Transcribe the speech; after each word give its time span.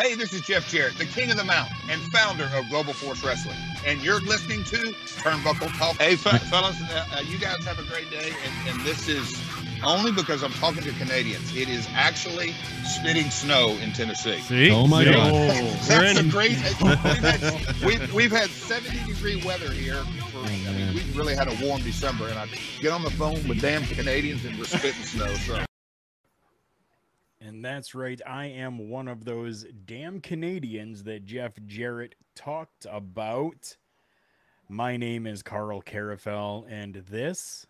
Hey, 0.00 0.14
this 0.14 0.32
is 0.32 0.42
Jeff 0.42 0.68
Jarrett, 0.68 0.96
the 0.96 1.06
king 1.06 1.28
of 1.32 1.36
the 1.36 1.42
mountain 1.42 1.76
and 1.90 2.00
founder 2.12 2.48
of 2.54 2.68
Global 2.68 2.92
Force 2.92 3.24
Wrestling, 3.24 3.56
and 3.84 4.00
you're 4.00 4.20
listening 4.20 4.62
to 4.62 4.76
Turnbuckle 4.76 5.76
Talk. 5.76 5.96
Hey, 5.96 6.14
fe- 6.14 6.38
fellas, 6.50 6.80
uh, 6.80 7.04
uh, 7.16 7.20
you 7.22 7.36
guys 7.36 7.64
have 7.64 7.80
a 7.80 7.82
great 7.82 8.08
day, 8.08 8.32
and, 8.44 8.68
and 8.68 8.86
this 8.86 9.08
is 9.08 9.36
only 9.82 10.12
because 10.12 10.44
I'm 10.44 10.52
talking 10.52 10.84
to 10.84 10.92
Canadians. 10.92 11.52
It 11.56 11.68
is 11.68 11.88
actually 11.94 12.54
spitting 12.84 13.28
snow 13.28 13.70
in 13.82 13.90
Tennessee. 13.92 14.38
See? 14.38 14.70
Oh 14.70 14.86
my 14.86 15.02
See? 15.02 15.10
God. 15.10 15.32
That's 15.88 16.20
a 16.20 16.22
great. 16.22 16.50
We've 16.80 16.98
had, 17.00 17.84
we've, 17.84 18.14
we've 18.14 18.30
had 18.30 18.50
70 18.50 19.04
degree 19.12 19.42
weather 19.44 19.72
here. 19.72 20.04
For, 20.30 20.38
I 20.38 20.74
mean, 20.74 20.94
we 20.94 21.02
really 21.18 21.34
had 21.34 21.48
a 21.48 21.66
warm 21.66 21.82
December, 21.82 22.28
and 22.28 22.38
I 22.38 22.46
get 22.80 22.92
on 22.92 23.02
the 23.02 23.10
phone 23.10 23.48
with 23.48 23.60
damn 23.60 23.82
Canadians 23.82 24.44
and 24.44 24.56
we're 24.56 24.64
spitting 24.64 25.02
snow. 25.02 25.34
So. 25.34 25.64
And 27.48 27.64
that's 27.64 27.94
right. 27.94 28.20
I 28.26 28.44
am 28.44 28.90
one 28.90 29.08
of 29.08 29.24
those 29.24 29.64
damn 29.86 30.20
Canadians 30.20 31.02
that 31.04 31.24
Jeff 31.24 31.52
Jarrett 31.66 32.14
talked 32.34 32.86
about. 32.90 33.74
My 34.68 34.98
name 34.98 35.26
is 35.26 35.42
Karl 35.42 35.80
Karufel, 35.80 36.66
and 36.70 36.96
this 37.08 37.66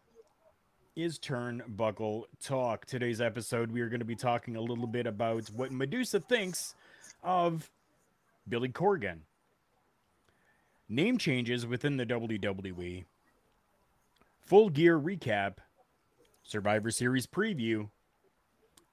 is 0.96 1.20
Turnbuckle 1.20 2.24
Talk. 2.42 2.86
Today's 2.86 3.20
episode, 3.20 3.70
we 3.70 3.80
are 3.80 3.88
going 3.88 4.00
to 4.00 4.04
be 4.04 4.16
talking 4.16 4.56
a 4.56 4.60
little 4.60 4.88
bit 4.88 5.06
about 5.06 5.46
what 5.50 5.70
Medusa 5.70 6.18
thinks 6.18 6.74
of 7.22 7.70
Billy 8.48 8.70
Corgan. 8.70 9.20
Name 10.88 11.18
changes 11.18 11.68
within 11.68 11.96
the 11.96 12.06
WWE. 12.06 13.04
Full 14.40 14.70
gear 14.70 14.98
recap. 14.98 15.58
Survivor 16.42 16.90
Series 16.90 17.28
preview 17.28 17.90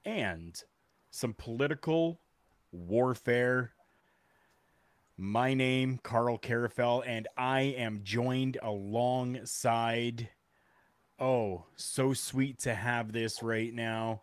and 0.04 0.62
some 1.10 1.34
political 1.34 2.20
warfare. 2.72 3.72
My 5.16 5.54
name, 5.54 5.98
Karl 6.02 6.38
Karufel, 6.38 7.02
and 7.06 7.26
I 7.36 7.60
am 7.60 8.00
joined 8.04 8.58
alongside. 8.62 10.28
Oh, 11.18 11.64
so 11.76 12.12
sweet 12.12 12.58
to 12.60 12.74
have 12.74 13.12
this 13.12 13.42
right 13.42 13.72
now. 13.72 14.22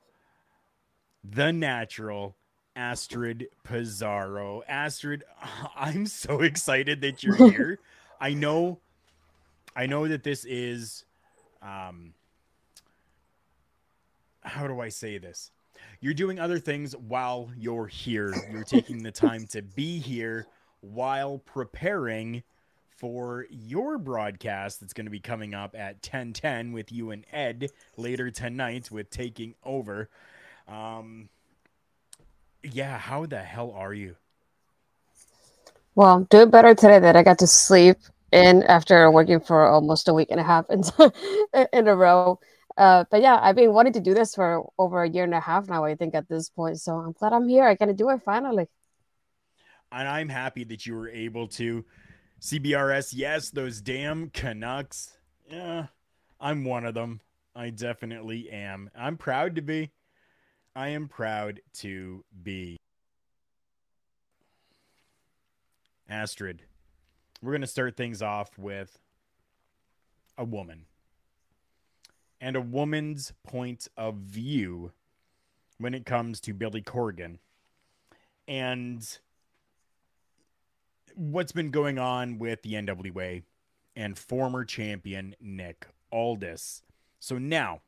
The 1.24 1.52
natural 1.52 2.36
Astrid 2.76 3.48
Pizarro. 3.64 4.64
Astrid, 4.68 5.24
I'm 5.76 6.06
so 6.06 6.42
excited 6.42 7.02
that 7.02 7.24
you're 7.24 7.36
here. 7.52 7.80
I 8.20 8.34
know, 8.34 8.80
I 9.76 9.86
know 9.86 10.08
that 10.08 10.24
this 10.24 10.46
is, 10.46 11.06
um, 11.62 12.14
how 14.42 14.68
do 14.68 14.80
I 14.80 14.90
say 14.90 15.18
this? 15.18 15.52
You're 16.02 16.14
doing 16.14 16.40
other 16.40 16.60
things 16.60 16.96
while 16.96 17.50
you're 17.58 17.88
here. 17.88 18.34
You're 18.52 18.64
taking 18.64 19.04
the 19.04 19.12
time 19.12 19.48
to 19.48 19.62
be 19.62 20.00
here 20.00 20.48
while 20.82 21.40
preparing 21.40 22.44
for 22.98 23.46
your 23.50 23.98
broadcast 23.98 24.80
that's 24.80 24.94
going 24.94 25.06
to 25.06 25.12
be 25.12 25.20
coming 25.20 25.54
up 25.54 25.76
at 25.78 26.02
10:10 26.02 26.74
with 26.74 26.92
you 26.92 27.12
and 27.12 27.26
Ed 27.32 27.70
later 27.98 28.32
tonight 28.32 28.92
with 28.92 29.10
taking 29.10 29.56
over. 29.64 30.10
Um 30.68 31.30
yeah, 32.64 32.98
how 32.98 33.26
the 33.26 33.40
hell 33.40 33.72
are 33.72 33.94
you? 33.94 34.16
Well, 35.96 36.16
I'm 36.16 36.24
doing 36.26 36.50
better 36.50 36.74
today 36.74 37.00
that 37.00 37.16
I 37.16 37.24
got 37.24 37.40
to 37.40 37.48
sleep 37.48 37.98
in 38.32 38.64
after 38.64 39.12
working 39.12 39.40
for 39.40 39.68
almost 39.68 40.08
a 40.08 40.14
week 40.14 40.30
and 40.32 40.40
a 40.40 40.44
half 40.44 40.66
in, 40.70 40.84
in 41.74 41.88
a 41.88 41.96
row. 41.96 42.40
Uh, 42.75 43.06
but 43.11 43.22
yeah, 43.22 43.39
I've 43.41 43.56
been 43.56 43.73
wanting 43.73 43.94
to 43.94 44.00
do 44.00 44.13
this 44.13 44.35
for 44.35 44.67
over 44.78 45.03
a 45.03 45.09
year 45.09 45.23
and 45.23 45.34
a 45.34 45.39
half 45.39 45.67
now, 45.67 45.84
I 45.84 45.95
think, 45.95 46.16
at 46.16 46.28
this 46.28 46.50
point. 46.50 46.79
So 46.79 46.95
I'm 46.95 47.11
glad 47.11 47.34
I'm 47.34 47.47
here. 47.47 47.66
I 47.66 47.75
got 47.75 47.85
to 47.85 47.94
do 47.94 48.09
it 48.09 48.22
finally. 48.23 48.67
And 49.91 50.07
I'm 50.07 50.29
happy 50.29 50.63
that 50.66 50.85
you 50.85 50.95
were 50.95 51.09
able 51.09 51.47
to. 51.50 51.85
CBRS, 52.41 53.13
yes, 53.16 53.51
those 53.51 53.79
damn 53.79 54.29
Canucks. 54.31 55.16
Yeah, 55.50 55.88
I'm 56.41 56.66
one 56.66 56.85
of 56.85 56.95
them. 56.95 57.22
I 57.56 57.69
definitely 57.69 58.50
am. 58.50 58.90
I'm 58.97 59.17
proud 59.17 59.55
to 59.55 59.61
be. 59.61 59.91
I 60.75 60.90
am 60.90 61.07
proud 61.07 61.61
to 61.75 62.25
be. 62.41 62.78
Astrid, 66.09 66.63
we're 67.41 67.51
going 67.51 67.61
to 67.61 67.67
start 67.67 67.95
things 67.95 68.22
off 68.22 68.57
with 68.57 68.97
a 70.38 70.44
woman 70.44 70.85
and 72.44 72.58
a 72.58 72.62
woman's 72.62 73.31
point 73.48 73.88
of 73.96 74.16
view 74.16 74.92
when 75.78 75.94
it 75.94 76.06
comes 76.06 76.42
to 76.42 76.54
Billy 76.54 76.81
Corgan 76.81 77.38
and 78.50 79.18
what's 81.16 81.53
been 81.53 81.72
going 81.72 81.98
on 81.98 82.38
with 82.38 82.62
the 82.62 82.74
NWA 82.74 83.44
and 83.96 84.18
former 84.18 84.66
champion 84.66 85.38
Nick 85.40 85.88
Aldis. 86.12 86.84
So 87.18 87.38
now 87.38 87.80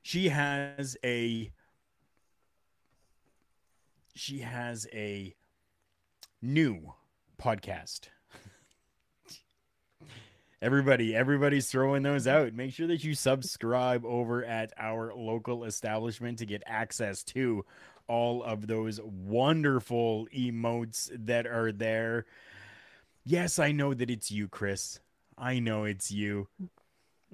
she 0.00 0.30
has 0.30 0.96
a 1.04 1.52
she 4.14 4.38
has 4.38 4.86
a 4.94 5.34
new 6.40 6.94
podcast 7.38 8.08
Everybody, 10.62 11.14
everybody's 11.14 11.68
throwing 11.68 12.02
those 12.02 12.26
out. 12.26 12.54
Make 12.54 12.72
sure 12.72 12.86
that 12.86 13.04
you 13.04 13.14
subscribe 13.14 14.06
over 14.06 14.42
at 14.44 14.72
our 14.78 15.12
local 15.14 15.64
establishment 15.64 16.38
to 16.38 16.46
get 16.46 16.62
access 16.66 17.22
to 17.24 17.64
all 18.08 18.42
of 18.42 18.66
those 18.66 19.00
wonderful 19.02 20.26
emotes 20.34 21.10
that 21.26 21.46
are 21.46 21.72
there. 21.72 22.24
Yes, 23.24 23.58
I 23.58 23.72
know 23.72 23.92
that 23.92 24.08
it's 24.08 24.30
you, 24.30 24.48
Chris. 24.48 25.00
I 25.36 25.58
know 25.58 25.84
it's 25.84 26.10
you. 26.10 26.48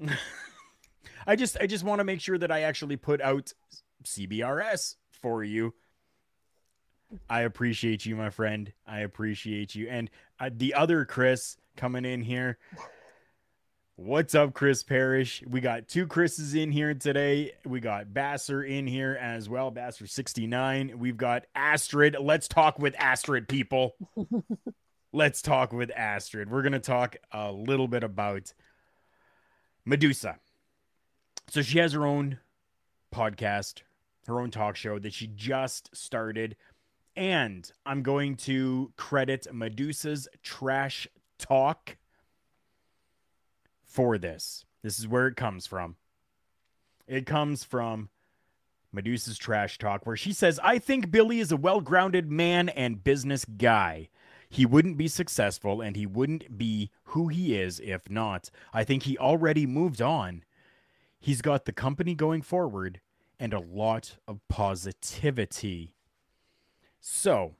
I 1.26 1.36
just 1.36 1.56
I 1.60 1.66
just 1.66 1.84
want 1.84 2.00
to 2.00 2.04
make 2.04 2.20
sure 2.20 2.38
that 2.38 2.50
I 2.50 2.62
actually 2.62 2.96
put 2.96 3.20
out 3.20 3.52
CBRS 4.02 4.96
for 5.10 5.44
you. 5.44 5.74
I 7.28 7.42
appreciate 7.42 8.04
you, 8.06 8.16
my 8.16 8.30
friend. 8.30 8.72
I 8.86 9.00
appreciate 9.00 9.74
you. 9.74 9.86
And 9.88 10.10
uh, 10.40 10.50
the 10.52 10.74
other 10.74 11.04
Chris 11.04 11.56
coming 11.76 12.04
in 12.04 12.22
here. 12.22 12.58
What's 14.04 14.34
up, 14.34 14.52
Chris 14.52 14.82
Parrish? 14.82 15.44
We 15.48 15.60
got 15.60 15.86
two 15.86 16.08
Chris's 16.08 16.54
in 16.54 16.72
here 16.72 16.92
today. 16.92 17.52
We 17.64 17.78
got 17.78 18.06
Basser 18.06 18.68
in 18.68 18.88
here 18.88 19.16
as 19.20 19.48
well. 19.48 19.70
Basser 19.70 20.08
69. 20.08 20.98
We've 20.98 21.16
got 21.16 21.44
Astrid. 21.54 22.16
Let's 22.18 22.48
talk 22.48 22.80
with 22.80 22.96
Astrid, 22.98 23.46
people. 23.46 23.94
Let's 25.12 25.40
talk 25.40 25.72
with 25.72 25.92
Astrid. 25.96 26.50
We're 26.50 26.62
going 26.62 26.72
to 26.72 26.80
talk 26.80 27.14
a 27.30 27.52
little 27.52 27.86
bit 27.86 28.02
about 28.02 28.52
Medusa. 29.84 30.40
So 31.46 31.62
she 31.62 31.78
has 31.78 31.92
her 31.92 32.04
own 32.04 32.40
podcast, 33.14 33.82
her 34.26 34.40
own 34.40 34.50
talk 34.50 34.74
show 34.74 34.98
that 34.98 35.14
she 35.14 35.28
just 35.28 35.96
started. 35.96 36.56
And 37.14 37.70
I'm 37.86 38.02
going 38.02 38.34
to 38.38 38.92
credit 38.96 39.46
Medusa's 39.52 40.26
Trash 40.42 41.06
Talk 41.38 41.96
for 43.92 44.18
this. 44.18 44.64
This 44.82 44.98
is 44.98 45.06
where 45.06 45.26
it 45.26 45.36
comes 45.36 45.66
from. 45.66 45.96
It 47.06 47.26
comes 47.26 47.62
from 47.62 48.08
Medusa's 48.92 49.38
Trash 49.38 49.78
Talk, 49.78 50.06
where 50.06 50.16
she 50.16 50.32
says, 50.32 50.58
I 50.62 50.78
think 50.78 51.10
Billy 51.10 51.40
is 51.40 51.52
a 51.52 51.56
well 51.56 51.80
grounded 51.80 52.30
man 52.30 52.68
and 52.70 53.04
business 53.04 53.44
guy. 53.44 54.08
He 54.48 54.66
wouldn't 54.66 54.98
be 54.98 55.08
successful 55.08 55.80
and 55.80 55.96
he 55.96 56.06
wouldn't 56.06 56.58
be 56.58 56.90
who 57.04 57.28
he 57.28 57.54
is 57.54 57.80
if 57.80 58.08
not. 58.10 58.50
I 58.72 58.84
think 58.84 59.04
he 59.04 59.16
already 59.16 59.66
moved 59.66 60.02
on. 60.02 60.44
He's 61.18 61.40
got 61.40 61.64
the 61.64 61.72
company 61.72 62.14
going 62.14 62.42
forward 62.42 63.00
and 63.38 63.54
a 63.54 63.60
lot 63.60 64.16
of 64.28 64.40
positivity. 64.48 65.94
So, 67.00 67.54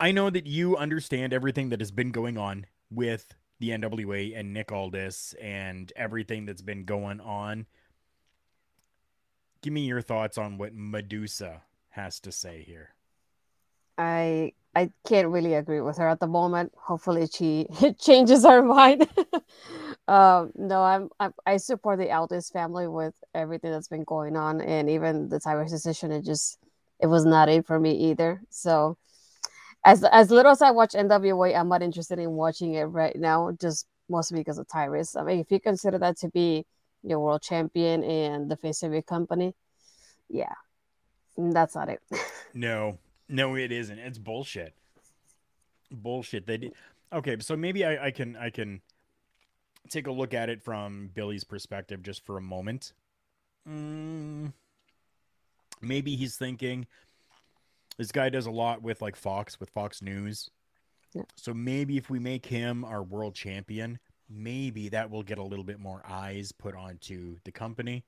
I 0.00 0.10
know 0.10 0.30
that 0.30 0.46
you 0.46 0.76
understand 0.76 1.32
everything 1.32 1.68
that 1.68 1.80
has 1.80 1.92
been 1.92 2.10
going 2.10 2.36
on 2.36 2.66
with 2.90 3.34
the 3.62 3.70
NWA 3.70 4.36
and 4.36 4.52
Nick 4.52 4.72
Aldis 4.72 5.36
and 5.40 5.92
everything 5.94 6.46
that's 6.46 6.62
been 6.62 6.84
going 6.84 7.20
on. 7.20 7.66
Give 9.62 9.72
me 9.72 9.82
your 9.82 10.02
thoughts 10.02 10.36
on 10.36 10.58
what 10.58 10.74
Medusa 10.74 11.62
has 11.90 12.18
to 12.20 12.32
say 12.32 12.64
here. 12.66 12.96
I 13.96 14.54
I 14.74 14.90
can't 15.06 15.28
really 15.28 15.54
agree 15.54 15.80
with 15.80 15.98
her 15.98 16.08
at 16.08 16.18
the 16.18 16.26
moment. 16.26 16.72
Hopefully, 16.76 17.28
she 17.32 17.68
changes 18.00 18.44
her 18.44 18.62
mind. 18.62 19.06
um, 20.08 20.50
no, 20.56 20.82
I'm, 20.82 21.08
I'm 21.20 21.32
I 21.46 21.58
support 21.58 22.00
the 22.00 22.10
Aldis 22.10 22.50
family 22.50 22.88
with 22.88 23.14
everything 23.32 23.70
that's 23.70 23.86
been 23.86 24.02
going 24.02 24.36
on, 24.36 24.60
and 24.60 24.90
even 24.90 25.28
the 25.28 25.38
Tyrus 25.38 25.70
decision. 25.70 26.10
It 26.10 26.24
just 26.24 26.58
it 26.98 27.06
was 27.06 27.24
not 27.24 27.48
it 27.48 27.64
for 27.64 27.78
me 27.78 27.92
either. 28.10 28.42
So, 28.50 28.98
as 29.84 30.04
as 30.04 30.30
little 30.30 30.52
as 30.52 30.62
I 30.62 30.70
watch 30.70 30.92
NWA, 30.92 31.58
I'm 31.58 31.68
not 31.68 31.82
interested 31.82 32.18
in 32.18 32.30
watching 32.32 32.74
it 32.74 32.84
right 32.84 33.16
now, 33.16 33.50
just 33.60 33.86
mostly 34.08 34.40
because 34.40 34.58
of 34.58 34.68
Tyrus. 34.68 35.16
I 35.16 35.24
mean, 35.24 35.40
if 35.40 35.50
you 35.50 35.60
consider 35.60 35.98
that 35.98 36.18
to 36.18 36.28
be 36.28 36.64
your 37.02 37.18
world 37.18 37.42
champion 37.42 38.04
and 38.04 38.50
the 38.50 38.56
face 38.56 38.82
of 38.82 38.92
your 38.92 39.02
company, 39.02 39.54
yeah, 40.28 40.54
that's 41.36 41.74
not 41.74 41.88
it. 41.88 42.00
No, 42.54 42.98
no, 43.30 43.54
it 43.56 43.72
isn't. 43.72 43.98
It's 43.98 44.18
bullshit. 44.18 44.74
Bullshit. 45.90 46.46
They 46.46 46.58
did. 46.58 46.74
Okay, 47.10 47.38
so 47.40 47.56
maybe 47.56 47.82
I, 47.82 48.08
I 48.08 48.10
can 48.10 48.36
I 48.36 48.50
can 48.50 48.82
take 49.88 50.06
a 50.06 50.12
look 50.12 50.34
at 50.34 50.50
it 50.50 50.62
from 50.62 51.10
Billy's 51.14 51.44
perspective 51.44 52.02
just 52.02 52.26
for 52.26 52.36
a 52.36 52.42
moment. 52.42 52.92
Mm, 53.66 54.52
maybe 55.80 56.14
he's 56.14 56.36
thinking 56.36 56.86
this 57.98 58.12
guy 58.12 58.28
does 58.28 58.46
a 58.46 58.50
lot 58.50 58.82
with 58.82 59.02
like 59.02 59.16
Fox 59.16 59.60
with 59.60 59.70
Fox 59.70 60.02
News. 60.02 60.50
Yeah. 61.14 61.22
So 61.36 61.52
maybe 61.52 61.96
if 61.96 62.08
we 62.08 62.18
make 62.18 62.46
him 62.46 62.84
our 62.84 63.02
world 63.02 63.34
champion, 63.34 63.98
maybe 64.28 64.88
that 64.90 65.10
will 65.10 65.22
get 65.22 65.38
a 65.38 65.42
little 65.42 65.64
bit 65.64 65.78
more 65.78 66.02
eyes 66.08 66.52
put 66.52 66.74
onto 66.74 67.38
the 67.44 67.52
company. 67.52 68.04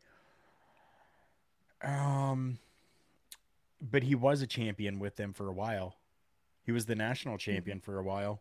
Um 1.83 2.59
but 3.81 4.03
he 4.03 4.15
was 4.15 4.41
a 4.41 4.47
champion 4.47 4.99
with 4.99 5.17
them 5.17 5.33
for 5.35 5.49
a 5.49 5.53
while. 5.53 5.97
He 6.63 6.73
was 6.73 6.87
the 6.87 6.95
national 6.95 7.37
champion 7.37 7.81
for 7.81 7.99
a 7.99 8.03
while. 8.03 8.41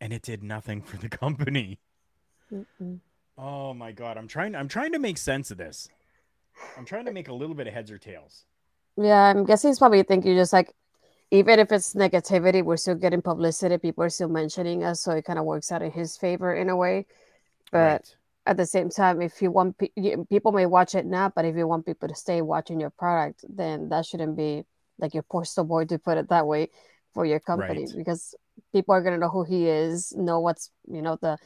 And 0.00 0.12
it 0.12 0.22
did 0.22 0.44
nothing 0.44 0.82
for 0.82 0.96
the 0.96 1.08
company. 1.08 1.80
Mm-mm. 2.52 3.00
Oh 3.36 3.74
my 3.74 3.90
god, 3.90 4.16
I'm 4.16 4.28
trying 4.28 4.54
I'm 4.54 4.68
trying 4.68 4.92
to 4.92 4.98
make 4.98 5.18
sense 5.18 5.50
of 5.50 5.58
this. 5.58 5.88
I'm 6.76 6.84
trying 6.84 7.06
to 7.06 7.12
make 7.12 7.26
a 7.28 7.32
little 7.32 7.56
bit 7.56 7.66
of 7.66 7.74
heads 7.74 7.90
or 7.90 7.98
tails. 7.98 8.44
Yeah, 8.96 9.22
I'm 9.22 9.44
guessing 9.44 9.70
he's 9.70 9.78
probably 9.78 10.02
thinking 10.02 10.36
just 10.36 10.52
like, 10.52 10.72
even 11.30 11.58
if 11.58 11.72
it's 11.72 11.94
negativity, 11.94 12.62
we're 12.62 12.76
still 12.76 12.94
getting 12.94 13.22
publicity. 13.22 13.78
People 13.78 14.04
are 14.04 14.10
still 14.10 14.28
mentioning 14.28 14.84
us, 14.84 15.00
so 15.00 15.12
it 15.12 15.24
kind 15.24 15.38
of 15.38 15.44
works 15.44 15.72
out 15.72 15.82
in 15.82 15.90
his 15.90 16.16
favor 16.16 16.54
in 16.54 16.68
a 16.68 16.76
way. 16.76 17.06
But 17.72 18.02
Right. 18.02 18.16
at 18.46 18.56
the 18.56 18.66
same 18.66 18.90
time, 18.90 19.20
if 19.20 19.42
you 19.42 19.50
want 19.50 19.78
pe- 19.78 19.88
people 20.30 20.52
may 20.52 20.66
watch 20.66 20.94
it 20.94 21.06
now, 21.06 21.30
but 21.34 21.44
if 21.44 21.56
you 21.56 21.66
want 21.66 21.86
people 21.86 22.08
to 22.08 22.14
stay 22.14 22.40
watching 22.42 22.78
your 22.80 22.90
product, 22.90 23.44
then 23.48 23.88
that 23.88 24.06
shouldn't 24.06 24.36
be 24.36 24.64
like 24.98 25.14
your 25.14 25.24
poster 25.24 25.64
boy 25.64 25.86
to 25.86 25.98
put 25.98 26.18
it 26.18 26.28
that 26.28 26.46
way 26.46 26.70
for 27.14 27.24
your 27.26 27.40
company 27.40 27.86
Right. 27.86 27.96
because 27.96 28.34
people 28.72 28.94
are 28.94 29.02
gonna 29.02 29.18
know 29.18 29.28
who 29.28 29.44
he 29.44 29.66
is, 29.68 30.12
know 30.16 30.40
what's 30.40 30.70
you 30.86 31.02
know 31.02 31.16
the. 31.20 31.38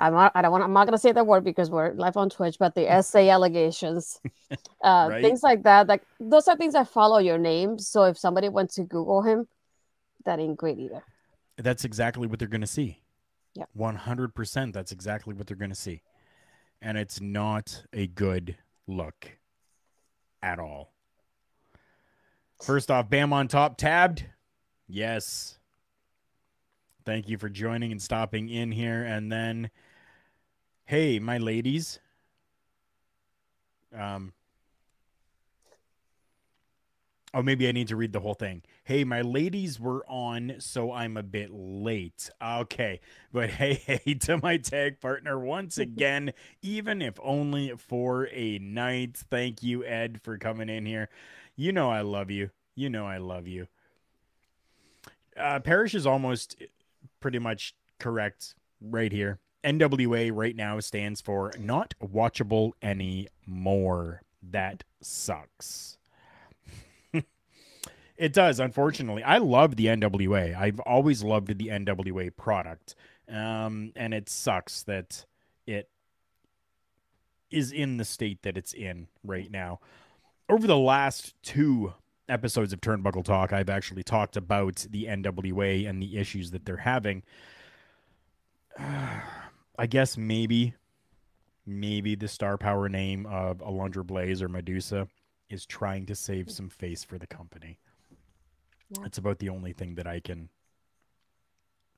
I'm 0.00 0.12
not, 0.12 0.32
I 0.34 0.42
don't 0.42 0.50
want. 0.50 0.64
I'm 0.64 0.72
not 0.72 0.86
gonna 0.86 0.98
say 0.98 1.12
the 1.12 1.22
word 1.24 1.44
because 1.44 1.70
we're 1.70 1.92
live 1.92 2.16
on 2.16 2.28
Twitch, 2.30 2.56
but 2.58 2.74
the 2.74 2.90
essay 2.92 3.28
allegations, 3.28 4.20
uh, 4.82 5.06
Right. 5.10 5.22
things 5.22 5.42
like 5.42 5.62
that. 5.62 5.88
Like 5.88 6.02
those 6.18 6.48
are 6.48 6.56
things 6.56 6.72
that 6.74 6.88
follow 6.88 7.18
your 7.18 7.38
name. 7.38 7.78
So 7.78 8.04
if 8.04 8.18
somebody 8.18 8.48
went 8.48 8.70
to 8.72 8.82
Google 8.82 9.22
him, 9.22 9.46
that 10.24 10.38
ain't 10.40 10.56
great 10.56 10.78
either. 10.78 11.02
That's 11.56 11.84
exactly 11.84 12.26
what 12.26 12.38
they're 12.38 12.48
going 12.48 12.62
to 12.62 12.66
see. 12.66 12.98
Yeah. 13.54 13.64
100% 13.78 14.72
that's 14.72 14.92
exactly 14.92 15.34
what 15.34 15.46
they're 15.46 15.56
going 15.56 15.70
to 15.70 15.76
see. 15.76 16.02
And 16.80 16.96
it's 16.96 17.20
not 17.20 17.84
a 17.92 18.06
good 18.06 18.56
look 18.86 19.30
at 20.42 20.58
all. 20.58 20.94
First 22.62 22.90
off, 22.90 23.10
Bam 23.10 23.32
on 23.32 23.48
top 23.48 23.76
tabbed. 23.76 24.24
Yes. 24.88 25.58
Thank 27.04 27.28
you 27.28 27.38
for 27.38 27.48
joining 27.48 27.92
and 27.92 28.00
stopping 28.00 28.48
in 28.48 28.72
here. 28.72 29.02
And 29.02 29.30
then, 29.30 29.70
hey, 30.84 31.18
my 31.18 31.38
ladies. 31.38 32.00
Um, 33.96 34.32
Oh, 37.34 37.42
maybe 37.42 37.66
I 37.66 37.72
need 37.72 37.88
to 37.88 37.96
read 37.96 38.12
the 38.12 38.20
whole 38.20 38.34
thing. 38.34 38.62
Hey, 38.84 39.04
my 39.04 39.22
ladies 39.22 39.80
were 39.80 40.04
on, 40.06 40.56
so 40.58 40.92
I'm 40.92 41.16
a 41.16 41.22
bit 41.22 41.50
late. 41.50 42.28
Okay. 42.42 43.00
But 43.32 43.48
hey, 43.52 43.74
hey, 43.74 44.14
to 44.14 44.38
my 44.42 44.58
tag 44.58 45.00
partner 45.00 45.38
once 45.38 45.78
again, 45.78 46.34
even 46.60 47.00
if 47.00 47.18
only 47.22 47.72
for 47.76 48.28
a 48.32 48.58
night. 48.58 49.16
Thank 49.30 49.62
you, 49.62 49.82
Ed, 49.82 50.20
for 50.22 50.36
coming 50.36 50.68
in 50.68 50.84
here. 50.84 51.08
You 51.56 51.72
know 51.72 51.90
I 51.90 52.02
love 52.02 52.30
you. 52.30 52.50
You 52.74 52.90
know 52.90 53.06
I 53.06 53.16
love 53.16 53.46
you. 53.46 53.66
Uh, 55.34 55.58
Parrish 55.60 55.94
is 55.94 56.06
almost 56.06 56.56
pretty 57.22 57.38
much 57.38 57.74
correct 57.98 58.54
right 58.80 59.12
here. 59.12 59.38
NWA 59.64 60.30
right 60.34 60.56
now 60.56 60.80
stands 60.80 61.20
for 61.20 61.52
not 61.58 61.94
watchable 62.02 62.72
anymore. 62.82 64.22
That 64.42 64.84
sucks. 65.00 65.96
It 68.18 68.34
does, 68.34 68.60
unfortunately. 68.60 69.24
I 69.24 69.38
love 69.38 69.74
the 69.74 69.86
NWA. 69.86 70.54
I've 70.54 70.78
always 70.80 71.24
loved 71.24 71.58
the 71.58 71.68
NWA 71.68 72.30
product. 72.36 72.94
Um, 73.28 73.92
and 73.96 74.14
it 74.14 74.28
sucks 74.28 74.84
that 74.84 75.24
it 75.66 75.88
is 77.50 77.72
in 77.72 77.96
the 77.96 78.04
state 78.04 78.42
that 78.42 78.56
it's 78.56 78.74
in 78.74 79.08
right 79.24 79.50
now. 79.50 79.80
Over 80.48 80.68
the 80.68 80.76
last 80.76 81.34
two 81.42 81.94
episodes 82.32 82.72
of 82.72 82.80
Turnbuckle 82.80 83.24
Talk, 83.24 83.52
I've 83.52 83.70
actually 83.70 84.02
talked 84.02 84.36
about 84.36 84.86
the 84.90 85.04
NWA 85.04 85.88
and 85.88 86.02
the 86.02 86.16
issues 86.16 86.50
that 86.50 86.64
they're 86.64 86.76
having. 86.76 87.22
I 88.78 89.86
guess 89.88 90.16
maybe, 90.16 90.74
maybe 91.66 92.14
the 92.14 92.28
star 92.28 92.56
power 92.58 92.88
name 92.88 93.26
of 93.26 93.58
Alundra 93.58 94.04
Blaze 94.04 94.42
or 94.42 94.48
Medusa 94.48 95.08
is 95.48 95.66
trying 95.66 96.06
to 96.06 96.14
save 96.14 96.50
some 96.50 96.68
face 96.68 97.04
for 97.04 97.18
the 97.18 97.26
company. 97.26 97.78
Yeah. 98.90 99.04
It's 99.06 99.18
about 99.18 99.38
the 99.38 99.48
only 99.48 99.72
thing 99.72 99.94
that 99.96 100.06
I 100.06 100.20
can 100.20 100.48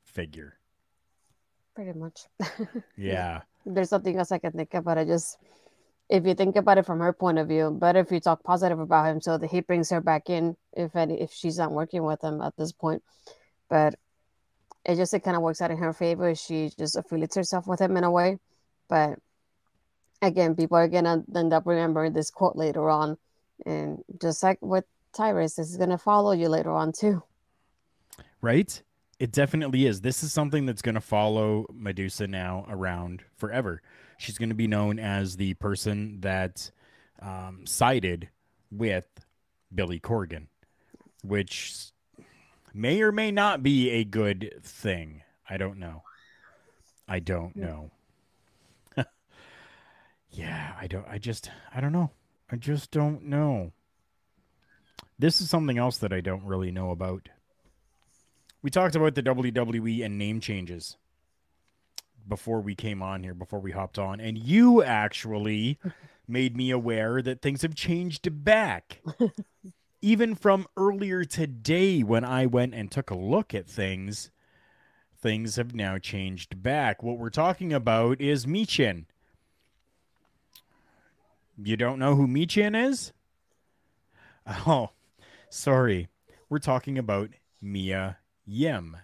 figure. 0.02 0.58
Pretty 1.74 1.98
much. 1.98 2.26
Yeah. 2.96 3.42
There's 3.66 3.92
nothing 3.92 4.18
else 4.18 4.30
I 4.30 4.38
can 4.38 4.52
think 4.52 4.74
of, 4.74 4.84
but 4.84 4.98
I 4.98 5.04
just, 5.04 5.38
if 6.08 6.26
you 6.26 6.34
think 6.34 6.56
about 6.56 6.78
it 6.78 6.87
from 6.87 7.00
her 7.00 7.12
point 7.12 7.38
of 7.38 7.49
view, 7.49 7.70
better 7.70 8.00
if 8.00 8.12
you 8.12 8.20
talk 8.20 8.42
positive 8.42 8.78
about 8.78 9.06
him 9.06 9.20
so 9.20 9.38
that 9.38 9.50
he 9.50 9.61
brings 9.61 9.90
her 9.90 10.00
back 10.00 10.28
in 10.28 10.56
if 10.73 10.94
any, 10.96 11.20
if 11.20 11.32
she's 11.32 11.58
not 11.58 11.73
working 11.73 12.02
with 12.02 12.23
him 12.23 12.40
at 12.40 12.56
this 12.56 12.73
point. 12.73 13.02
But 13.68 13.94
it 14.84 14.96
just 14.96 15.14
it 15.14 15.20
kind 15.20 15.37
of 15.37 15.42
works 15.42 15.62
out 15.62 15.70
in 15.70 15.78
her 15.78 15.92
favor. 15.92 16.34
She 16.34 16.70
just 16.78 16.96
affiliates 16.96 17.37
herself 17.37 17.66
with 17.66 17.80
him 17.80 17.96
in 17.96 18.04
a 18.04 18.11
way. 18.11 18.38
But 18.88 19.18
again, 20.20 20.54
people 20.54 20.76
are 20.76 20.88
gonna 20.88 21.25
end 21.34 21.52
up 21.52 21.66
remembering 21.66 22.12
this 22.12 22.30
quote 22.30 22.56
later 22.56 22.90
on, 22.90 23.16
and 23.64 24.04
just 24.20 24.42
like 24.42 24.58
with 24.61 24.84
Tyrus, 25.14 25.54
this 25.54 25.70
is 25.70 25.78
gonna 25.78 25.99
follow 25.99 26.32
you 26.32 26.49
later 26.49 26.73
on 26.73 26.92
too. 26.92 27.23
Right? 28.42 28.82
It 29.18 29.32
definitely 29.32 29.87
is. 29.87 30.00
This 30.00 30.23
is 30.23 30.32
something 30.32 30.66
that's 30.66 30.82
going 30.82 30.96
to 30.96 31.00
follow 31.00 31.66
Medusa 31.73 32.26
now 32.26 32.66
around 32.68 33.23
forever. 33.37 33.80
She's 34.18 34.38
going 34.38 34.49
to 34.50 34.54
be 34.54 34.66
known 34.66 34.99
as 34.99 35.37
the 35.37 35.54
person 35.54 36.21
that 36.21 36.71
um, 37.21 37.66
sided 37.66 38.28
with 38.71 39.06
Billy 39.75 40.00
Corgan, 40.00 40.47
which 41.23 41.92
may 42.73 43.02
or 43.02 43.12
may 43.12 43.30
not 43.30 43.62
be 43.62 43.90
a 43.90 44.04
good 44.04 44.61
thing. 44.62 45.23
I 45.49 45.56
don't 45.56 45.78
know. 45.78 46.02
I 47.06 47.18
don't 47.18 47.54
know. 47.56 47.90
yeah, 50.30 50.75
I 50.80 50.87
don't. 50.87 51.06
I 51.09 51.18
just, 51.18 51.50
I 51.75 51.80
don't 51.80 51.92
know. 51.92 52.11
I 52.50 52.56
just 52.56 52.90
don't 52.90 53.25
know. 53.25 53.73
This 55.18 55.40
is 55.40 55.49
something 55.49 55.78
else 55.78 55.99
that 55.99 56.12
I 56.12 56.21
don't 56.21 56.44
really 56.44 56.71
know 56.71 56.90
about. 56.90 57.28
We 58.62 58.71
talked 58.71 58.97
about 58.97 59.14
the 59.14 59.23
WWE 59.23 60.04
and 60.04 60.18
name 60.18 60.40
changes 60.40 60.97
before 62.26 62.60
we 62.60 62.74
came 62.74 63.02
on 63.02 63.22
here, 63.22 63.34
before 63.34 63.60
we 63.60 63.72
hopped 63.72 63.98
on, 63.98 64.20
and 64.20 64.38
you 64.38 64.82
actually 64.82 65.78
made 66.28 66.56
me 66.56 66.70
aware 66.70 67.20
that 67.22 67.42
things 67.42 67.62
have 67.62 67.74
changed 67.74 68.44
back. 68.44 69.00
Even 70.02 70.34
from 70.34 70.66
earlier 70.76 71.24
today, 71.24 72.02
when 72.02 72.24
I 72.24 72.46
went 72.46 72.74
and 72.74 72.90
took 72.90 73.10
a 73.10 73.16
look 73.16 73.54
at 73.54 73.66
things, 73.66 74.30
things 75.18 75.56
have 75.56 75.74
now 75.74 75.98
changed 75.98 76.62
back. 76.62 77.02
What 77.02 77.18
we're 77.18 77.30
talking 77.30 77.72
about 77.72 78.20
is 78.20 78.44
Michin. 78.44 79.06
You 81.56 81.76
don't 81.76 81.98
know 81.98 82.14
who 82.16 82.26
Michin 82.26 82.76
is? 82.88 83.12
Oh, 84.66 84.90
sorry. 85.48 86.08
We're 86.50 86.58
talking 86.58 86.98
about 86.98 87.30
Mia 87.62 88.18
Yim. 88.44 88.98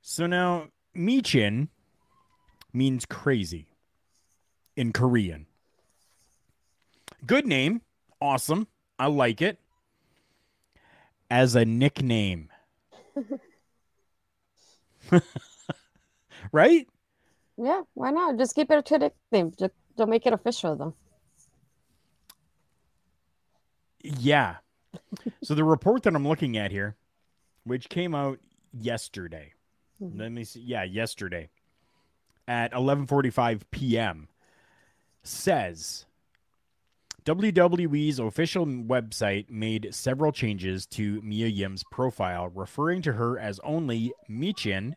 So 0.00 0.26
now, 0.26 0.70
Michin 0.96 1.68
means 2.72 3.06
crazy 3.06 3.66
in 4.76 4.92
Korean. 4.92 5.46
Good 7.26 7.46
name. 7.46 7.80
Awesome. 8.20 8.68
I 8.98 9.06
like 9.06 9.42
it. 9.42 9.58
as 11.30 11.56
a 11.56 11.64
nickname. 11.64 12.50
right? 16.52 16.86
Yeah, 17.56 17.82
why 17.94 18.10
not? 18.10 18.36
Just 18.38 18.54
keep 18.54 18.70
it 18.70 18.90
a 18.90 18.98
nickname. 18.98 19.52
Just 19.58 19.72
don't 19.96 20.10
make 20.10 20.26
it 20.26 20.32
official 20.32 20.76
though. 20.76 20.94
Yeah. 24.02 24.56
so 25.42 25.54
the 25.54 25.64
report 25.64 26.02
that 26.02 26.14
I'm 26.14 26.28
looking 26.28 26.56
at 26.56 26.70
here, 26.70 26.96
which 27.64 27.88
came 27.88 28.14
out 28.14 28.38
yesterday. 28.72 29.54
Mhm. 30.02 30.18
Let 30.18 30.32
me 30.32 30.44
see. 30.44 30.60
Yeah, 30.60 30.82
yesterday 30.84 31.50
at 32.46 32.72
11:45 32.72 33.62
p.m. 33.70 34.28
says 35.22 36.06
WWE's 37.24 38.18
official 38.18 38.66
website 38.66 39.48
made 39.48 39.94
several 39.94 40.30
changes 40.32 40.86
to 40.88 41.22
Mia 41.22 41.46
Yim's 41.46 41.82
profile, 41.90 42.48
referring 42.48 43.00
to 43.02 43.14
her 43.14 43.38
as 43.38 43.58
only 43.60 44.12
Michin 44.28 44.94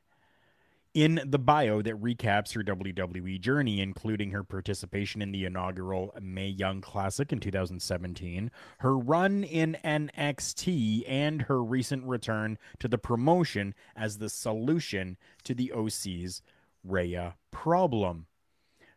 in 0.98 1.22
the 1.24 1.38
bio 1.38 1.80
that 1.84 2.02
recaps 2.02 2.56
her 2.56 2.64
WWE 2.64 3.40
journey, 3.40 3.82
including 3.82 4.32
her 4.32 4.44
participation 4.44 5.22
in 5.22 5.32
the 5.32 5.46
inaugural 5.46 6.12
Mae 6.20 6.48
Young 6.48 6.82
Classic 6.82 7.32
in 7.32 7.40
2017, 7.40 8.50
her 8.80 8.98
run 8.98 9.44
in 9.44 9.78
NXT, 9.86 11.04
and 11.08 11.44
her 11.44 11.64
recent 11.64 12.04
return 12.04 12.58
to 12.80 12.88
the 12.88 12.98
promotion 12.98 13.76
as 13.96 14.18
the 14.18 14.28
solution 14.28 15.18
to 15.44 15.54
the 15.54 15.72
OC's 15.72 16.42
Rhea 16.84 17.36
problem. 17.52 18.26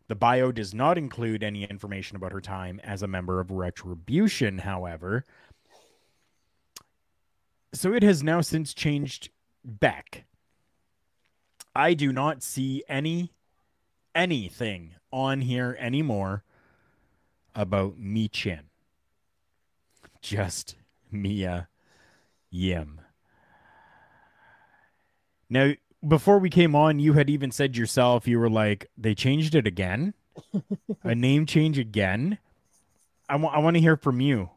The 0.08 0.14
bio 0.16 0.52
does 0.52 0.72
not 0.72 0.96
include 0.96 1.42
any 1.42 1.64
information 1.64 2.16
about 2.16 2.32
her 2.32 2.40
time 2.40 2.80
as 2.82 3.02
a 3.02 3.08
member 3.08 3.40
of 3.40 3.50
Retribution, 3.50 4.56
however. 4.56 5.26
So 7.74 7.92
it 7.92 8.02
has 8.02 8.22
now 8.22 8.40
since 8.40 8.72
changed 8.72 9.28
back. 9.62 10.24
I 11.74 11.94
do 11.94 12.12
not 12.12 12.42
see 12.42 12.82
any 12.88 13.32
anything 14.14 14.94
on 15.12 15.42
here 15.42 15.76
anymore 15.78 16.42
about 17.54 18.00
Michin. 18.00 18.62
Just 20.20 20.76
Mia 21.10 21.68
Yim. 22.50 23.00
Now, 25.48 25.72
before 26.06 26.38
we 26.38 26.50
came 26.50 26.74
on, 26.74 26.98
you 26.98 27.14
had 27.14 27.28
even 27.28 27.50
said 27.50 27.76
yourself, 27.76 28.26
you 28.26 28.38
were 28.38 28.50
like, 28.50 28.86
they 28.96 29.14
changed 29.14 29.54
it 29.54 29.66
again? 29.66 30.14
A 31.02 31.14
name 31.14 31.46
change 31.46 31.78
again? 31.78 32.38
I 33.28 33.36
want 33.36 33.54
I 33.54 33.58
want 33.60 33.74
to 33.76 33.80
hear 33.80 33.96
from 33.96 34.20
you. 34.20 34.50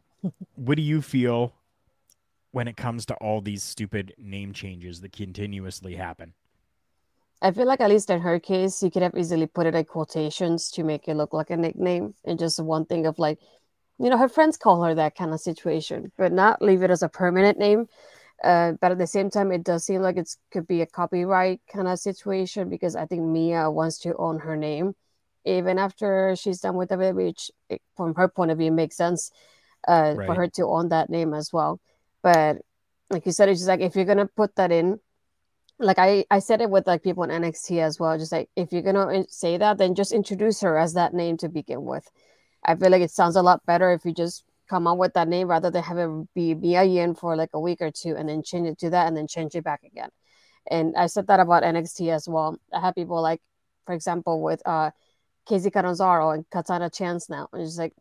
What 0.55 0.75
do 0.75 0.81
you 0.81 1.01
feel 1.01 1.53
when 2.51 2.67
it 2.67 2.77
comes 2.77 3.05
to 3.07 3.15
all 3.15 3.41
these 3.41 3.61
stupid 3.61 4.13
name 4.17 4.53
changes 4.53 5.01
that 5.01 5.11
continuously 5.11 5.95
happen? 5.95 6.33
I 7.43 7.51
feel 7.51 7.67
like 7.67 7.81
at 7.81 7.89
least 7.89 8.09
in 8.09 8.21
her 8.21 8.39
case, 8.39 8.81
you 8.81 8.89
could 8.89 9.01
have 9.01 9.17
easily 9.17 9.47
put 9.47 9.67
it 9.67 9.75
in 9.75 9.83
quotations 9.83 10.71
to 10.71 10.83
make 10.83 11.09
it 11.09 11.15
look 11.15 11.33
like 11.33 11.49
a 11.49 11.57
nickname, 11.57 12.15
and 12.23 12.39
just 12.39 12.57
one 12.59 12.85
thing 12.85 13.05
of 13.05 13.19
like, 13.19 13.37
you 13.99 14.09
know, 14.09 14.17
her 14.17 14.29
friends 14.29 14.55
call 14.55 14.81
her 14.83 14.95
that 14.95 15.15
kind 15.15 15.33
of 15.33 15.41
situation, 15.41 16.13
but 16.17 16.31
not 16.31 16.61
leave 16.61 16.83
it 16.83 16.89
as 16.89 17.03
a 17.03 17.09
permanent 17.09 17.59
name. 17.59 17.87
Uh, 18.43 18.73
but 18.79 18.91
at 18.91 18.97
the 18.97 19.07
same 19.07 19.29
time, 19.29 19.51
it 19.51 19.63
does 19.63 19.85
seem 19.85 20.01
like 20.01 20.17
it 20.17 20.29
could 20.51 20.67
be 20.67 20.81
a 20.81 20.85
copyright 20.85 21.61
kind 21.71 21.87
of 21.87 21.99
situation 21.99 22.69
because 22.69 22.95
I 22.95 23.05
think 23.05 23.21
Mia 23.23 23.69
wants 23.69 23.99
to 23.99 24.15
own 24.15 24.39
her 24.39 24.55
name, 24.55 24.95
even 25.45 25.77
after 25.77 26.35
she's 26.37 26.61
done 26.61 26.75
with 26.75 26.91
it, 26.91 27.15
which 27.15 27.51
it, 27.69 27.81
from 27.97 28.15
her 28.15 28.29
point 28.29 28.51
of 28.51 28.57
view 28.57 28.71
makes 28.71 28.95
sense 28.95 29.31
uh, 29.87 30.15
for 30.25 30.35
her 30.35 30.47
to 30.47 30.65
own 30.65 30.89
that 30.89 31.09
name 31.09 31.33
as 31.33 31.51
well. 31.51 31.79
But 32.21 32.61
like 33.09 33.25
you 33.25 33.33
said, 33.33 33.49
it's 33.49 33.59
just 33.59 33.67
like 33.67 33.81
if 33.81 33.95
you're 33.95 34.05
gonna 34.05 34.27
put 34.27 34.55
that 34.55 34.71
in, 34.71 34.99
like 35.83 35.99
I 35.99 36.25
I 36.31 36.39
said 36.39 36.61
it 36.61 36.69
with 36.69 36.87
like 36.87 37.03
people 37.03 37.23
in 37.23 37.29
NXT 37.29 37.79
as 37.81 37.99
well. 37.99 38.17
Just 38.17 38.31
like 38.31 38.49
if 38.55 38.71
you're 38.71 38.81
gonna 38.81 39.25
say 39.29 39.57
that, 39.57 39.77
then 39.77 39.95
just 39.95 40.11
introduce 40.11 40.61
her 40.61 40.77
as 40.77 40.93
that 40.93 41.13
name 41.13 41.37
to 41.37 41.49
begin 41.49 41.83
with. 41.83 42.09
I 42.65 42.75
feel 42.75 42.89
like 42.89 43.01
it 43.01 43.11
sounds 43.11 43.35
a 43.35 43.41
lot 43.43 43.65
better 43.65 43.91
if 43.93 44.05
you 44.05 44.13
just 44.13 44.45
come 44.69 44.87
up 44.87 44.97
with 44.97 45.13
that 45.13 45.27
name 45.27 45.47
rather 45.47 45.69
than 45.69 45.83
have 45.83 45.97
it 45.97 46.33
be 46.33 46.55
Mia 46.55 46.83
Yim 46.83 47.15
for 47.15 47.35
like 47.35 47.49
a 47.53 47.59
week 47.59 47.81
or 47.81 47.91
two 47.91 48.15
and 48.15 48.29
then 48.29 48.43
change 48.43 48.67
it 48.67 48.79
to 48.79 48.89
that 48.91 49.07
and 49.07 49.17
then 49.17 49.27
change 49.27 49.55
it 49.55 49.63
back 49.63 49.83
again. 49.83 50.09
And 50.71 50.95
I 50.95 51.07
said 51.07 51.27
that 51.27 51.39
about 51.39 51.63
NXT 51.63 52.13
as 52.13 52.27
well. 52.27 52.57
I 52.73 52.79
had 52.79 52.95
people 52.95 53.21
like, 53.21 53.41
for 53.85 53.93
example, 53.93 54.41
with 54.41 54.61
uh 54.65 54.91
Kacy 55.47 55.71
Catanzaro 55.71 56.31
and 56.31 56.49
Katana 56.49 56.89
Chance 56.89 57.29
now. 57.29 57.49
And 57.53 57.61
it's 57.61 57.77
like 57.77 57.93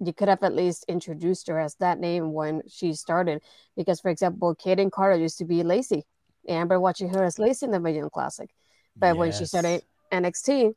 you 0.00 0.12
could 0.12 0.28
have 0.28 0.42
at 0.42 0.54
least 0.54 0.84
introduced 0.88 1.48
her 1.48 1.58
as 1.58 1.74
that 1.76 1.98
name 1.98 2.32
when 2.32 2.62
she 2.68 2.92
started. 2.94 3.42
Because 3.76 4.00
for 4.00 4.10
example, 4.10 4.54
Kayden 4.54 4.90
Carter 4.92 5.18
used 5.20 5.38
to 5.38 5.44
be 5.44 5.62
Lacey. 5.62 6.04
I 6.48 6.52
remember 6.52 6.80
watching 6.80 7.08
her 7.10 7.24
as 7.24 7.38
Lacey 7.38 7.66
in 7.66 7.72
the 7.72 7.80
Mae 7.80 7.94
Young 7.96 8.10
Classic. 8.10 8.50
But 8.96 9.16
when 9.16 9.32
she 9.32 9.40
Yes. 9.40 9.48
started 9.48 9.82
NXT, 10.12 10.74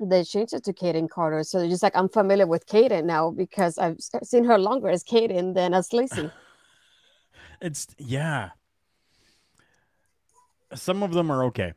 they 0.00 0.24
changed 0.24 0.54
it 0.54 0.64
to 0.64 0.72
Kayden 0.72 1.08
Carter. 1.08 1.42
So 1.44 1.60
it's 1.60 1.70
just 1.70 1.82
like 1.82 1.96
I'm 1.96 2.08
familiar 2.08 2.46
with 2.46 2.66
Kayden 2.66 3.04
now 3.04 3.30
because 3.30 3.78
I've 3.78 3.98
seen 4.22 4.44
her 4.44 4.58
longer 4.58 4.88
as 4.88 5.04
Kayden 5.04 5.54
than 5.54 5.74
as 5.74 5.92
Lacey. 5.92 6.30
It's 7.60 7.86
yeah. 7.98 8.50
Some 10.74 11.02
of 11.02 11.12
them 11.12 11.30
are 11.30 11.44
okay. 11.44 11.72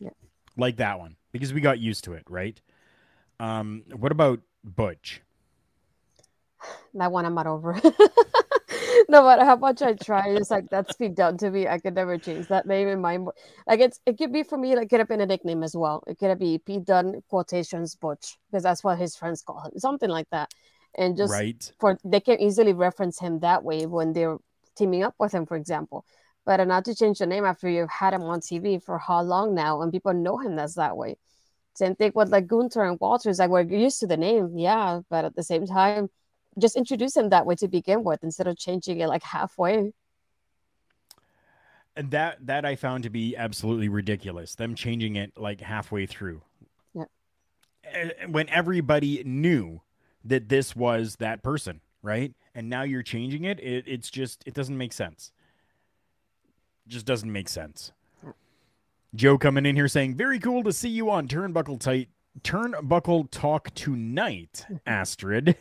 Yeah. 0.00 0.10
Like 0.56 0.76
that 0.78 0.98
one 0.98 1.16
because 1.30 1.52
we 1.52 1.60
got 1.60 1.78
used 1.78 2.04
to 2.04 2.14
it, 2.14 2.24
right? 2.28 2.60
Um 3.38 3.84
what 3.94 4.12
about 4.12 4.40
Butch? 4.64 5.22
that 6.94 7.12
one 7.12 7.26
I'm 7.26 7.34
not 7.34 7.46
over. 7.46 7.80
no 9.08 9.24
matter 9.24 9.44
how 9.44 9.56
much 9.56 9.82
I 9.82 9.94
try, 9.94 10.28
it's 10.28 10.50
like 10.50 10.68
that's 10.70 10.96
been 10.96 11.14
done 11.14 11.36
to 11.38 11.50
me. 11.50 11.66
I 11.66 11.78
could 11.78 11.94
never 11.94 12.18
change 12.18 12.48
that 12.48 12.66
name 12.66 12.88
in 12.88 13.00
my 13.00 13.18
mind. 13.18 13.30
like 13.66 13.80
it's 13.80 14.00
it 14.06 14.18
could 14.18 14.32
be 14.32 14.42
for 14.42 14.58
me 14.58 14.74
like 14.74 14.86
it 14.86 14.88
could 14.90 15.00
have 15.00 15.08
been 15.08 15.20
a 15.20 15.26
nickname 15.26 15.62
as 15.62 15.76
well. 15.76 16.02
It 16.06 16.18
could 16.18 16.38
be 16.38 16.58
Pete 16.58 16.84
Dunne 16.84 17.22
quotations 17.28 17.94
Butch 17.94 18.38
because 18.50 18.62
that's 18.62 18.84
what 18.84 18.98
his 18.98 19.16
friends 19.16 19.42
call 19.42 19.62
him, 19.64 19.72
something 19.78 20.10
like 20.10 20.28
that. 20.30 20.50
And 20.96 21.16
just 21.16 21.32
right? 21.32 21.72
for 21.80 21.98
they 22.04 22.20
can 22.20 22.40
easily 22.40 22.72
reference 22.72 23.18
him 23.18 23.40
that 23.40 23.64
way 23.64 23.86
when 23.86 24.12
they're 24.12 24.38
teaming 24.76 25.02
up 25.02 25.14
with 25.18 25.32
him, 25.32 25.46
for 25.46 25.56
example. 25.56 26.04
But 26.46 26.60
uh, 26.60 26.64
not 26.64 26.84
to 26.86 26.94
change 26.94 27.18
the 27.18 27.26
name 27.26 27.44
after 27.44 27.68
you've 27.68 27.90
had 27.90 28.14
him 28.14 28.22
on 28.22 28.40
TV 28.40 28.82
for 28.82 28.98
how 28.98 29.22
long 29.22 29.54
now, 29.54 29.82
and 29.82 29.92
people 29.92 30.12
know 30.12 30.38
him 30.38 30.58
as 30.58 30.74
that 30.74 30.96
way. 30.96 31.16
Same 31.74 31.96
thing 31.96 32.12
with 32.14 32.28
like 32.28 32.46
Gunther 32.46 32.84
and 32.84 32.98
Walters. 33.00 33.38
Like 33.38 33.50
we're 33.50 33.62
used 33.62 34.00
to 34.00 34.06
the 34.06 34.16
name, 34.16 34.56
yeah, 34.56 35.00
but 35.10 35.24
at 35.24 35.34
the 35.34 35.42
same 35.42 35.66
time, 35.66 36.08
just 36.58 36.76
introduce 36.76 37.16
him 37.16 37.30
that 37.30 37.46
way 37.46 37.54
to 37.56 37.68
begin 37.68 38.04
with 38.04 38.22
instead 38.22 38.46
of 38.46 38.56
changing 38.56 39.00
it 39.00 39.08
like 39.08 39.22
halfway. 39.22 39.92
And 41.96 42.10
that 42.10 42.46
that 42.46 42.64
I 42.64 42.74
found 42.74 43.04
to 43.04 43.10
be 43.10 43.36
absolutely 43.36 43.88
ridiculous. 43.88 44.54
Them 44.54 44.74
changing 44.74 45.16
it 45.16 45.32
like 45.36 45.60
halfway 45.60 46.06
through. 46.06 46.42
Yeah. 46.92 47.04
When 48.28 48.48
everybody 48.48 49.22
knew 49.24 49.80
that 50.24 50.48
this 50.48 50.74
was 50.74 51.16
that 51.16 51.42
person, 51.42 51.80
right? 52.02 52.32
And 52.54 52.68
now 52.68 52.82
you're 52.82 53.02
changing 53.02 53.44
it, 53.44 53.60
it 53.60 53.84
it's 53.86 54.10
just 54.10 54.42
it 54.46 54.54
doesn't 54.54 54.76
make 54.76 54.92
sense. 54.92 55.32
Just 56.88 57.06
doesn't 57.06 57.32
make 57.32 57.48
sense. 57.48 57.92
Joe 59.14 59.38
coming 59.38 59.64
in 59.64 59.76
here 59.76 59.88
saying, 59.88 60.16
"Very 60.16 60.40
cool 60.40 60.64
to 60.64 60.72
see 60.72 60.88
you 60.88 61.10
on 61.10 61.28
Turnbuckle 61.28 61.78
Tight 61.78 62.08
Turnbuckle 62.42 63.30
Talk 63.30 63.72
tonight, 63.74 64.66
Astrid." 64.86 65.56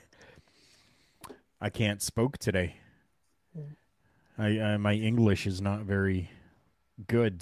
I 1.63 1.69
can't 1.69 2.01
spoke 2.01 2.37
today. 2.37 2.75
I 4.37 4.57
uh, 4.57 4.77
my 4.77 4.95
English 4.95 5.47
is 5.47 5.61
not 5.61 5.83
very 5.83 6.29
good. 7.07 7.41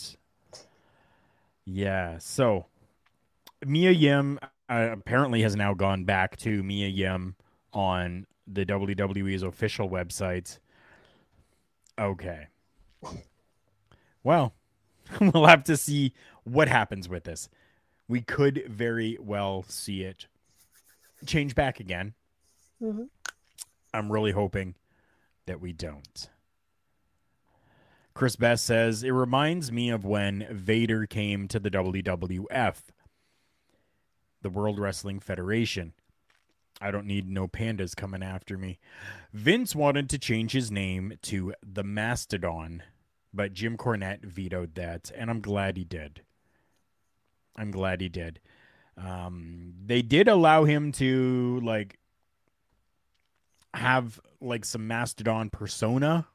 Yeah, 1.65 2.19
so 2.19 2.67
Mia 3.65 3.89
Yim 3.89 4.37
uh, 4.69 4.89
apparently 4.91 5.41
has 5.41 5.55
now 5.55 5.73
gone 5.73 6.03
back 6.03 6.37
to 6.37 6.61
Mia 6.61 6.87
Yim 6.87 7.35
on 7.73 8.27
the 8.45 8.63
WWE's 8.63 9.41
official 9.41 9.89
website. 9.89 10.59
Okay. 11.99 12.47
Well, 14.23 14.53
we'll 15.19 15.47
have 15.47 15.63
to 15.63 15.75
see 15.75 16.13
what 16.43 16.67
happens 16.67 17.09
with 17.09 17.23
this. 17.23 17.49
We 18.07 18.21
could 18.21 18.63
very 18.67 19.17
well 19.19 19.65
see 19.67 20.03
it 20.03 20.27
change 21.25 21.55
back 21.55 21.79
again. 21.79 22.13
Mhm. 22.79 23.09
I'm 23.93 24.11
really 24.11 24.31
hoping 24.31 24.75
that 25.45 25.59
we 25.59 25.73
don't. 25.73 26.29
Chris 28.13 28.35
Best 28.35 28.65
says, 28.65 29.03
It 29.03 29.11
reminds 29.11 29.71
me 29.71 29.89
of 29.89 30.05
when 30.05 30.47
Vader 30.51 31.05
came 31.05 31.47
to 31.47 31.59
the 31.59 31.71
WWF, 31.71 32.75
the 34.41 34.49
World 34.49 34.79
Wrestling 34.79 35.19
Federation. 35.19 35.93
I 36.81 36.91
don't 36.91 37.05
need 37.05 37.29
no 37.29 37.47
pandas 37.47 37.95
coming 37.95 38.23
after 38.23 38.57
me. 38.57 38.79
Vince 39.33 39.75
wanted 39.75 40.09
to 40.09 40.17
change 40.17 40.51
his 40.51 40.71
name 40.71 41.13
to 41.23 41.53
the 41.61 41.83
Mastodon, 41.83 42.83
but 43.33 43.53
Jim 43.53 43.77
Cornette 43.77 44.25
vetoed 44.25 44.75
that, 44.75 45.11
and 45.15 45.29
I'm 45.29 45.41
glad 45.41 45.77
he 45.77 45.83
did. 45.83 46.23
I'm 47.55 47.71
glad 47.71 48.01
he 48.01 48.09
did. 48.09 48.39
Um, 48.97 49.73
they 49.85 50.01
did 50.01 50.27
allow 50.27 50.63
him 50.63 50.91
to 50.93 51.61
like 51.63 51.97
have 53.73 54.19
like 54.41 54.65
some 54.65 54.87
Mastodon 54.87 55.49
persona 55.49 56.27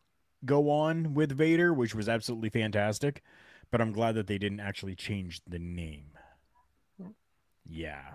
go 0.45 0.71
on 0.71 1.15
with 1.15 1.33
Vader, 1.33 1.73
which 1.75 1.95
was 1.95 2.09
absolutely 2.09 2.49
fantastic. 2.51 3.23
But 3.71 3.81
I'm 3.81 3.93
glad 3.93 4.15
that 4.15 4.27
they 4.29 4.39
didn't 4.39 4.61
actually 4.61 4.95
change 4.95 5.41
the 5.47 5.59
name. 5.59 6.11
Yeah. 7.69 8.15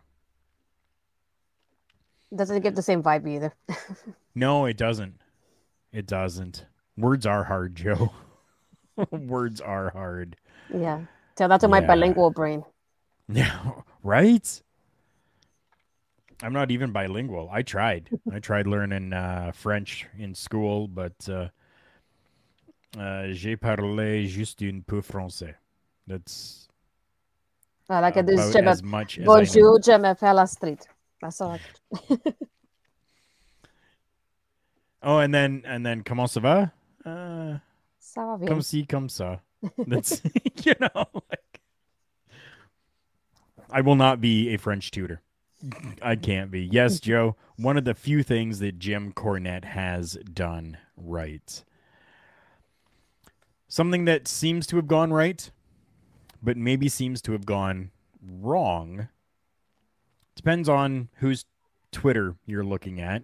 Doesn't 2.34 2.62
get 2.62 2.76
the 2.76 2.82
same 2.82 3.04
vibe 3.04 3.28
either. 3.28 3.54
No, 4.34 4.64
it 4.66 4.78
doesn't. 4.78 5.20
It 5.92 6.06
doesn't. 6.08 6.66
Words 6.96 7.26
are 7.26 7.44
hard, 7.44 7.76
Joe. 7.76 8.14
Words 9.12 9.60
are 9.60 9.90
hard. 9.90 10.38
yeah. 10.74 11.02
Tell 11.36 11.50
that 11.50 11.60
to 11.60 11.68
my 11.68 11.82
Yeah. 11.82 11.88
bilingual 11.88 12.32
brain. 12.32 12.64
Yeah, 13.28 13.72
right? 14.04 14.62
I'm 16.44 16.54
not 16.54 16.72
even 16.72 16.92
bilingual. 16.92 17.50
I 17.52 17.62
tried. 17.62 18.10
I 18.32 18.40
tried 18.40 18.68
learning 18.68 19.14
uh, 19.14 19.52
French 19.54 20.08
in 20.18 20.34
school, 20.34 20.88
but 20.88 21.14
uh, 21.30 21.50
uh, 23.00 23.32
j'ai 23.32 23.56
parlé 23.56 24.26
juste 24.26 24.62
un 24.64 24.82
peu 24.82 25.02
français. 25.02 25.56
That's 26.08 26.68
All 27.90 28.04
I 28.04 28.12
can 28.12 28.26
do 28.26 28.34
is 28.34 28.40
about 28.40 28.54
jump 28.54 28.68
as 28.68 28.82
much 28.84 29.20
as. 29.20 29.26
Bonjour, 29.26 29.80
je 29.84 29.98
m'appelle 29.98 30.40
Astrid. 30.40 30.80
That's 31.22 31.42
all. 31.42 31.60
I 31.94 32.18
Oh, 35.04 35.18
and 35.18 35.34
then 35.34 35.64
and 35.66 35.84
then 35.86 36.04
comment 36.04 36.28
ça 36.28 36.42
va? 36.42 36.72
Uh, 37.06 37.58
Ça 38.00 38.26
va 38.26 38.38
bien. 38.38 38.48
comme 38.48 38.62
si, 38.62 38.86
comme 38.86 39.10
ça. 39.10 39.40
That's 39.88 40.22
you 40.64 40.74
know, 40.80 41.06
like 41.30 41.62
I 43.72 43.82
will 43.82 43.96
not 43.96 44.22
be 44.22 44.54
a 44.54 44.58
French 44.58 44.92
tutor. 44.92 45.22
I 46.02 46.16
can't 46.16 46.52
be. 46.52 46.62
Yes, 46.62 47.00
Joe. 47.00 47.36
One 47.58 47.78
of 47.78 47.86
the 47.86 47.94
few 47.94 48.24
things 48.24 48.60
that 48.60 48.80
Jim 48.80 49.14
Cornette 49.14 49.66
has 49.66 50.18
done 50.34 50.78
right. 50.98 51.64
Something 53.68 54.06
that 54.06 54.28
seems 54.28 54.68
to 54.68 54.76
have 54.76 54.88
gone 54.88 55.14
right, 55.14 55.50
but 56.42 56.58
maybe 56.58 56.90
seems 56.90 57.22
to 57.24 57.32
have 57.32 57.46
gone 57.46 57.92
wrong. 58.22 59.08
Depends 60.36 60.68
on 60.68 61.10
whose 61.16 61.46
Twitter 61.92 62.36
you're 62.46 62.64
looking 62.64 63.00
at. 63.00 63.24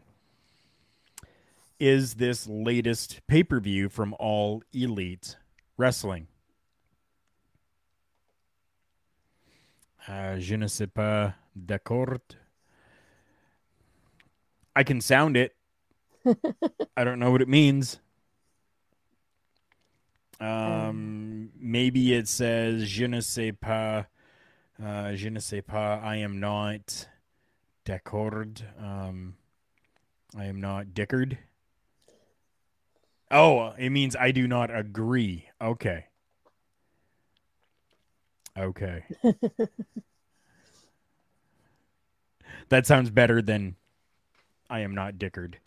Is 1.79 2.15
this 2.15 2.47
latest 2.47 3.21
pay 3.27 3.43
per 3.43 3.59
view 3.59 3.89
from 3.89 4.15
All 4.19 4.63
Elite 4.73 5.35
Wrestling? 5.77 6.27
Uh, 10.07 10.39
je 10.39 10.55
ne 10.55 10.67
sais 10.67 10.87
pas 10.87 11.33
d'accord. 11.65 12.35
I 14.75 14.83
can 14.83 15.01
sound 15.01 15.35
it. 15.35 15.55
I 16.97 17.03
don't 17.03 17.19
know 17.19 17.31
what 17.31 17.41
it 17.41 17.47
means. 17.47 17.99
Um, 20.39 21.49
maybe 21.59 22.13
it 22.13 22.27
says 22.27 22.87
je 22.87 23.07
ne 23.07 23.21
sais 23.21 23.51
pas. 23.51 24.05
Uh, 24.83 25.15
je 25.15 25.29
ne 25.29 25.39
sais 25.39 25.61
pas. 25.61 25.99
I 26.03 26.17
am 26.17 26.39
not 26.39 27.07
d'accord. 27.85 28.61
Um, 28.79 29.35
I 30.37 30.45
am 30.45 30.61
not 30.61 30.93
dickard. 30.93 31.39
Oh, 33.31 33.73
it 33.77 33.89
means 33.89 34.15
I 34.15 34.31
do 34.31 34.47
not 34.47 34.69
agree. 34.73 35.49
Okay. 35.61 36.05
Okay. 38.57 39.03
that 42.69 42.85
sounds 42.85 43.09
better 43.09 43.41
than 43.41 43.75
I 44.69 44.81
am 44.81 44.93
not 44.93 45.17
dickard. 45.17 45.59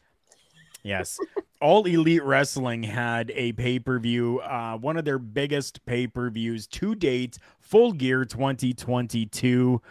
Yes. 0.82 1.18
All 1.60 1.84
Elite 1.84 2.24
Wrestling 2.24 2.84
had 2.84 3.30
a 3.34 3.52
pay 3.52 3.78
per 3.78 3.98
view, 3.98 4.40
uh, 4.40 4.78
one 4.78 4.96
of 4.96 5.04
their 5.04 5.18
biggest 5.18 5.84
pay 5.84 6.06
per 6.06 6.30
views 6.30 6.66
to 6.68 6.94
date, 6.94 7.38
Full 7.60 7.92
Gear 7.92 8.24
2022. 8.24 9.82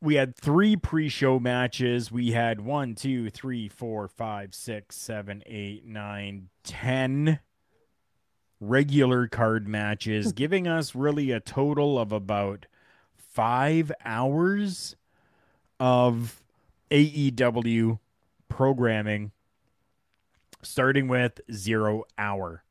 We 0.00 0.14
had 0.14 0.36
three 0.36 0.76
pre 0.76 1.08
show 1.08 1.38
matches. 1.38 2.10
We 2.10 2.32
had 2.32 2.60
one, 2.60 2.94
two, 2.94 3.30
three, 3.30 3.68
four, 3.68 4.08
five, 4.08 4.54
six, 4.54 4.96
seven, 4.96 5.42
eight, 5.46 5.84
nine, 5.84 6.48
ten 6.62 7.40
regular 8.60 9.28
card 9.28 9.68
matches, 9.68 10.32
giving 10.32 10.66
us 10.66 10.94
really 10.94 11.30
a 11.30 11.40
total 11.40 11.98
of 11.98 12.12
about 12.12 12.66
five 13.16 13.92
hours 14.04 14.96
of 15.80 16.40
AEW 16.90 17.98
programming, 18.48 19.32
starting 20.62 21.08
with 21.08 21.40
Zero 21.52 22.04
Hour. 22.16 22.62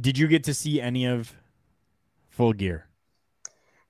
Did 0.00 0.16
you 0.16 0.26
get 0.26 0.44
to 0.44 0.54
see 0.54 0.80
any 0.80 1.04
of 1.04 1.34
Full 2.30 2.54
Gear? 2.54 2.86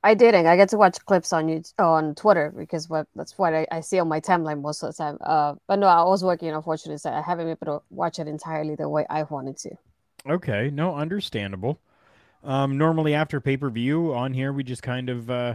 I 0.05 0.15
didn't. 0.15 0.47
I 0.47 0.57
get 0.57 0.69
to 0.71 0.79
watch 0.79 0.99
clips 1.05 1.33
on 1.33 1.49
you 1.49 1.63
on 1.79 2.17
Twitter 2.17 2.53
because 2.57 2.89
what 2.89 3.07
that's 3.15 3.39
what 3.39 3.55
I, 3.55 3.67
I 3.71 3.81
see 3.81 4.01
on 4.01 4.09
my 4.09 4.21
timeline 4.21 4.61
most 4.61 4.83
of 4.83 4.89
the 4.89 5.01
time. 5.01 5.17
Uh, 5.21 5.55
but 5.69 5.79
no, 5.79 5.87
I 5.87 6.03
was 6.03 6.25
working. 6.25 6.51
Unfortunately, 6.51 6.99
so 6.99 7.11
I 7.11 7.23
haven't 7.23 7.47
been 7.47 7.57
able 7.63 7.79
to 7.79 7.85
watch 7.91 8.19
it 8.19 8.27
entirely 8.27 8.75
the 8.75 8.89
way 8.89 9.07
I 9.09 9.23
wanted 9.23 9.59
to. 9.59 9.71
Okay, 10.29 10.71
no, 10.71 10.97
understandable. 10.97 11.79
Um, 12.43 12.77
normally 12.77 13.15
after 13.15 13.41
pay 13.41 13.57
per 13.57 13.71
view 13.71 14.13
on 14.13 14.33
here, 14.33 14.53
we 14.53 14.65
just 14.65 14.83
kind 14.83 15.09
of 15.09 15.31
uh, 15.31 15.55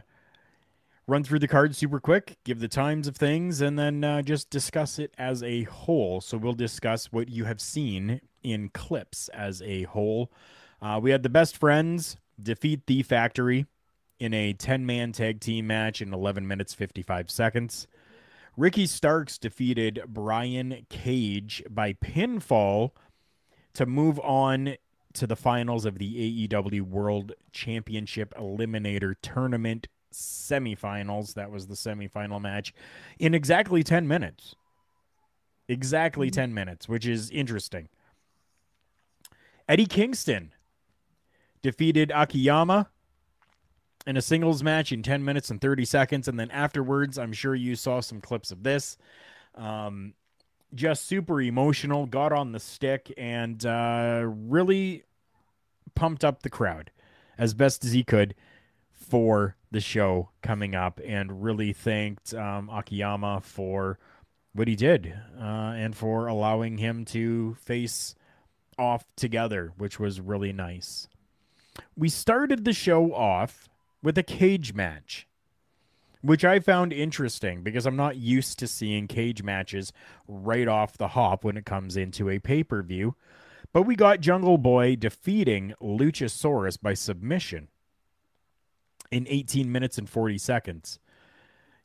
run 1.08 1.24
through 1.24 1.40
the 1.40 1.48
cards 1.48 1.78
super 1.78 2.00
quick, 2.00 2.38
give 2.44 2.60
the 2.60 2.68
times 2.68 3.08
of 3.08 3.16
things, 3.16 3.62
and 3.62 3.80
then 3.80 4.04
uh, 4.04 4.22
just 4.22 4.50
discuss 4.50 5.00
it 5.00 5.14
as 5.18 5.42
a 5.42 5.64
whole. 5.64 6.20
So 6.20 6.38
we'll 6.38 6.54
discuss 6.54 7.12
what 7.12 7.30
you 7.30 7.46
have 7.46 7.62
seen 7.62 8.22
in 8.44 8.70
clips 8.70 9.30
as 9.30 9.62
a 9.62 9.84
whole. 9.84 10.32
Uh, 10.82 11.00
we 11.02 11.12
had 11.12 11.24
the 11.24 11.30
best 11.30 11.58
friends 11.58 12.18
defeat 12.42 12.86
the 12.86 13.04
factory 13.04 13.66
in 14.20 14.34
a 14.34 14.54
10 14.54 14.86
man 14.86 15.12
tag 15.12 15.40
team 15.40 15.68
match 15.68 16.02
in 16.02 16.14
11 16.14 16.48
minutes 16.48 16.74
55 16.74 17.32
seconds. 17.32 17.88
Ricky 18.58 18.88
Starks 18.88 19.38
defeated 19.38 20.02
Brian 20.08 20.86
Cage 20.90 21.64
by 21.70 21.94
pinfall 21.94 22.92
to 23.74 23.86
move 23.86 24.20
on 24.20 24.76
to 25.14 25.28
the 25.28 25.36
finals 25.36 25.86
of 25.86 26.00
the 26.00 26.48
AEW 26.48 26.82
World 26.82 27.34
Championship 27.52 28.34
Eliminator 28.36 29.16
Tournament 29.22 29.88
semifinals. 30.14 31.34
That 31.34 31.52
was 31.52 31.68
the 31.68 31.76
semifinal 31.76 32.42
match 32.42 32.74
in 33.20 33.34
exactly 33.34 33.84
10 33.84 34.08
minutes. 34.08 34.56
Exactly 35.68 36.30
10 36.32 36.54
minutes, 36.54 36.88
which 36.88 37.06
is 37.06 37.30
interesting. 37.30 37.90
Eddie 39.68 39.86
Kingston 39.86 40.54
defeated 41.62 42.12
Akiyama 42.16 42.90
in 44.06 44.16
a 44.16 44.22
singles 44.22 44.64
match 44.64 44.94
in 44.94 45.04
10 45.04 45.26
minutes 45.26 45.50
and 45.52 45.60
30 45.60 45.84
seconds. 45.84 46.28
And 46.30 46.40
then 46.40 46.50
afterwards, 46.52 47.18
I'm 47.18 47.34
sure 47.34 47.54
you 47.54 47.76
saw 47.76 48.00
some 48.00 48.22
clips 48.22 48.52
of 48.52 48.64
this. 48.64 48.98
Um, 49.56 50.14
just 50.74 51.06
super 51.06 51.42
emotional, 51.42 52.06
got 52.06 52.32
on 52.32 52.54
the 52.54 52.60
stick, 52.60 53.14
and 53.18 53.66
uh, 53.66 54.24
really 54.26 55.04
pumped 55.96 56.24
up 56.24 56.44
the 56.44 56.50
crowd 56.50 56.92
as 57.38 57.54
best 57.54 57.84
as 57.84 57.92
he 57.92 58.04
could 58.04 58.34
for 58.94 59.57
the 59.72 59.80
show 59.82 60.30
coming 60.42 60.76
up, 60.76 61.00
and 61.06 61.44
really 61.44 61.74
thanked 61.74 62.34
um, 62.34 62.70
Akiyama 62.70 63.42
for 63.42 64.00
what 64.54 64.68
he 64.68 64.76
did 64.76 65.14
uh, 65.40 65.74
and 65.76 65.96
for 65.96 66.28
allowing 66.28 66.78
him 66.78 67.06
to 67.06 67.56
face 67.56 68.16
off 68.78 69.06
together, 69.16 69.74
which 69.78 70.00
was 70.00 70.22
really 70.22 70.54
nice. 70.54 71.08
We 71.96 72.10
started 72.10 72.66
the 72.66 72.74
show 72.74 73.14
off 73.14 73.70
with 74.02 74.18
a 74.18 74.24
cage 74.24 74.74
match 74.74 75.28
which 76.22 76.44
I 76.44 76.60
found 76.60 76.92
interesting 76.92 77.64
because 77.64 77.86
I'm 77.86 77.96
not 77.96 78.18
used 78.18 78.60
to 78.60 78.68
seeing 78.68 79.08
cage 79.08 79.44
matches 79.44 79.94
right 80.28 80.68
off 80.68 80.98
the 80.98 81.10
hop 81.10 81.44
when 81.44 81.58
it 81.58 81.66
comes 81.66 81.96
into 81.96 82.30
a 82.30 82.40
pay 82.40 82.64
per 82.64 82.82
view. 82.82 83.16
But 83.74 83.84
we 83.84 83.96
got 83.96 84.22
Jungle 84.22 84.58
Boy 84.58 84.96
defeating 84.96 85.74
Luchasaurus 85.82 86.82
by 86.82 86.94
submission 86.94 87.68
in 89.12 89.28
18 89.30 89.72
minutes 89.72 89.98
and 89.98 90.10
40 90.10 90.38
seconds. 90.38 91.00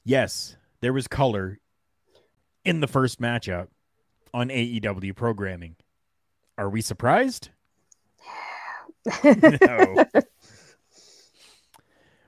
Yes, 0.05 0.57
there 0.81 0.93
was 0.93 1.07
color 1.09 1.59
in 2.65 2.81
the 2.81 2.89
first 2.89 3.21
matchup 3.21 3.69
on 4.35 4.49
AEW 4.49 5.15
programming. 5.15 5.77
Are 6.59 6.71
we 6.71 6.81
surprised? 6.81 7.51
no. 9.25 10.05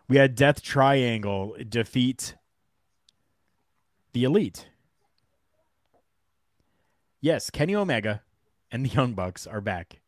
We 0.07 0.19
had 0.19 0.35
Death 0.35 0.63
Triangle 0.63 1.57
defeat 1.67 2.35
the 4.13 4.25
Elite. 4.25 4.69
Yes, 7.21 7.49
Kenny 7.49 7.75
Omega 7.75 8.23
and 8.71 8.85
the 8.85 8.91
Young 8.91 9.15
Bucks 9.15 9.47
are 9.47 9.63
back. 9.63 10.01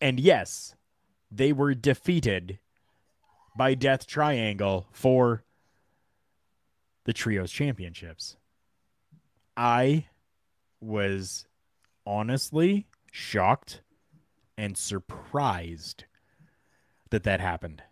And 0.00 0.18
yes, 0.18 0.74
they 1.30 1.52
were 1.52 1.74
defeated 1.74 2.58
by 3.58 3.74
Death 3.74 4.06
Triangle 4.06 4.86
for 4.92 5.42
the 7.04 7.12
Trios 7.12 7.50
Championships. 7.50 8.36
I 9.56 10.06
was 10.80 11.44
honestly 12.06 12.86
shocked 13.10 13.82
and 14.56 14.78
surprised 14.78 16.04
that 17.10 17.24
that 17.24 17.40
happened. 17.40 17.82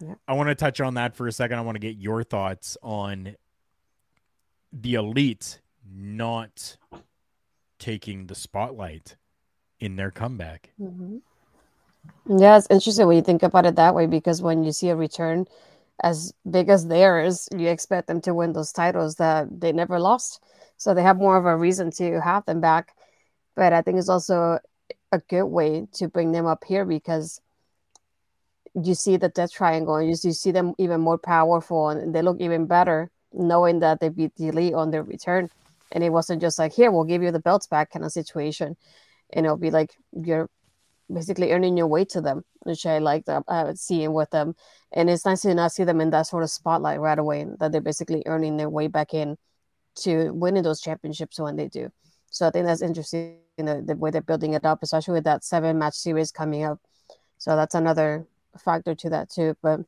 Yeah. 0.00 0.14
I 0.28 0.34
want 0.34 0.50
to 0.50 0.54
touch 0.54 0.80
on 0.82 0.94
that 0.94 1.16
for 1.16 1.26
a 1.26 1.32
second. 1.32 1.58
I 1.58 1.62
want 1.62 1.76
to 1.76 1.80
get 1.80 1.96
your 1.96 2.22
thoughts 2.22 2.76
on 2.82 3.36
the 4.70 4.94
elite 4.94 5.60
not 5.90 6.76
taking 7.78 8.26
the 8.26 8.34
spotlight 8.34 9.16
in 9.80 9.96
their 9.96 10.10
comeback. 10.10 10.72
Mhm. 10.78 11.22
Yeah, 12.28 12.58
it's 12.58 12.66
interesting 12.70 13.06
when 13.06 13.16
you 13.16 13.22
think 13.22 13.42
about 13.42 13.66
it 13.66 13.76
that 13.76 13.94
way 13.94 14.06
because 14.06 14.42
when 14.42 14.62
you 14.62 14.72
see 14.72 14.90
a 14.90 14.96
return 14.96 15.46
as 16.02 16.32
big 16.48 16.68
as 16.68 16.86
theirs, 16.86 17.48
you 17.56 17.68
expect 17.68 18.06
them 18.06 18.20
to 18.22 18.34
win 18.34 18.52
those 18.52 18.72
titles 18.72 19.16
that 19.16 19.60
they 19.60 19.72
never 19.72 19.98
lost. 19.98 20.42
So 20.76 20.94
they 20.94 21.02
have 21.02 21.16
more 21.16 21.36
of 21.36 21.46
a 21.46 21.56
reason 21.56 21.90
to 21.92 22.20
have 22.20 22.44
them 22.44 22.60
back. 22.60 22.94
But 23.56 23.72
I 23.72 23.82
think 23.82 23.98
it's 23.98 24.10
also 24.10 24.58
a 25.10 25.18
good 25.18 25.46
way 25.46 25.86
to 25.94 26.08
bring 26.08 26.32
them 26.32 26.46
up 26.46 26.64
here 26.64 26.84
because 26.84 27.40
you 28.74 28.94
see 28.94 29.16
the 29.16 29.30
death 29.30 29.52
triangle 29.52 29.96
and 29.96 30.08
you 30.08 30.14
see- 30.14 30.50
them 30.52 30.74
even 30.78 31.00
more 31.00 31.18
powerful 31.18 31.88
and 31.88 32.14
they 32.14 32.22
look 32.22 32.40
even 32.40 32.66
better 32.66 33.10
knowing 33.32 33.80
that 33.80 34.00
they 34.00 34.08
beat 34.08 34.34
the 34.36 34.48
elite 34.48 34.74
on 34.74 34.90
their 34.90 35.02
return. 35.02 35.48
And 35.90 36.04
it 36.04 36.10
wasn't 36.10 36.42
just 36.42 36.58
like, 36.58 36.72
here, 36.74 36.90
we'll 36.90 37.04
give 37.04 37.22
you 37.22 37.32
the 37.32 37.40
belts 37.40 37.66
back 37.66 37.90
kind 37.90 38.04
of 38.04 38.12
situation. 38.12 38.76
And 39.32 39.46
it'll 39.46 39.56
be 39.56 39.70
like 39.70 39.96
you're 40.12 40.48
basically 41.12 41.52
earning 41.52 41.76
your 41.76 41.86
way 41.86 42.04
to 42.04 42.20
them, 42.20 42.44
which 42.60 42.86
I 42.86 42.98
like 42.98 43.24
uh, 43.28 43.74
seeing 43.74 44.12
with 44.12 44.30
them. 44.30 44.54
And 44.92 45.08
it's 45.10 45.24
nice 45.24 45.42
to 45.42 45.54
not 45.54 45.72
see 45.72 45.84
them 45.84 46.00
in 46.00 46.10
that 46.10 46.26
sort 46.26 46.42
of 46.42 46.50
spotlight 46.50 47.00
right 47.00 47.18
away, 47.18 47.46
that 47.60 47.72
they're 47.72 47.80
basically 47.80 48.22
earning 48.26 48.56
their 48.56 48.70
way 48.70 48.86
back 48.88 49.14
in 49.14 49.36
to 49.96 50.30
winning 50.30 50.62
those 50.62 50.80
championships 50.80 51.40
when 51.40 51.56
they 51.56 51.68
do. 51.68 51.90
So 52.30 52.46
I 52.46 52.50
think 52.50 52.66
that's 52.66 52.82
interesting, 52.82 53.38
the, 53.56 53.82
the 53.84 53.96
way 53.96 54.10
they're 54.10 54.20
building 54.20 54.54
it 54.54 54.64
up, 54.64 54.82
especially 54.82 55.14
with 55.14 55.24
that 55.24 55.44
seven 55.44 55.78
match 55.78 55.94
series 55.94 56.30
coming 56.30 56.64
up. 56.64 56.78
So 57.38 57.56
that's 57.56 57.74
another 57.74 58.26
factor 58.58 58.94
to 58.94 59.10
that 59.10 59.30
too. 59.30 59.56
But 59.62 59.80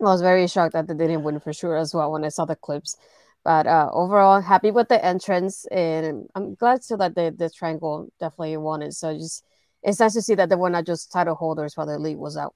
I 0.00 0.04
was 0.04 0.22
very 0.22 0.46
shocked 0.46 0.72
that 0.72 0.88
they 0.88 0.94
didn't 0.94 1.22
win 1.22 1.40
for 1.40 1.52
sure 1.52 1.76
as 1.76 1.94
well 1.94 2.12
when 2.12 2.24
I 2.24 2.28
saw 2.28 2.44
the 2.44 2.56
clips. 2.56 2.96
But 3.44 3.66
uh, 3.66 3.90
overall, 3.92 4.40
happy 4.40 4.72
with 4.72 4.88
the 4.88 5.02
entrance, 5.04 5.66
and 5.66 6.28
I'm 6.34 6.56
glad 6.56 6.82
to 6.82 6.96
that 6.96 7.14
the 7.14 7.32
the 7.36 7.48
triangle 7.48 8.08
definitely 8.18 8.56
won 8.56 8.82
it. 8.82 8.92
So 8.92 9.14
just 9.14 9.44
it's 9.86 10.00
nice 10.00 10.14
to 10.14 10.22
see 10.22 10.34
that 10.34 10.48
they 10.48 10.56
were 10.56 10.68
not 10.68 10.84
just 10.84 11.12
title 11.12 11.36
holders 11.36 11.76
while 11.76 11.86
the 11.86 11.94
elite 11.94 12.18
was 12.18 12.36
out. 12.36 12.54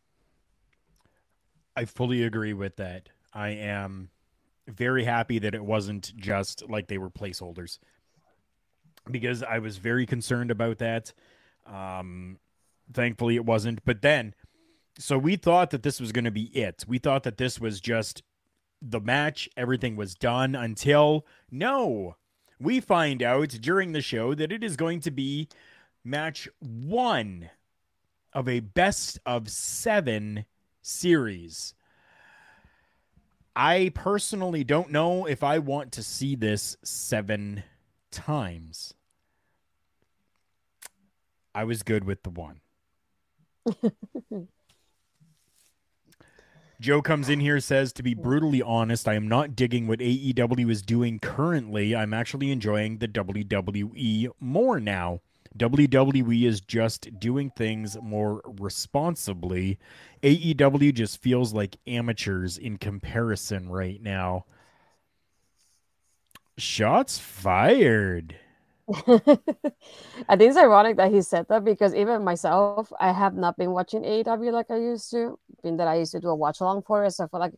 I 1.76 1.84
fully 1.84 2.24
agree 2.24 2.52
with 2.52 2.76
that. 2.76 3.08
I 3.32 3.50
am 3.50 4.10
very 4.66 5.04
happy 5.04 5.38
that 5.38 5.54
it 5.54 5.64
wasn't 5.64 6.14
just 6.16 6.68
like 6.68 6.88
they 6.88 6.98
were 6.98 7.08
placeholders 7.08 7.78
because 9.08 9.44
I 9.44 9.60
was 9.60 9.78
very 9.78 10.06
concerned 10.06 10.50
about 10.50 10.78
that. 10.78 11.12
Um, 11.66 12.38
thankfully, 12.92 13.36
it 13.36 13.46
wasn't. 13.46 13.84
But 13.84 14.02
then, 14.02 14.34
so 14.98 15.16
we 15.16 15.36
thought 15.36 15.70
that 15.70 15.84
this 15.84 16.00
was 16.00 16.10
going 16.10 16.24
to 16.24 16.30
be 16.32 16.46
it. 16.46 16.84
We 16.88 16.98
thought 16.98 17.22
that 17.22 17.38
this 17.38 17.60
was 17.60 17.80
just 17.80 18.24
the 18.82 19.00
match, 19.00 19.48
everything 19.56 19.94
was 19.94 20.16
done 20.16 20.56
until 20.56 21.26
no, 21.50 22.16
we 22.58 22.80
find 22.80 23.22
out 23.22 23.50
during 23.60 23.92
the 23.92 24.02
show 24.02 24.34
that 24.34 24.50
it 24.50 24.64
is 24.64 24.76
going 24.76 25.00
to 25.00 25.10
be 25.10 25.48
match 26.04 26.48
one 26.60 27.50
of 28.32 28.48
a 28.48 28.60
best 28.60 29.18
of 29.26 29.48
seven 29.48 30.44
series. 30.82 31.74
I 33.54 33.90
personally 33.94 34.64
don't 34.64 34.90
know 34.90 35.26
if 35.26 35.42
I 35.42 35.58
want 35.58 35.92
to 35.92 36.02
see 36.02 36.34
this 36.36 36.76
seven 36.82 37.64
times. 38.10 38.94
I 41.54 41.64
was 41.64 41.82
good 41.82 42.04
with 42.04 42.22
the 42.22 42.30
one. 42.30 42.60
Joe 46.80 47.02
comes 47.02 47.28
in 47.28 47.40
here 47.40 47.60
says 47.60 47.92
to 47.92 48.02
be 48.02 48.14
brutally 48.14 48.62
honest, 48.62 49.06
I 49.06 49.12
am 49.14 49.28
not 49.28 49.54
digging 49.54 49.86
what 49.86 49.98
AEW 49.98 50.70
is 50.70 50.80
doing 50.80 51.18
currently. 51.18 51.94
I'm 51.94 52.14
actually 52.14 52.50
enjoying 52.50 52.98
the 52.98 53.08
WWE 53.08 54.30
more 54.40 54.80
now. 54.80 55.20
WWE 55.58 56.44
is 56.44 56.60
just 56.60 57.18
doing 57.18 57.50
things 57.50 57.96
more 58.00 58.42
responsibly. 58.44 59.78
AEW 60.22 60.94
just 60.94 61.20
feels 61.20 61.52
like 61.52 61.76
amateurs 61.86 62.56
in 62.56 62.78
comparison 62.78 63.68
right 63.68 64.00
now. 64.02 64.44
Shots 66.58 67.18
fired. 67.18 68.36
I 69.06 70.36
think 70.36 70.50
it's 70.50 70.56
ironic 70.56 70.96
that 70.96 71.12
he 71.12 71.22
said 71.22 71.46
that 71.48 71.64
because 71.64 71.94
even 71.94 72.24
myself, 72.24 72.92
I 72.98 73.12
have 73.12 73.34
not 73.34 73.56
been 73.56 73.70
watching 73.72 74.02
AEW 74.02 74.52
like 74.52 74.70
I 74.70 74.76
used 74.76 75.10
to. 75.12 75.38
Being 75.62 75.76
that 75.76 75.88
I 75.88 75.96
used 75.96 76.12
to 76.12 76.20
do 76.20 76.28
a 76.28 76.34
watch 76.34 76.60
along 76.60 76.82
for 76.82 77.04
it, 77.04 77.12
so 77.12 77.24
I 77.24 77.28
feel 77.28 77.40
like 77.40 77.54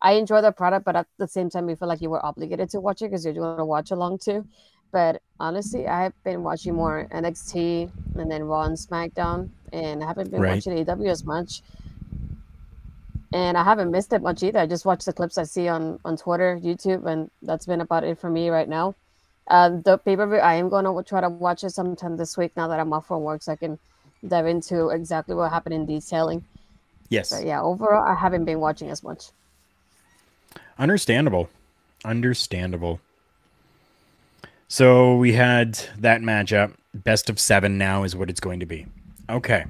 I 0.00 0.12
enjoy 0.12 0.40
the 0.40 0.52
product, 0.52 0.84
but 0.84 0.96
at 0.96 1.06
the 1.18 1.26
same 1.26 1.50
time, 1.50 1.68
you 1.68 1.76
feel 1.76 1.88
like 1.88 2.00
you 2.00 2.10
were 2.10 2.24
obligated 2.24 2.70
to 2.70 2.80
watch 2.80 3.02
it 3.02 3.06
because 3.10 3.24
you're 3.24 3.34
doing 3.34 3.58
a 3.58 3.66
watch 3.66 3.90
along 3.90 4.18
too. 4.18 4.46
But 4.90 5.20
honestly, 5.38 5.86
I 5.86 6.02
have 6.04 6.24
been 6.24 6.42
watching 6.42 6.74
more 6.74 7.06
NXT 7.12 7.90
and 8.16 8.30
then 8.30 8.44
Raw 8.44 8.62
and 8.62 8.76
SmackDown, 8.76 9.50
and 9.72 10.02
I 10.02 10.06
haven't 10.06 10.30
been 10.30 10.40
Right. 10.40 10.54
watching 10.54 10.72
AEW 10.78 11.10
as 11.10 11.24
much. 11.24 11.62
And 13.32 13.58
I 13.58 13.64
haven't 13.64 13.90
missed 13.90 14.12
it 14.14 14.22
much 14.22 14.42
either. 14.42 14.58
I 14.58 14.66
just 14.66 14.86
watch 14.86 15.04
the 15.04 15.12
clips 15.12 15.36
I 15.36 15.44
see 15.44 15.68
on 15.68 16.00
on 16.04 16.16
Twitter, 16.16 16.58
YouTube, 16.62 17.04
and 17.04 17.30
that's 17.42 17.66
been 17.66 17.82
about 17.82 18.04
it 18.04 18.18
for 18.18 18.30
me 18.30 18.48
right 18.48 18.68
now. 18.68 18.94
Uh, 19.48 19.70
the 19.84 19.98
pay 19.98 20.16
per 20.16 20.26
view, 20.26 20.38
I 20.38 20.54
am 20.54 20.68
going 20.70 20.84
to 20.84 21.02
try 21.08 21.20
to 21.20 21.28
watch 21.28 21.62
it 21.64 21.70
sometime 21.70 22.16
this 22.16 22.36
week 22.38 22.56
now 22.56 22.68
that 22.68 22.80
I'm 22.80 22.92
off 22.92 23.06
from 23.06 23.22
work 23.22 23.42
so 23.42 23.52
I 23.52 23.56
can 23.56 23.78
dive 24.26 24.46
into 24.46 24.88
exactly 24.88 25.34
what 25.34 25.50
happened 25.50 25.74
in 25.74 25.86
detailing. 25.86 26.44
Yes. 27.10 27.30
But 27.30 27.44
yeah, 27.46 27.60
overall, 27.62 28.04
I 28.04 28.14
haven't 28.14 28.44
been 28.44 28.60
watching 28.60 28.90
as 28.90 29.02
much. 29.02 29.26
Understandable. 30.78 31.48
Understandable. 32.04 33.00
So 34.68 35.16
we 35.16 35.32
had 35.32 35.80
that 35.98 36.20
matchup. 36.20 36.74
Best 36.94 37.30
of 37.30 37.40
seven 37.40 37.78
now 37.78 38.04
is 38.04 38.14
what 38.14 38.28
it's 38.28 38.40
going 38.40 38.60
to 38.60 38.66
be. 38.66 38.86
Okay. 39.30 39.64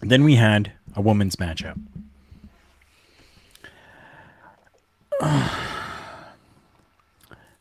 Then 0.00 0.24
we 0.24 0.34
had 0.34 0.72
a 0.94 1.00
women's 1.00 1.36
matchup. 1.36 1.80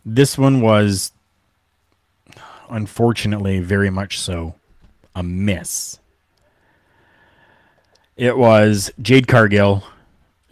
This 0.06 0.38
one 0.38 0.62
was, 0.62 1.12
unfortunately, 2.70 3.60
very 3.60 3.90
much 3.90 4.20
so, 4.20 4.56
a 5.16 5.22
miss. 5.22 6.00
It 8.16 8.38
was 8.38 8.92
Jade 9.02 9.28
Cargill 9.28 9.84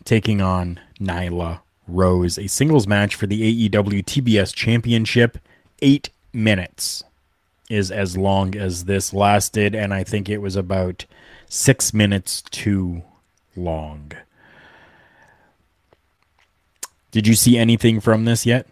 taking 0.03 0.41
on 0.41 0.79
Nyla 0.99 1.61
Rose, 1.87 2.37
a 2.37 2.47
singles 2.47 2.85
match 2.85 3.15
for 3.15 3.27
the 3.27 3.69
AEW 3.69 4.03
TBS 4.03 4.53
Championship. 4.53 5.37
Eight 5.81 6.09
minutes 6.33 7.03
is 7.69 7.91
as 7.91 8.17
long 8.17 8.55
as 8.55 8.85
this 8.85 9.13
lasted, 9.13 9.75
and 9.75 9.93
I 9.93 10.03
think 10.03 10.29
it 10.29 10.37
was 10.37 10.55
about 10.55 11.05
six 11.47 11.93
minutes 11.93 12.41
too 12.41 13.03
long. 13.55 14.11
Did 17.11 17.27
you 17.27 17.33
see 17.33 17.57
anything 17.57 17.99
from 17.99 18.25
this 18.25 18.45
yet? 18.45 18.67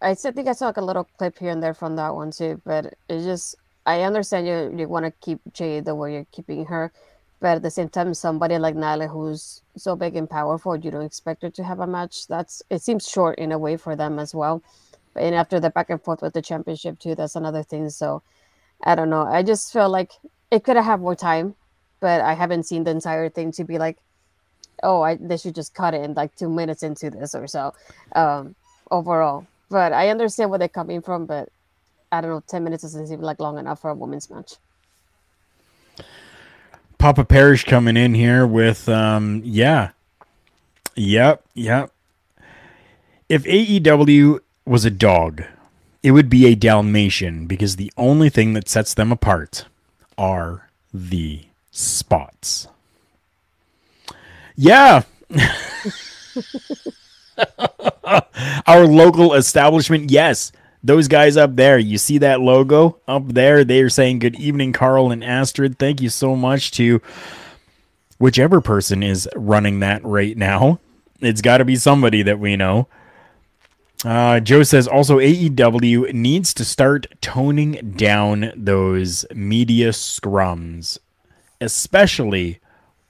I 0.00 0.14
think 0.14 0.46
I 0.46 0.52
saw 0.52 0.66
like 0.66 0.76
a 0.76 0.84
little 0.84 1.08
clip 1.16 1.38
here 1.38 1.50
and 1.50 1.62
there 1.62 1.74
from 1.74 1.96
that 1.96 2.14
one 2.14 2.30
too, 2.30 2.60
but 2.64 2.94
it 3.08 3.22
just 3.22 3.56
I 3.86 4.02
understand 4.02 4.46
you 4.46 4.78
you 4.78 4.86
want 4.86 5.06
to 5.06 5.10
keep 5.10 5.40
Jade 5.52 5.86
the 5.86 5.94
way 5.94 6.12
you're 6.12 6.26
keeping 6.30 6.66
her, 6.66 6.92
but 7.40 7.56
at 7.56 7.62
the 7.62 7.70
same 7.70 7.88
time, 7.88 8.14
somebody 8.14 8.58
like 8.58 8.76
Nyla 8.76 9.08
who's 9.08 9.62
so 9.76 9.96
big 9.96 10.16
and 10.16 10.28
powerful, 10.30 10.76
you 10.76 10.90
don't 10.90 11.02
expect 11.02 11.42
her 11.42 11.50
to 11.50 11.64
have 11.64 11.80
a 11.80 11.86
match. 11.86 12.28
That's 12.28 12.62
it 12.70 12.82
seems 12.82 13.08
short 13.08 13.38
in 13.38 13.50
a 13.52 13.58
way 13.58 13.76
for 13.76 13.96
them 13.96 14.18
as 14.18 14.34
well. 14.34 14.62
And 15.16 15.34
after 15.34 15.60
the 15.60 15.70
back 15.70 15.90
and 15.90 16.02
forth 16.02 16.22
with 16.22 16.34
the 16.34 16.42
championship 16.42 16.98
too, 16.98 17.14
that's 17.14 17.36
another 17.36 17.62
thing. 17.62 17.90
So 17.90 18.22
I 18.82 18.94
don't 18.94 19.10
know. 19.10 19.22
I 19.22 19.42
just 19.42 19.72
feel 19.72 19.88
like 19.88 20.12
it 20.50 20.64
could 20.64 20.76
have 20.76 20.84
had 20.84 21.00
more 21.00 21.14
time, 21.14 21.54
but 22.00 22.20
I 22.20 22.34
haven't 22.34 22.64
seen 22.64 22.84
the 22.84 22.90
entire 22.90 23.28
thing 23.28 23.52
to 23.52 23.64
be 23.64 23.78
like, 23.78 23.98
oh, 24.82 25.02
I 25.02 25.16
they 25.16 25.36
should 25.36 25.54
just 25.54 25.74
cut 25.74 25.94
it 25.94 26.02
in 26.02 26.14
like 26.14 26.34
two 26.36 26.48
minutes 26.48 26.82
into 26.82 27.10
this 27.10 27.34
or 27.34 27.46
so. 27.46 27.74
Um, 28.14 28.54
overall, 28.90 29.46
but 29.68 29.92
I 29.92 30.08
understand 30.08 30.50
where 30.50 30.58
they're 30.58 30.68
coming 30.68 31.02
from. 31.02 31.26
But 31.26 31.48
I 32.12 32.20
don't 32.20 32.30
know, 32.30 32.42
ten 32.46 32.64
minutes 32.64 32.82
doesn't 32.82 33.06
seem 33.08 33.20
like 33.20 33.40
long 33.40 33.58
enough 33.58 33.80
for 33.80 33.90
a 33.90 33.94
women's 33.94 34.30
match. 34.30 34.54
Papa 36.98 37.24
Parrish 37.24 37.64
coming 37.64 37.96
in 37.96 38.14
here 38.14 38.46
with 38.46 38.88
um 38.88 39.42
yeah. 39.44 39.90
Yep, 40.96 41.44
yep. 41.54 41.92
If 43.28 43.44
AEW 43.44 44.40
was 44.68 44.84
a 44.84 44.90
dog, 44.90 45.42
it 46.02 46.12
would 46.12 46.30
be 46.30 46.46
a 46.46 46.54
Dalmatian 46.54 47.46
because 47.46 47.76
the 47.76 47.92
only 47.96 48.28
thing 48.28 48.52
that 48.52 48.68
sets 48.68 48.94
them 48.94 49.10
apart 49.10 49.66
are 50.16 50.68
the 50.92 51.42
spots. 51.70 52.68
Yeah. 54.56 55.02
Our 58.66 58.86
local 58.86 59.34
establishment, 59.34 60.10
yes, 60.10 60.52
Those 60.82 61.08
guys 61.08 61.36
up 61.36 61.56
there, 61.56 61.78
you 61.78 61.98
see 61.98 62.18
that 62.18 62.40
logo 62.40 62.98
up 63.08 63.28
there? 63.28 63.64
They 63.64 63.80
are 63.80 63.88
saying 63.88 64.20
good 64.20 64.38
evening, 64.38 64.72
Karl 64.72 65.10
and 65.10 65.24
Astrid. 65.24 65.78
Thank 65.78 66.00
you 66.00 66.08
so 66.08 66.36
much 66.36 66.70
to 66.72 67.02
whichever 68.18 68.60
person 68.60 69.02
is 69.02 69.28
running 69.34 69.80
that 69.80 70.04
right 70.04 70.36
now. 70.36 70.78
It's 71.20 71.42
got 71.42 71.58
to 71.58 71.64
be 71.64 71.76
somebody 71.76 72.22
that 72.22 72.38
we 72.38 72.56
know. 72.56 72.86
Uh, 74.04 74.38
Joe 74.40 74.62
says 74.62 74.86
also 74.86 75.18
AEW 75.18 76.12
needs 76.12 76.54
to 76.54 76.64
start 76.64 77.06
toning 77.20 77.94
down 77.96 78.52
those 78.54 79.26
media 79.34 79.90
scrums, 79.90 80.98
especially 81.60 82.60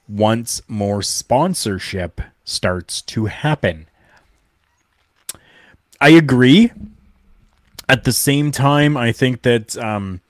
once 0.08 0.62
more 0.66 1.02
sponsorship 1.02 2.22
starts 2.44 3.02
to 3.02 3.26
happen. 3.26 3.86
I 6.00 6.10
agree. 6.10 6.72
At 7.88 8.04
the 8.04 8.12
same 8.12 8.50
time, 8.50 8.96
I 8.96 9.12
think 9.12 9.42
that 9.42 9.76
um, 9.76 10.20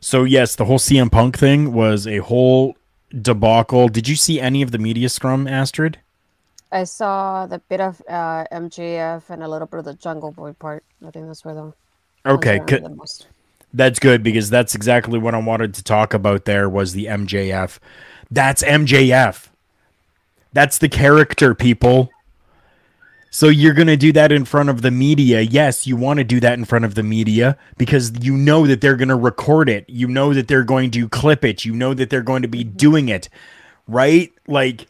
so 0.00 0.24
yes, 0.24 0.56
the 0.56 0.64
whole 0.64 0.78
CM 0.78 1.10
Punk 1.10 1.36
thing 1.36 1.72
was 1.74 2.06
a 2.06 2.18
whole 2.18 2.76
debacle. 3.10 3.88
Did 3.88 4.08
you 4.08 4.16
see 4.16 4.40
any 4.40 4.62
of 4.62 4.70
the 4.70 4.78
media 4.78 5.10
scrum, 5.10 5.46
Astrid? 5.46 5.98
I 6.72 6.84
saw 6.84 7.46
the 7.46 7.58
bit 7.60 7.80
of 7.80 8.02
uh, 8.08 8.44
MJF 8.52 9.30
and 9.30 9.42
a 9.42 9.48
little 9.48 9.66
bit 9.66 9.80
of 9.80 9.84
the 9.86 9.94
Jungle 9.94 10.32
Boy 10.32 10.52
part. 10.54 10.84
I 11.06 11.10
think 11.10 11.26
that's 11.26 11.44
where 11.44 11.54
the 11.54 11.74
Okay, 12.26 12.52
ones 12.52 12.58
that 12.58 12.62
I 12.62 12.64
good. 12.66 12.82
remember 12.82 12.88
the 12.90 12.96
most. 12.96 13.28
That's 13.72 13.98
good 14.00 14.22
because 14.22 14.50
that's 14.50 14.74
exactly 14.74 15.18
what 15.18 15.34
I 15.34 15.38
wanted 15.38 15.74
to 15.74 15.84
talk 15.84 16.14
about 16.14 16.44
there 16.44 16.68
was 16.68 16.92
the 16.92 17.06
MJF. 17.06 17.78
That's 18.30 18.62
MJF. 18.62 19.48
That's 20.52 20.78
the 20.78 20.88
character, 20.88 21.54
people. 21.54 22.10
So 23.30 23.48
you're 23.48 23.74
going 23.74 23.86
to 23.86 23.96
do 23.96 24.12
that 24.12 24.32
in 24.32 24.44
front 24.44 24.70
of 24.70 24.82
the 24.82 24.90
media. 24.90 25.40
Yes, 25.40 25.86
you 25.86 25.96
want 25.96 26.18
to 26.18 26.24
do 26.24 26.40
that 26.40 26.58
in 26.58 26.64
front 26.64 26.84
of 26.84 26.96
the 26.96 27.04
media 27.04 27.56
because 27.78 28.12
you 28.20 28.36
know 28.36 28.66
that 28.66 28.80
they're 28.80 28.96
going 28.96 29.08
to 29.08 29.16
record 29.16 29.68
it. 29.68 29.84
You 29.88 30.08
know 30.08 30.34
that 30.34 30.48
they're 30.48 30.64
going 30.64 30.90
to 30.92 31.08
clip 31.08 31.44
it. 31.44 31.64
You 31.64 31.72
know 31.72 31.94
that 31.94 32.10
they're 32.10 32.22
going 32.22 32.42
to 32.42 32.48
be 32.48 32.64
doing 32.64 33.08
it. 33.08 33.28
Right? 33.86 34.32
Like 34.48 34.88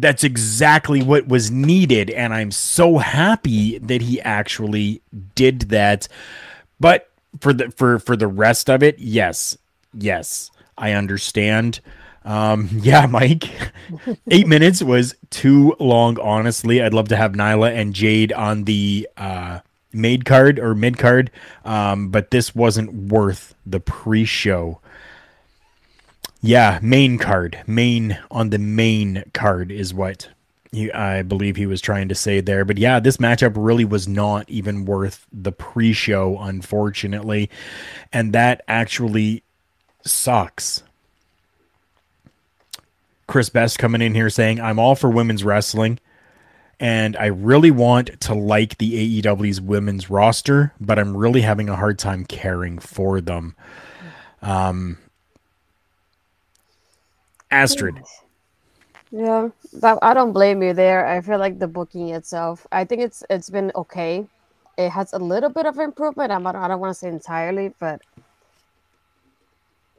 that's 0.00 0.24
exactly 0.24 1.02
what 1.02 1.26
was 1.26 1.50
needed 1.50 2.10
and 2.10 2.34
I'm 2.34 2.50
so 2.50 2.98
happy 2.98 3.78
that 3.78 4.02
he 4.02 4.20
actually 4.20 5.00
did 5.34 5.60
that. 5.62 6.06
But 6.78 7.10
for 7.40 7.52
the 7.52 7.70
for 7.70 7.98
for 7.98 8.16
the 8.16 8.26
rest 8.26 8.68
of 8.68 8.82
it, 8.82 8.98
yes. 8.98 9.56
Yes. 9.94 10.50
I 10.76 10.92
understand. 10.92 11.80
Um, 12.24 12.68
yeah, 12.82 13.06
Mike. 13.06 13.44
Eight 14.30 14.46
minutes 14.46 14.82
was 14.82 15.14
too 15.30 15.74
long, 15.80 16.18
honestly. 16.20 16.82
I'd 16.82 16.94
love 16.94 17.08
to 17.08 17.16
have 17.16 17.32
Nyla 17.32 17.74
and 17.74 17.94
Jade 17.94 18.32
on 18.32 18.64
the 18.64 19.08
uh 19.16 19.60
made 19.92 20.26
card 20.26 20.58
or 20.58 20.74
mid 20.74 20.98
card. 20.98 21.30
Um, 21.64 22.10
but 22.10 22.30
this 22.30 22.54
wasn't 22.54 22.92
worth 22.92 23.54
the 23.64 23.80
pre-show. 23.80 24.80
Yeah, 26.46 26.78
main 26.80 27.18
card. 27.18 27.60
Main 27.66 28.18
on 28.30 28.50
the 28.50 28.58
main 28.58 29.24
card 29.34 29.72
is 29.72 29.92
what 29.92 30.28
he, 30.70 30.92
I 30.92 31.22
believe 31.22 31.56
he 31.56 31.66
was 31.66 31.80
trying 31.80 32.08
to 32.08 32.14
say 32.14 32.40
there. 32.40 32.64
But 32.64 32.78
yeah, 32.78 33.00
this 33.00 33.16
matchup 33.16 33.54
really 33.56 33.84
was 33.84 34.06
not 34.06 34.48
even 34.48 34.84
worth 34.84 35.26
the 35.32 35.50
pre 35.50 35.92
show, 35.92 36.38
unfortunately. 36.38 37.50
And 38.12 38.32
that 38.32 38.62
actually 38.68 39.42
sucks. 40.04 40.82
Chris 43.26 43.48
Best 43.48 43.78
coming 43.78 44.02
in 44.02 44.14
here 44.14 44.30
saying, 44.30 44.60
I'm 44.60 44.78
all 44.78 44.94
for 44.94 45.10
women's 45.10 45.42
wrestling. 45.42 45.98
And 46.78 47.16
I 47.16 47.26
really 47.26 47.70
want 47.70 48.20
to 48.20 48.34
like 48.34 48.78
the 48.78 49.22
AEW's 49.22 49.60
women's 49.60 50.10
roster, 50.10 50.74
but 50.78 50.98
I'm 50.98 51.16
really 51.16 51.40
having 51.40 51.68
a 51.68 51.76
hard 51.76 51.98
time 51.98 52.24
caring 52.24 52.78
for 52.78 53.20
them. 53.20 53.56
Um, 54.42 54.98
Astrid. 57.56 57.96
Yeah, 59.10 59.48
but 59.80 59.98
I 60.02 60.14
don't 60.14 60.32
blame 60.32 60.62
you 60.62 60.74
there. 60.74 61.06
I 61.06 61.20
feel 61.20 61.38
like 61.38 61.58
the 61.58 61.68
booking 61.68 62.10
itself, 62.10 62.66
I 62.72 62.84
think 62.84 63.02
it's 63.02 63.22
it's 63.30 63.50
been 63.50 63.72
okay. 63.74 64.26
It 64.76 64.90
has 64.90 65.12
a 65.12 65.18
little 65.18 65.48
bit 65.48 65.64
of 65.64 65.78
improvement. 65.78 66.32
I'm 66.32 66.42
not, 66.42 66.54
I 66.54 66.68
don't 66.68 66.80
want 66.80 66.90
to 66.90 66.98
say 66.98 67.08
entirely, 67.08 67.72
but 67.80 68.02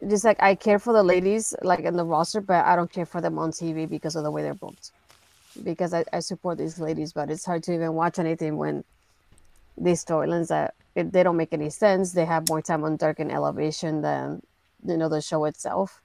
just 0.08 0.24
like 0.24 0.38
I 0.40 0.54
care 0.54 0.78
for 0.78 0.94
the 0.94 1.02
ladies 1.02 1.56
like 1.64 1.80
in 1.80 1.96
the 1.96 2.06
roster, 2.06 2.42
but 2.42 2.64
I 2.66 2.76
don't 2.76 2.92
care 2.92 3.08
for 3.08 3.22
them 3.22 3.40
on 3.40 3.52
TV 3.52 3.90
because 3.90 4.16
of 4.16 4.24
the 4.24 4.30
way 4.30 4.44
they're 4.44 4.54
booked. 4.54 4.92
Because 5.64 5.94
I, 5.94 6.04
I 6.14 6.20
support 6.20 6.60
these 6.60 6.80
ladies, 6.80 7.14
but 7.14 7.32
it's 7.32 7.46
hard 7.46 7.64
to 7.64 7.74
even 7.74 7.94
watch 7.94 8.20
anything 8.20 8.58
when 8.58 8.84
these 9.76 10.06
storylines 10.06 10.50
that 10.50 10.76
they 10.94 11.24
don't 11.24 11.38
make 11.38 11.54
any 11.54 11.72
sense. 11.72 12.12
They 12.12 12.26
have 12.26 12.48
more 12.50 12.62
time 12.62 12.84
on 12.84 12.98
Dark 12.98 13.20
and 13.20 13.32
Elevation 13.32 14.02
than 14.02 14.44
you 14.86 14.98
know 14.98 15.10
the 15.10 15.22
show 15.22 15.46
itself. 15.46 16.02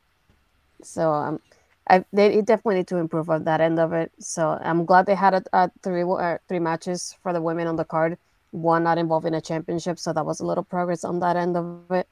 So 0.85 1.13
um, 1.13 1.41
I 1.89 2.05
they 2.13 2.41
definitely 2.43 2.77
need 2.77 2.89
to 2.89 2.99
improve 2.99 3.31
on 3.31 3.45
that 3.45 3.61
end 3.61 3.79
of 3.79 3.93
it. 3.93 4.13
So 4.21 4.59
I'm 4.63 4.85
glad 4.87 5.07
they 5.07 5.15
had 5.15 5.35
a, 5.35 5.43
a 5.53 5.71
three 5.83 6.03
uh, 6.05 6.39
three 6.49 6.59
matches 6.61 7.17
for 7.23 7.33
the 7.33 7.43
women 7.43 7.67
on 7.67 7.77
the 7.77 7.85
card. 7.85 8.19
One 8.53 8.85
not 8.85 8.99
involving 8.99 9.35
a 9.35 9.41
championship, 9.41 9.99
so 9.99 10.13
that 10.13 10.27
was 10.27 10.41
a 10.41 10.47
little 10.47 10.65
progress 10.65 11.05
on 11.05 11.21
that 11.21 11.37
end 11.37 11.57
of 11.57 11.91
it. 11.91 12.09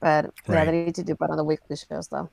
But 0.00 0.32
yeah, 0.48 0.64
Right. 0.64 0.66
they 0.66 0.84
need 0.84 0.94
to 0.96 1.04
do 1.04 1.14
better 1.16 1.32
on 1.32 1.38
the 1.38 1.44
weekly 1.44 1.76
shows 1.76 2.08
though. 2.08 2.30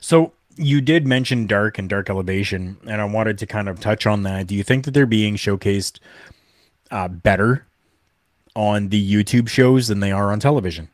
So 0.00 0.32
you 0.56 0.80
did 0.80 1.06
mention 1.06 1.46
Dark 1.46 1.78
and 1.78 1.88
Dark 1.88 2.10
Elevation, 2.10 2.76
and 2.86 3.00
I 3.00 3.04
wanted 3.04 3.38
to 3.38 3.46
kind 3.46 3.68
of 3.68 3.80
touch 3.80 4.06
on 4.06 4.22
that. 4.24 4.46
Do 4.46 4.54
you 4.54 4.62
think 4.62 4.84
that 4.84 4.92
they're 4.92 5.06
being 5.06 5.36
showcased 5.36 5.98
uh, 6.90 7.08
better 7.08 7.66
on 8.56 8.90
the 8.90 9.12
YouTube 9.24 9.48
shows 9.48 9.88
than 9.88 10.00
they 10.00 10.12
are 10.12 10.32
on 10.32 10.40
television? 10.40 10.88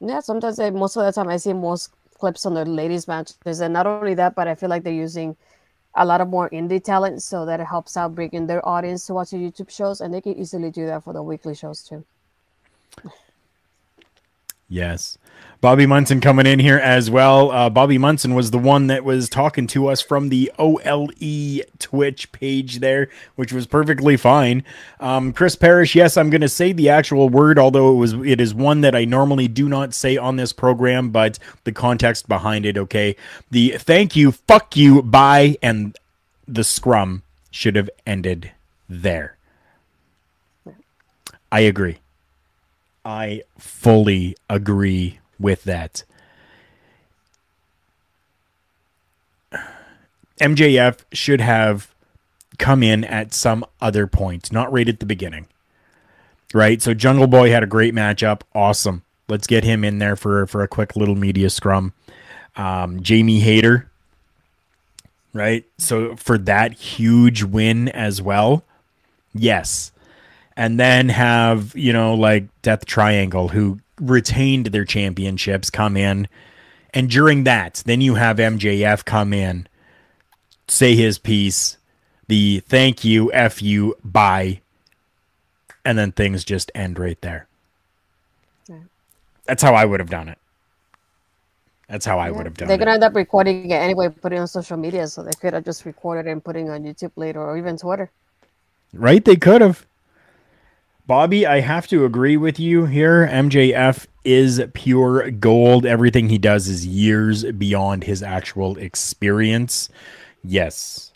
Yeah, 0.00 0.20
sometimes 0.20 0.58
I, 0.58 0.70
most 0.70 0.96
of 0.96 1.04
the 1.04 1.12
time 1.12 1.28
I 1.28 1.36
see 1.36 1.52
most 1.52 1.90
clips 2.24 2.46
on 2.46 2.54
their 2.54 2.64
ladies 2.80 3.06
matches, 3.06 3.60
and 3.60 3.72
not 3.78 3.86
only 3.86 4.14
that, 4.14 4.34
but 4.34 4.48
I 4.48 4.54
feel 4.54 4.70
like 4.70 4.82
they're 4.82 5.04
using 5.08 5.36
a 5.94 6.04
lot 6.10 6.20
of 6.22 6.28
more 6.28 6.48
indie 6.58 6.82
talent, 6.82 7.22
so 7.22 7.44
that 7.44 7.60
it 7.60 7.66
helps 7.66 7.96
out 7.96 8.14
bringing 8.14 8.46
their 8.46 8.66
audience 8.66 9.06
to 9.06 9.14
watch 9.14 9.30
the 9.30 9.36
YouTube 9.36 9.70
shows, 9.70 10.00
and 10.00 10.12
they 10.12 10.22
can 10.22 10.34
easily 10.42 10.70
do 10.70 10.86
that 10.86 11.04
for 11.04 11.12
the 11.12 11.22
weekly 11.22 11.54
shows 11.54 11.82
too. 11.88 12.02
Yes. 14.68 15.18
Bobby 15.64 15.86
Munson 15.86 16.20
coming 16.20 16.46
in 16.46 16.58
here 16.58 16.76
as 16.76 17.10
well. 17.10 17.50
Uh, 17.50 17.70
Bobby 17.70 17.96
Munson 17.96 18.34
was 18.34 18.50
the 18.50 18.58
one 18.58 18.88
that 18.88 19.02
was 19.02 19.30
talking 19.30 19.66
to 19.68 19.86
us 19.86 20.02
from 20.02 20.28
the 20.28 20.52
OLE 20.58 21.08
Twitch 21.78 22.30
page 22.32 22.80
there, 22.80 23.08
which 23.36 23.50
was 23.50 23.66
perfectly 23.66 24.18
fine. 24.18 24.62
Um, 25.00 25.32
Chris 25.32 25.56
Parrish, 25.56 25.94
yes, 25.94 26.18
I'm 26.18 26.28
going 26.28 26.42
to 26.42 26.50
say 26.50 26.74
the 26.74 26.90
actual 26.90 27.30
word, 27.30 27.58
although 27.58 27.92
it 27.92 27.96
was 27.96 28.12
it 28.12 28.42
is 28.42 28.52
one 28.52 28.82
that 28.82 28.94
I 28.94 29.06
normally 29.06 29.48
do 29.48 29.66
not 29.66 29.94
say 29.94 30.18
on 30.18 30.36
this 30.36 30.52
program, 30.52 31.08
but 31.08 31.38
the 31.64 31.72
context 31.72 32.28
behind 32.28 32.66
it, 32.66 32.76
okay. 32.76 33.16
The 33.50 33.78
thank 33.78 34.14
you, 34.14 34.32
fuck 34.32 34.76
you, 34.76 35.00
bye, 35.00 35.56
and 35.62 35.96
the 36.46 36.64
scrum 36.64 37.22
should 37.50 37.76
have 37.76 37.88
ended 38.06 38.52
there. 38.86 39.38
I 41.50 41.60
agree. 41.60 42.00
I 43.04 43.42
fully 43.58 44.36
agree 44.48 45.18
with 45.38 45.64
that. 45.64 46.04
MJF 50.40 51.00
should 51.12 51.40
have 51.40 51.94
come 52.58 52.82
in 52.82 53.04
at 53.04 53.32
some 53.32 53.64
other 53.80 54.06
point, 54.06 54.52
not 54.52 54.72
right 54.72 54.88
at 54.88 55.00
the 55.00 55.06
beginning. 55.06 55.46
Right? 56.52 56.80
So 56.80 56.94
Jungle 56.94 57.26
Boy 57.26 57.50
had 57.50 57.62
a 57.62 57.66
great 57.66 57.94
matchup. 57.94 58.42
Awesome. 58.54 59.02
Let's 59.28 59.46
get 59.46 59.64
him 59.64 59.84
in 59.84 59.98
there 59.98 60.16
for 60.16 60.46
for 60.46 60.62
a 60.62 60.68
quick 60.68 60.96
little 60.96 61.16
media 61.16 61.50
scrum. 61.50 61.92
Um, 62.56 63.02
Jamie 63.02 63.40
Hayter. 63.40 63.90
Right? 65.32 65.64
So 65.78 66.14
for 66.16 66.38
that 66.38 66.74
huge 66.74 67.42
win 67.42 67.88
as 67.88 68.22
well. 68.22 68.64
Yes 69.34 69.90
and 70.56 70.78
then 70.78 71.08
have 71.08 71.74
you 71.76 71.92
know 71.92 72.14
like 72.14 72.44
Death 72.62 72.86
Triangle 72.86 73.48
who 73.48 73.80
retained 74.00 74.66
their 74.66 74.84
championships 74.84 75.70
come 75.70 75.96
in, 75.96 76.28
and 76.92 77.10
during 77.10 77.44
that, 77.44 77.82
then 77.86 78.00
you 78.00 78.14
have 78.14 78.38
MJF 78.38 79.04
come 79.04 79.32
in, 79.32 79.66
say 80.68 80.94
his 80.94 81.18
piece, 81.18 81.76
the 82.28 82.60
thank 82.60 83.04
you, 83.04 83.32
f 83.32 83.62
you, 83.62 83.96
bye, 84.04 84.60
and 85.84 85.98
then 85.98 86.12
things 86.12 86.44
just 86.44 86.70
end 86.74 86.98
right 86.98 87.20
there. 87.20 87.46
That's 89.46 89.62
how 89.62 89.74
I 89.74 89.84
would 89.84 90.00
have 90.00 90.10
done 90.10 90.28
it. 90.28 90.38
That's 91.88 92.06
how 92.06 92.18
I 92.18 92.30
would 92.30 92.46
have 92.46 92.56
done 92.56 92.66
it. 92.66 92.68
They're 92.68 92.78
gonna 92.78 92.92
end 92.92 93.04
up 93.04 93.14
recording 93.14 93.70
it 93.70 93.74
anyway, 93.74 94.08
putting 94.08 94.38
it 94.38 94.40
on 94.40 94.48
social 94.48 94.76
media, 94.76 95.06
so 95.06 95.22
they 95.22 95.32
could 95.38 95.52
have 95.52 95.64
just 95.64 95.84
recorded 95.84 96.28
it 96.28 96.32
and 96.32 96.42
putting 96.42 96.68
it 96.68 96.70
on 96.70 96.82
YouTube 96.82 97.12
later 97.16 97.42
or 97.42 97.58
even 97.58 97.76
Twitter. 97.76 98.10
Right? 98.92 99.24
They 99.24 99.36
could 99.36 99.60
have. 99.60 99.86
Bobby, 101.06 101.46
I 101.46 101.60
have 101.60 101.86
to 101.88 102.06
agree 102.06 102.38
with 102.38 102.58
you 102.58 102.86
here. 102.86 103.28
MJF 103.30 104.06
is 104.24 104.62
pure 104.72 105.30
gold. 105.30 105.84
Everything 105.84 106.30
he 106.30 106.38
does 106.38 106.66
is 106.66 106.86
years 106.86 107.44
beyond 107.44 108.04
his 108.04 108.22
actual 108.22 108.78
experience. 108.78 109.90
Yes. 110.42 111.12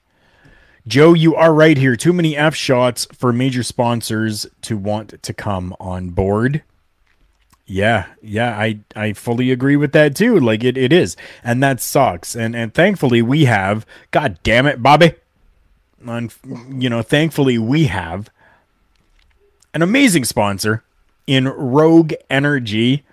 Joe, 0.87 1.15
you 1.15 1.35
are 1.35 1.55
right 1.55 1.77
here. 1.77 1.97
Too 1.97 2.13
many 2.13 2.37
F 2.37 2.55
shots 2.55 3.07
for 3.13 3.33
major 3.33 3.63
sponsors 3.63 4.47
to 4.63 4.77
want 4.77 5.23
to 5.23 5.33
come 5.33 5.75
on 5.81 6.11
board. 6.11 6.63
Yeah, 7.65 8.07
yeah, 8.23 8.59
I 8.59 8.81
I 8.97 9.13
fully 9.13 9.51
agree 9.51 9.77
with 9.77 9.93
that 9.93 10.17
too. 10.17 10.41
Like 10.41 10.65
it, 10.65 10.79
it 10.79 10.91
is, 10.91 11.17
and 11.45 11.63
that 11.63 11.81
sucks. 11.81 12.35
And 12.35 12.57
and 12.57 12.73
thankfully 12.73 13.21
we 13.21 13.45
have. 13.45 13.85
God 14.11 14.39
damn 14.43 14.67
it, 14.67 14.83
Bobby. 14.83 15.13
On 16.07 16.31
you 16.71 16.89
know, 16.89 17.03
thankfully 17.03 17.59
we 17.59 17.85
have 17.85 18.31
an 19.79 19.83
amazing 19.83 20.25
sponsor 20.25 20.83
in 21.29 21.47
Rogue 21.47 22.13
Energy. 22.29 23.05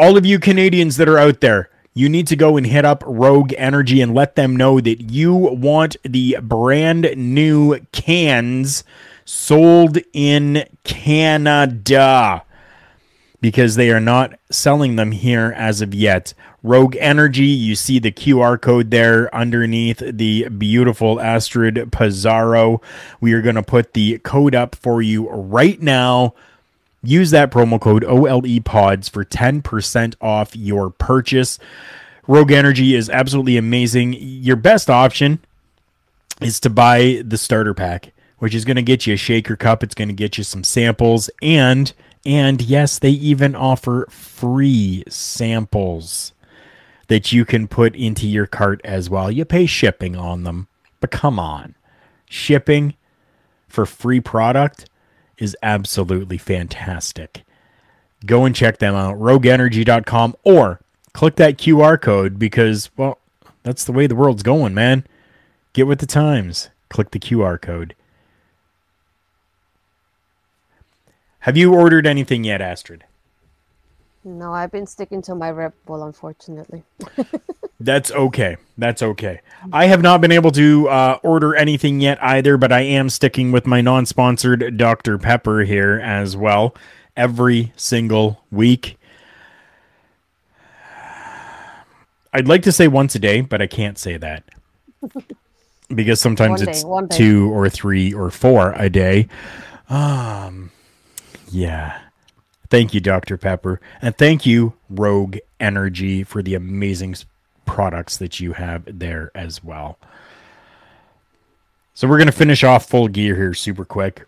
All 0.00 0.16
of 0.16 0.26
you 0.26 0.40
Canadians 0.40 0.96
that 0.96 1.08
are 1.08 1.16
out 1.16 1.40
there, 1.40 1.70
you 1.94 2.08
need 2.08 2.26
to 2.26 2.34
go 2.34 2.56
and 2.56 2.66
hit 2.66 2.84
up 2.84 3.04
Rogue 3.06 3.52
Energy 3.56 4.00
and 4.00 4.12
let 4.12 4.34
them 4.34 4.56
know 4.56 4.80
that 4.80 5.12
you 5.12 5.32
want 5.32 5.96
the 6.02 6.38
brand 6.42 7.14
new 7.16 7.78
cans 7.92 8.82
sold 9.24 9.98
in 10.12 10.64
Canada 10.82 12.42
because 13.40 13.76
they 13.76 13.90
are 13.90 14.00
not 14.00 14.38
selling 14.50 14.96
them 14.96 15.12
here 15.12 15.54
as 15.56 15.80
of 15.80 15.94
yet. 15.94 16.34
Rogue 16.62 16.96
Energy, 16.98 17.46
you 17.46 17.74
see 17.74 17.98
the 17.98 18.12
QR 18.12 18.60
code 18.60 18.90
there 18.90 19.34
underneath 19.34 19.98
the 19.98 20.48
beautiful 20.50 21.18
Astrid 21.20 21.90
Pizarro. 21.90 22.82
We 23.20 23.32
are 23.32 23.40
going 23.40 23.54
to 23.54 23.62
put 23.62 23.94
the 23.94 24.18
code 24.18 24.54
up 24.54 24.74
for 24.74 25.00
you 25.00 25.28
right 25.30 25.80
now. 25.80 26.34
Use 27.02 27.30
that 27.30 27.50
promo 27.50 27.80
code 27.80 28.04
OLE 28.04 28.60
Pods 28.62 29.08
for 29.08 29.24
10% 29.24 30.14
off 30.20 30.54
your 30.54 30.90
purchase. 30.90 31.58
Rogue 32.26 32.52
Energy 32.52 32.94
is 32.94 33.08
absolutely 33.08 33.56
amazing. 33.56 34.14
Your 34.18 34.56
best 34.56 34.90
option 34.90 35.40
is 36.42 36.60
to 36.60 36.68
buy 36.68 37.22
the 37.24 37.38
starter 37.38 37.72
pack, 37.72 38.12
which 38.38 38.54
is 38.54 38.66
going 38.66 38.76
to 38.76 38.82
get 38.82 39.06
you 39.06 39.14
a 39.14 39.16
shaker 39.16 39.56
cup. 39.56 39.82
It's 39.82 39.94
going 39.94 40.08
to 40.08 40.14
get 40.14 40.36
you 40.36 40.44
some 40.44 40.62
samples 40.62 41.30
and 41.40 41.90
and 42.24 42.60
yes, 42.60 42.98
they 42.98 43.10
even 43.10 43.54
offer 43.54 44.06
free 44.10 45.04
samples 45.08 46.32
that 47.08 47.32
you 47.32 47.44
can 47.44 47.66
put 47.66 47.96
into 47.96 48.26
your 48.26 48.46
cart 48.46 48.80
as 48.84 49.10
well. 49.10 49.30
You 49.30 49.44
pay 49.44 49.66
shipping 49.66 50.16
on 50.16 50.44
them, 50.44 50.68
but 51.00 51.10
come 51.10 51.38
on. 51.38 51.74
Shipping 52.26 52.94
for 53.68 53.86
free 53.86 54.20
product 54.20 54.88
is 55.38 55.56
absolutely 55.62 56.38
fantastic. 56.38 57.44
Go 58.26 58.44
and 58.44 58.54
check 58.54 58.78
them 58.78 58.94
out, 58.94 59.18
rogueenergy.com, 59.18 60.36
or 60.44 60.80
click 61.14 61.36
that 61.36 61.56
QR 61.56 62.00
code 62.00 62.38
because, 62.38 62.90
well, 62.96 63.18
that's 63.62 63.84
the 63.84 63.92
way 63.92 64.06
the 64.06 64.14
world's 64.14 64.42
going, 64.42 64.74
man. 64.74 65.06
Get 65.72 65.86
with 65.86 66.00
the 66.00 66.06
times. 66.06 66.68
Click 66.90 67.10
the 67.10 67.18
QR 67.18 67.60
code. 67.60 67.94
Have 71.40 71.56
you 71.56 71.74
ordered 71.74 72.06
anything 72.06 72.44
yet, 72.44 72.60
Astrid? 72.60 73.04
No, 74.24 74.52
I've 74.52 74.70
been 74.70 74.86
sticking 74.86 75.22
to 75.22 75.34
my 75.34 75.50
Red 75.50 75.72
Bull, 75.86 76.02
unfortunately. 76.04 76.82
That's 77.80 78.10
okay. 78.10 78.58
That's 78.76 79.02
okay. 79.02 79.40
I 79.72 79.86
have 79.86 80.02
not 80.02 80.20
been 80.20 80.32
able 80.32 80.52
to 80.52 80.88
uh, 80.88 81.18
order 81.22 81.54
anything 81.54 82.00
yet 82.00 82.22
either, 82.22 82.58
but 82.58 82.70
I 82.72 82.80
am 82.80 83.08
sticking 83.08 83.52
with 83.52 83.66
my 83.66 83.80
non 83.80 84.04
sponsored 84.04 84.76
Dr. 84.76 85.16
Pepper 85.16 85.60
here 85.60 85.98
as 86.04 86.36
well 86.36 86.74
every 87.16 87.72
single 87.76 88.44
week. 88.50 88.98
I'd 92.32 92.48
like 92.48 92.62
to 92.62 92.72
say 92.72 92.86
once 92.86 93.14
a 93.14 93.18
day, 93.18 93.40
but 93.40 93.62
I 93.62 93.66
can't 93.66 93.98
say 93.98 94.18
that 94.18 94.44
because 95.94 96.20
sometimes 96.20 96.62
day, 96.62 96.70
it's 96.70 96.84
two 97.16 97.50
or 97.50 97.70
three 97.70 98.12
or 98.12 98.30
four 98.30 98.72
a 98.76 98.90
day. 98.90 99.26
Um, 99.88 100.70
yeah. 101.50 102.00
Thank 102.68 102.94
you, 102.94 103.00
Dr. 103.00 103.36
Pepper. 103.36 103.80
And 104.00 104.16
thank 104.16 104.46
you, 104.46 104.74
Rogue 104.88 105.38
Energy, 105.58 106.22
for 106.22 106.42
the 106.42 106.54
amazing 106.54 107.16
products 107.66 108.16
that 108.18 108.40
you 108.40 108.52
have 108.52 108.84
there 108.86 109.30
as 109.34 109.62
well. 109.62 109.98
So 111.94 112.08
we're 112.08 112.18
going 112.18 112.26
to 112.26 112.32
finish 112.32 112.64
off 112.64 112.88
full 112.88 113.08
gear 113.08 113.34
here 113.34 113.54
super 113.54 113.84
quick. 113.84 114.26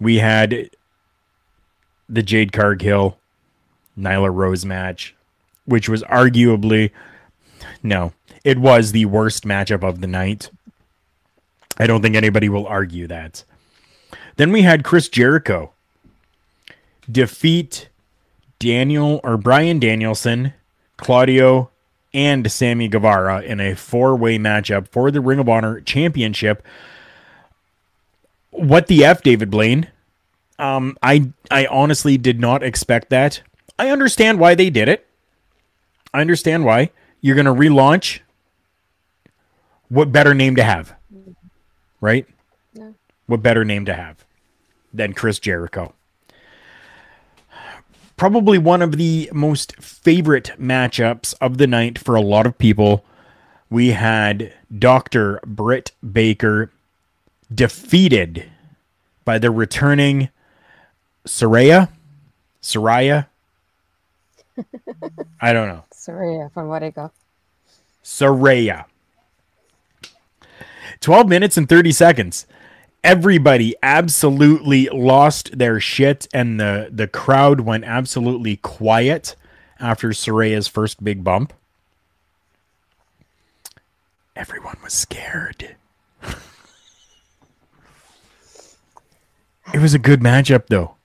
We 0.00 0.18
had 0.18 0.70
the 2.08 2.22
Jade 2.22 2.52
Cargill 2.52 3.18
Nyla 3.98 4.34
Rose 4.34 4.64
match, 4.64 5.14
which 5.64 5.88
was 5.88 6.02
arguably, 6.04 6.90
no, 7.82 8.12
it 8.44 8.58
was 8.58 8.92
the 8.92 9.06
worst 9.06 9.44
matchup 9.44 9.82
of 9.82 10.00
the 10.00 10.06
night. 10.06 10.50
I 11.78 11.86
don't 11.86 12.02
think 12.02 12.16
anybody 12.16 12.48
will 12.48 12.66
argue 12.66 13.06
that. 13.06 13.44
Then 14.36 14.52
we 14.52 14.62
had 14.62 14.84
Chris 14.84 15.08
Jericho 15.08 15.72
defeat 17.10 17.88
Daniel 18.58 19.20
or 19.22 19.36
Brian 19.36 19.78
Danielson, 19.78 20.52
Claudio, 20.96 21.70
and 22.12 22.50
Sammy 22.50 22.88
Guevara 22.88 23.42
in 23.42 23.60
a 23.60 23.74
four 23.74 24.16
way 24.16 24.38
matchup 24.38 24.88
for 24.88 25.10
the 25.10 25.20
Ring 25.20 25.38
of 25.38 25.48
Honor 25.48 25.80
Championship. 25.80 26.64
What 28.50 28.86
the 28.86 29.04
F, 29.04 29.22
David 29.22 29.50
Blaine? 29.50 29.88
Um, 30.58 30.96
I 31.02 31.30
I 31.50 31.66
honestly 31.66 32.18
did 32.18 32.40
not 32.40 32.62
expect 32.62 33.10
that. 33.10 33.42
I 33.78 33.90
understand 33.90 34.40
why 34.40 34.54
they 34.54 34.70
did 34.70 34.88
it. 34.88 35.06
I 36.12 36.20
understand 36.20 36.64
why. 36.64 36.90
You're 37.20 37.36
gonna 37.36 37.54
relaunch. 37.54 38.20
What 39.88 40.10
better 40.12 40.34
name 40.34 40.56
to 40.56 40.64
have? 40.64 40.94
Right? 42.00 42.26
Yeah. 42.74 42.90
What 43.26 43.42
better 43.42 43.64
name 43.64 43.84
to 43.86 43.94
have 43.94 44.24
than 44.92 45.12
Chris 45.12 45.38
Jericho? 45.38 45.94
Probably 48.18 48.58
one 48.58 48.82
of 48.82 48.96
the 48.96 49.30
most 49.32 49.76
favorite 49.76 50.50
matchups 50.60 51.34
of 51.40 51.56
the 51.56 51.68
night 51.68 52.00
for 52.00 52.16
a 52.16 52.20
lot 52.20 52.46
of 52.46 52.58
people. 52.58 53.04
We 53.70 53.92
had 53.92 54.52
Dr. 54.76 55.38
Britt 55.46 55.92
Baker 56.12 56.72
defeated 57.54 58.50
by 59.24 59.38
the 59.38 59.52
returning 59.52 60.30
Soraya. 61.26 61.90
Soraya. 62.60 63.26
I 65.40 65.52
don't 65.52 65.68
know. 65.68 65.84
Soraya 65.94 66.52
from 66.52 66.66
what 66.66 66.82
I 66.82 66.90
go. 66.90 67.12
Saraya. 68.02 68.86
12 71.00 71.28
minutes 71.28 71.56
and 71.56 71.68
30 71.68 71.92
seconds. 71.92 72.46
Everybody 73.04 73.74
absolutely 73.82 74.88
lost 74.88 75.56
their 75.56 75.78
shit, 75.80 76.26
and 76.34 76.58
the, 76.58 76.88
the 76.92 77.06
crowd 77.06 77.60
went 77.60 77.84
absolutely 77.84 78.56
quiet 78.56 79.36
after 79.78 80.08
Saraya's 80.08 80.66
first 80.68 81.02
big 81.02 81.22
bump. 81.22 81.52
Everyone 84.34 84.76
was 84.82 84.92
scared. 84.92 85.76
it 89.72 89.80
was 89.80 89.94
a 89.94 89.98
good 89.98 90.20
matchup, 90.20 90.66
though. 90.66 90.96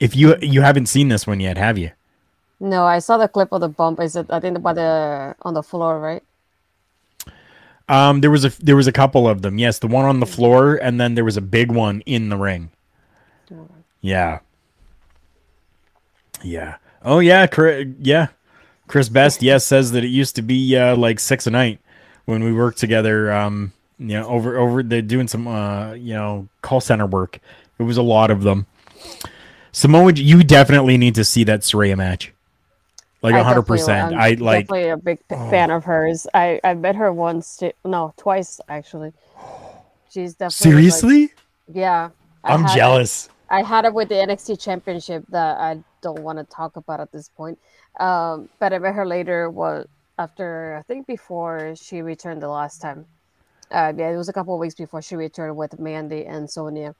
If 0.00 0.16
you 0.16 0.36
you 0.42 0.62
haven't 0.62 0.86
seen 0.86 1.08
this 1.08 1.26
one 1.26 1.40
yet, 1.40 1.56
have 1.56 1.78
you? 1.78 1.92
No, 2.60 2.84
I 2.84 2.98
saw 2.98 3.16
the 3.16 3.28
clip 3.28 3.52
of 3.52 3.60
the 3.60 3.68
bump. 3.68 4.00
Is 4.00 4.16
it? 4.16 4.26
I 4.28 4.40
think 4.40 4.60
by 4.62 4.72
the 4.72 5.34
on 5.42 5.54
the 5.54 5.62
floor, 5.62 6.00
right? 6.00 6.22
Um, 7.88 8.20
there 8.20 8.30
was 8.30 8.44
a 8.44 8.50
there 8.62 8.76
was 8.76 8.86
a 8.86 8.92
couple 8.92 9.28
of 9.28 9.42
them. 9.42 9.58
Yes, 9.58 9.78
the 9.78 9.86
one 9.86 10.04
on 10.06 10.20
the 10.20 10.26
floor, 10.26 10.76
and 10.76 11.00
then 11.00 11.14
there 11.14 11.24
was 11.24 11.36
a 11.36 11.42
big 11.42 11.70
one 11.70 12.00
in 12.02 12.28
the 12.28 12.36
ring. 12.36 12.70
Yeah. 14.00 14.40
Yeah. 16.42 16.76
Oh 17.02 17.20
yeah, 17.20 17.46
Chris, 17.46 17.88
yeah. 18.00 18.28
Chris 18.86 19.08
Best, 19.08 19.42
yes, 19.42 19.64
says 19.64 19.92
that 19.92 20.04
it 20.04 20.08
used 20.08 20.36
to 20.36 20.42
be 20.42 20.76
uh, 20.76 20.94
like 20.96 21.18
six 21.18 21.46
a 21.46 21.50
night 21.50 21.80
when 22.26 22.44
we 22.44 22.52
worked 22.52 22.78
together. 22.78 23.32
Um, 23.32 23.72
you 23.98 24.08
know, 24.08 24.26
over 24.26 24.58
over 24.58 24.82
they're 24.82 25.00
doing 25.00 25.28
some 25.28 25.48
uh, 25.48 25.92
you 25.92 26.12
know, 26.12 26.48
call 26.60 26.80
center 26.80 27.06
work. 27.06 27.38
It 27.78 27.84
was 27.84 27.96
a 27.96 28.02
lot 28.02 28.30
of 28.30 28.42
them. 28.42 28.66
Samoa, 29.72 30.12
you 30.12 30.44
definitely 30.44 30.98
need 30.98 31.14
to 31.16 31.24
see 31.24 31.44
that 31.44 31.60
Saraya 31.60 31.96
match. 31.96 32.33
Like 33.24 33.34
I 33.34 33.42
hundred 33.42 33.62
percent. 33.62 34.14
I'm 34.14 34.36
like. 34.38 34.66
definitely 34.66 34.90
a 34.90 34.96
big 34.96 35.18
p- 35.28 35.34
fan 35.34 35.70
of 35.70 35.84
hers. 35.84 36.26
I 36.34 36.60
I 36.62 36.74
met 36.74 36.94
her 36.96 37.12
once, 37.12 37.56
t- 37.56 37.72
no, 37.84 38.12
twice 38.16 38.60
actually. 38.68 39.12
She's 40.10 40.34
definitely 40.34 40.82
like- 40.82 40.92
Seriously, 40.92 41.32
yeah. 41.72 42.10
I 42.44 42.52
I'm 42.54 42.62
had- 42.64 42.74
jealous. 42.76 43.28
I 43.50 43.62
had 43.62 43.84
it 43.84 43.94
with 43.94 44.08
the 44.08 44.14
NXT 44.16 44.60
Championship 44.60 45.24
that 45.28 45.58
I 45.58 45.78
don't 46.00 46.20
want 46.20 46.38
to 46.38 46.44
talk 46.44 46.76
about 46.76 46.98
at 47.00 47.12
this 47.12 47.28
point. 47.28 47.58
Um, 48.00 48.48
but 48.58 48.72
I 48.72 48.78
met 48.78 48.94
her 48.94 49.06
later. 49.06 49.48
Was 49.50 49.86
after 50.18 50.76
I 50.78 50.82
think 50.82 51.06
before 51.06 51.74
she 51.76 52.02
returned 52.02 52.42
the 52.42 52.48
last 52.48 52.80
time. 52.80 53.06
Uh, 53.70 53.92
yeah, 53.96 54.10
it 54.10 54.16
was 54.16 54.28
a 54.28 54.32
couple 54.32 54.54
of 54.54 54.60
weeks 54.60 54.74
before 54.74 55.00
she 55.02 55.16
returned 55.16 55.56
with 55.56 55.78
Mandy 55.80 56.24
and 56.26 56.48
Sonya. 56.50 56.94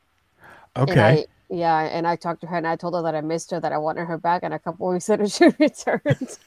And 0.76 0.90
Okay. 0.90 1.00
I, 1.20 1.24
yeah, 1.54 1.80
and 1.82 2.06
I 2.06 2.16
talked 2.16 2.40
to 2.42 2.46
her 2.48 2.56
and 2.56 2.66
I 2.66 2.76
told 2.76 2.94
her 2.94 3.02
that 3.02 3.14
I 3.14 3.20
missed 3.20 3.50
her, 3.52 3.60
that 3.60 3.72
I 3.72 3.78
wanted 3.78 4.06
her 4.06 4.18
back, 4.18 4.42
and 4.42 4.54
a 4.54 4.58
couple 4.58 4.88
weeks 4.92 5.08
later 5.08 5.28
she 5.28 5.46
returned. 5.58 6.38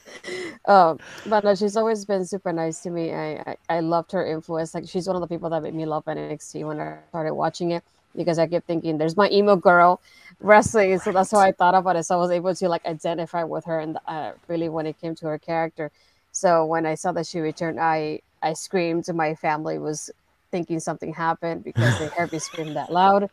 um, 0.66 1.00
but 1.26 1.44
no, 1.44 1.56
she's 1.56 1.78
always 1.78 2.06
been 2.06 2.26
super 2.26 2.54
nice 2.54 2.82
to 2.82 2.90
me. 2.92 3.14
I, 3.14 3.36
I 3.48 3.58
I 3.78 3.80
loved 3.82 4.12
her 4.14 4.26
influence. 4.26 4.74
Like 4.76 4.88
she's 4.88 5.08
one 5.08 5.16
of 5.16 5.22
the 5.22 5.28
people 5.28 5.50
that 5.52 5.64
made 5.64 5.76
me 5.76 5.86
love 5.86 6.06
NXT 6.08 6.66
when 6.66 6.80
I 6.80 7.00
started 7.10 7.34
watching 7.36 7.72
it 7.72 7.84
because 8.16 8.40
I 8.40 8.48
kept 8.48 8.68
thinking, 8.68 8.98
"There's 8.98 9.18
my 9.18 9.30
emo 9.32 9.56
girl 9.56 10.02
wrestling," 10.42 11.00
so 11.00 11.12
that's 11.12 11.32
how 11.32 11.40
I 11.40 11.52
thought 11.54 11.76
about 11.76 11.96
it. 11.96 12.04
So 12.04 12.16
I 12.16 12.20
was 12.20 12.32
able 12.32 12.54
to 12.56 12.70
like 12.70 12.86
identify 12.86 13.44
with 13.44 13.66
her, 13.66 13.80
and 13.80 13.98
uh, 14.08 14.34
really 14.48 14.70
when 14.70 14.86
it 14.88 15.00
came 15.00 15.16
to 15.16 15.28
her 15.28 15.40
character. 15.40 15.92
So 16.32 16.66
when 16.66 16.86
I 16.86 16.96
saw 16.96 17.12
that 17.14 17.28
she 17.28 17.40
returned, 17.40 17.80
I 17.80 18.22
I 18.44 18.54
screamed. 18.54 19.08
And 19.10 19.18
my 19.18 19.36
family 19.36 19.80
was 19.80 20.12
thinking 20.52 20.80
something 20.80 21.14
happened 21.14 21.64
because 21.64 21.98
they 22.00 22.08
heard 22.08 22.32
me 22.32 22.40
scream 22.40 22.74
that 22.76 22.92
loud 22.92 23.30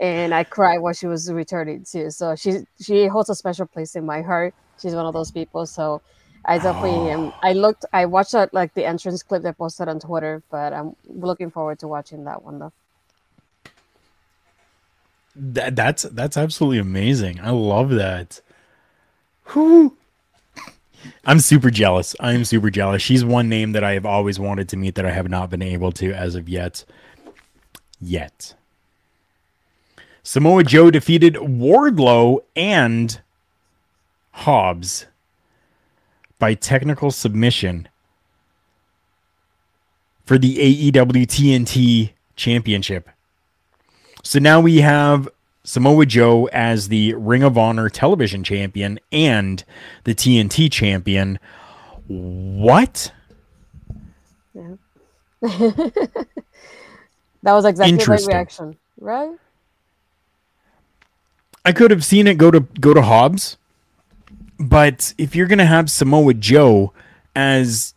and 0.00 0.34
I 0.34 0.44
cried 0.44 0.78
while 0.78 0.92
she 0.92 1.06
was 1.06 1.32
returning 1.32 1.84
too. 1.84 2.10
So 2.10 2.34
she 2.34 2.66
she 2.80 3.06
holds 3.06 3.30
a 3.30 3.34
special 3.34 3.66
place 3.66 3.96
in 3.96 4.04
my 4.04 4.22
heart. 4.22 4.54
She's 4.80 4.94
one 4.94 5.06
of 5.06 5.14
those 5.14 5.30
people. 5.30 5.66
So 5.66 6.02
I 6.44 6.58
definitely 6.58 7.10
am. 7.10 7.20
Oh. 7.26 7.34
I 7.42 7.52
looked. 7.52 7.84
I 7.92 8.06
watched 8.06 8.32
that 8.32 8.52
like 8.52 8.74
the 8.74 8.84
entrance 8.84 9.22
clip 9.22 9.42
they 9.42 9.52
posted 9.52 9.88
on 9.88 10.00
Twitter, 10.00 10.42
but 10.50 10.72
I'm 10.72 10.94
looking 11.06 11.50
forward 11.50 11.78
to 11.80 11.88
watching 11.88 12.24
that 12.24 12.42
one 12.42 12.58
though. 12.58 12.72
That, 15.36 15.74
that's 15.74 16.02
that's 16.02 16.36
absolutely 16.36 16.78
amazing. 16.78 17.40
I 17.40 17.50
love 17.50 17.90
that. 17.90 18.40
Whew. 19.52 19.96
I'm 21.26 21.40
super 21.40 21.70
jealous. 21.70 22.16
I 22.18 22.32
am 22.32 22.44
super 22.44 22.70
jealous. 22.70 23.02
She's 23.02 23.24
one 23.24 23.48
name 23.48 23.72
that 23.72 23.84
I 23.84 23.92
have 23.92 24.06
always 24.06 24.38
wanted 24.38 24.68
to 24.70 24.76
meet 24.76 24.94
that 24.94 25.04
I 25.04 25.10
have 25.10 25.28
not 25.28 25.50
been 25.50 25.60
able 25.60 25.92
to 25.92 26.12
as 26.12 26.34
of 26.34 26.48
yet. 26.48 26.84
Yet. 28.00 28.54
Samoa 30.26 30.64
Joe 30.64 30.90
defeated 30.90 31.34
Wardlow 31.34 32.38
and 32.56 33.20
Hobbs 34.30 35.04
by 36.38 36.54
technical 36.54 37.10
submission 37.10 37.88
for 40.24 40.38
the 40.38 40.56
AEW 40.92 41.26
TNT 41.26 42.12
Championship. 42.36 43.10
So 44.22 44.38
now 44.38 44.60
we 44.60 44.80
have 44.80 45.28
Samoa 45.62 46.06
Joe 46.06 46.46
as 46.54 46.88
the 46.88 47.12
Ring 47.14 47.42
of 47.42 47.58
Honor 47.58 47.90
television 47.90 48.42
champion 48.42 48.98
and 49.12 49.62
the 50.04 50.14
TNT 50.14 50.72
champion. 50.72 51.38
What? 52.06 53.12
Yeah. 54.54 54.76
that 55.42 56.26
was 57.42 57.66
exactly 57.66 57.92
Interesting. 57.92 58.34
reaction, 58.34 58.76
right? 58.98 59.36
I 61.64 61.72
could 61.72 61.90
have 61.90 62.04
seen 62.04 62.26
it 62.26 62.36
go 62.38 62.50
to 62.50 62.60
go 62.60 62.92
to 62.92 63.02
Hobbs, 63.02 63.56
but 64.58 65.14
if 65.16 65.34
you're 65.34 65.46
gonna 65.46 65.66
have 65.66 65.90
Samoa 65.90 66.34
Joe 66.34 66.92
as 67.34 67.94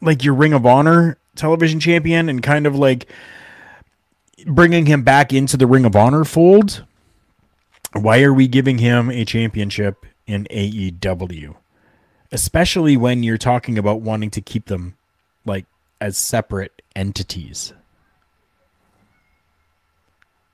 like 0.00 0.24
your 0.24 0.34
Ring 0.34 0.52
of 0.52 0.66
Honor 0.66 1.16
television 1.36 1.78
champion 1.80 2.28
and 2.28 2.42
kind 2.42 2.66
of 2.66 2.76
like 2.76 3.06
bringing 4.46 4.86
him 4.86 5.02
back 5.02 5.32
into 5.32 5.56
the 5.56 5.66
Ring 5.66 5.84
of 5.84 5.94
Honor 5.94 6.24
fold, 6.24 6.84
why 7.92 8.22
are 8.22 8.34
we 8.34 8.48
giving 8.48 8.78
him 8.78 9.10
a 9.10 9.24
championship 9.24 10.04
in 10.26 10.46
AEW? 10.50 11.54
Especially 12.30 12.96
when 12.96 13.22
you're 13.22 13.38
talking 13.38 13.78
about 13.78 14.00
wanting 14.00 14.30
to 14.30 14.40
keep 14.40 14.66
them 14.66 14.96
like 15.46 15.66
as 16.00 16.18
separate 16.18 16.82
entities. 16.94 17.72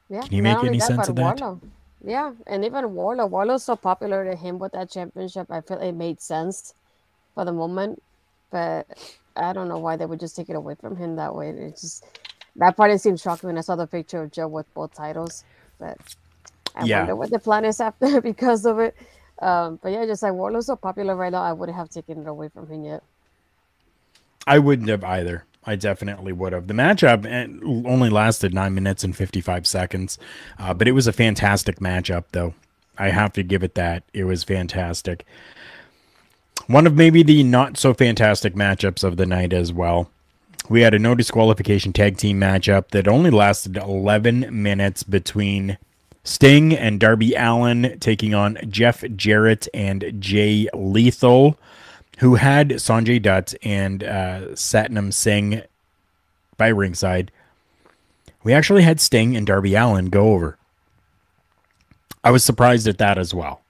Yeah. 0.09 0.22
Can 0.22 0.36
you 0.36 0.42
make 0.42 0.62
any 0.64 0.80
sense 0.80 0.98
but 0.98 1.09
of 1.09 1.16
that? 1.16 1.36
Wardlow. 1.36 1.61
Yeah, 2.05 2.32
and 2.46 2.64
even 2.64 2.84
Wardlow. 2.86 3.30
Wardlow's 3.30 3.64
so 3.64 3.76
popular 3.76 4.24
to 4.30 4.36
him 4.36 4.59
with 4.59 4.72
that 4.72 4.90
championship. 4.90 5.48
I 5.50 5.62
feel 5.62 5.78
it 5.78 5.92
made 5.92 6.20
sense 6.20 6.74
for 7.34 7.44
the 7.44 7.52
moment, 7.52 8.02
but 8.50 8.86
I 9.36 9.52
don't 9.52 9.68
know 9.68 9.78
why 9.78 9.96
they 9.96 10.07
would 10.07 10.20
just 10.20 10.36
take 10.36 10.50
it 10.50 10.57
away 10.57 10.76
from 10.80 10.96
him 10.96 11.16
that 11.16 11.34
way. 11.34 11.50
It 11.50 11.78
just 11.80 12.05
that 12.57 12.76
part 12.76 12.90
it 12.92 13.00
seemed 13.00 13.20
shocking 13.20 13.48
when 13.48 13.59
I 13.59 13.62
saw 13.62 13.76
the 13.76 13.86
picture 13.86 14.22
of 14.22 14.32
Joe 14.32 14.48
with 14.48 14.72
both 14.74 14.94
titles. 14.94 15.44
But 15.80 15.98
I 16.76 16.84
Yeah. 16.86 17.00
wonder 17.00 17.16
what 17.16 17.30
the 17.30 17.38
plan 17.40 17.64
is 17.64 17.80
after 17.88 18.20
because 18.20 18.66
of 18.66 18.78
it. 18.80 18.94
Um, 19.42 19.80
but 19.82 19.92
yeah, 19.92 20.07
just 20.07 20.22
like 20.22 20.32
Wardlow's 20.34 20.66
so 20.66 20.76
popular 20.76 21.16
right 21.16 21.32
now, 21.32 21.42
I 21.42 21.52
wouldn't 21.55 21.76
have 21.78 21.90
taken 21.90 22.20
it 22.20 22.28
away 22.28 22.48
from 22.55 22.68
him 22.70 22.84
yet. 22.84 23.02
I 24.46 24.59
wouldn't 24.59 24.88
have 24.88 25.05
either. 25.05 25.46
I 25.66 25.76
definitely 25.76 26.32
would 26.32 26.52
have. 26.52 26.66
The 26.66 26.74
matchup 26.74 27.24
eh, 27.26 27.46
only 27.88 28.10
lasted 28.10 28.52
nine 28.52 28.74
minutes 28.74 29.04
and 29.04 29.16
55 29.16 29.66
seconds, 29.66 30.18
uh, 30.58 30.74
but 30.74 30.88
it 30.88 30.92
was 30.92 31.06
a 31.06 31.12
fantastic 31.12 31.78
matchup, 31.78 32.24
though. 32.32 32.54
I 32.98 33.10
have 33.10 33.32
to 33.34 33.42
give 33.42 33.62
it 33.62 33.74
that. 33.74 34.04
It 34.12 34.24
was 34.24 34.44
fantastic. 34.44 35.26
One 36.66 36.86
of 36.86 36.94
maybe 36.94 37.22
the 37.22 37.42
not 37.42 37.76
so 37.76 37.92
fantastic 37.92 38.54
matchups 38.54 39.04
of 39.04 39.16
the 39.16 39.26
night 39.26 39.52
as 39.52 39.72
well. 39.72 40.10
We 40.68 40.80
had 40.80 40.94
a 40.94 40.98
no 40.98 41.14
disqualification 41.14 41.92
tag 41.92 42.16
team 42.16 42.40
matchup 42.40 42.88
that 42.90 43.06
only 43.06 43.30
lasted 43.30 43.76
11 43.76 44.46
minutes 44.50 45.02
between 45.02 45.76
Sting 46.22 46.72
and 46.72 46.98
Darby 46.98 47.34
Allin 47.34 47.98
taking 48.00 48.34
on 48.34 48.56
Jeff 48.68 49.04
Jarrett 49.14 49.68
and 49.74 50.14
Jay 50.18 50.68
Lethal 50.72 51.58
who 52.18 52.36
had 52.36 52.70
Sanjay 52.70 53.20
Dutt 53.20 53.54
and 53.62 54.04
uh, 54.04 54.40
Satnam 54.52 55.12
Singh 55.12 55.62
by 56.56 56.68
ringside. 56.68 57.30
We 58.42 58.52
actually 58.52 58.82
had 58.82 59.00
Sting 59.00 59.36
and 59.36 59.46
Darby 59.46 59.74
Allin 59.74 60.06
go 60.06 60.32
over. 60.32 60.58
I 62.22 62.30
was 62.30 62.44
surprised 62.44 62.86
at 62.86 62.98
that 62.98 63.18
as 63.18 63.34
well. 63.34 63.60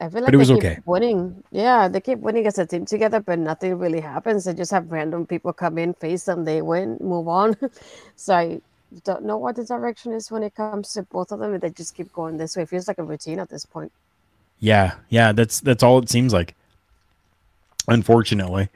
I 0.00 0.08
feel 0.08 0.22
like 0.22 0.26
But 0.26 0.34
it 0.34 0.38
was 0.38 0.48
they 0.48 0.54
keep 0.54 0.64
okay. 0.64 0.80
winning. 0.84 1.42
Yeah, 1.50 1.88
they 1.88 2.00
keep 2.00 2.18
winning 2.18 2.46
as 2.46 2.58
a 2.58 2.66
team 2.66 2.84
together, 2.84 3.20
but 3.20 3.38
nothing 3.38 3.78
really 3.78 4.00
happens. 4.00 4.44
They 4.44 4.54
just 4.54 4.72
have 4.72 4.90
random 4.92 5.26
people 5.26 5.52
come 5.52 5.78
in, 5.78 5.94
face 5.94 6.24
them, 6.24 6.44
they 6.44 6.62
win, 6.62 6.98
move 7.00 7.28
on. 7.28 7.56
so 8.16 8.34
I 8.34 8.60
don't 9.04 9.24
know 9.24 9.38
what 9.38 9.56
the 9.56 9.64
direction 9.64 10.12
is 10.12 10.30
when 10.30 10.42
it 10.42 10.54
comes 10.54 10.92
to 10.94 11.02
both 11.04 11.32
of 11.32 11.40
them. 11.40 11.58
They 11.58 11.70
just 11.70 11.94
keep 11.96 12.12
going 12.12 12.36
this 12.36 12.56
way. 12.56 12.64
It 12.64 12.68
feels 12.68 12.88
like 12.88 12.98
a 12.98 13.04
routine 13.04 13.38
at 13.38 13.48
this 13.48 13.64
point. 13.66 13.92
Yeah, 14.64 14.94
yeah, 15.10 15.32
that's 15.32 15.60
that's 15.60 15.82
all 15.82 15.98
it 15.98 16.08
seems 16.08 16.32
like. 16.32 16.54
Unfortunately, 17.86 18.70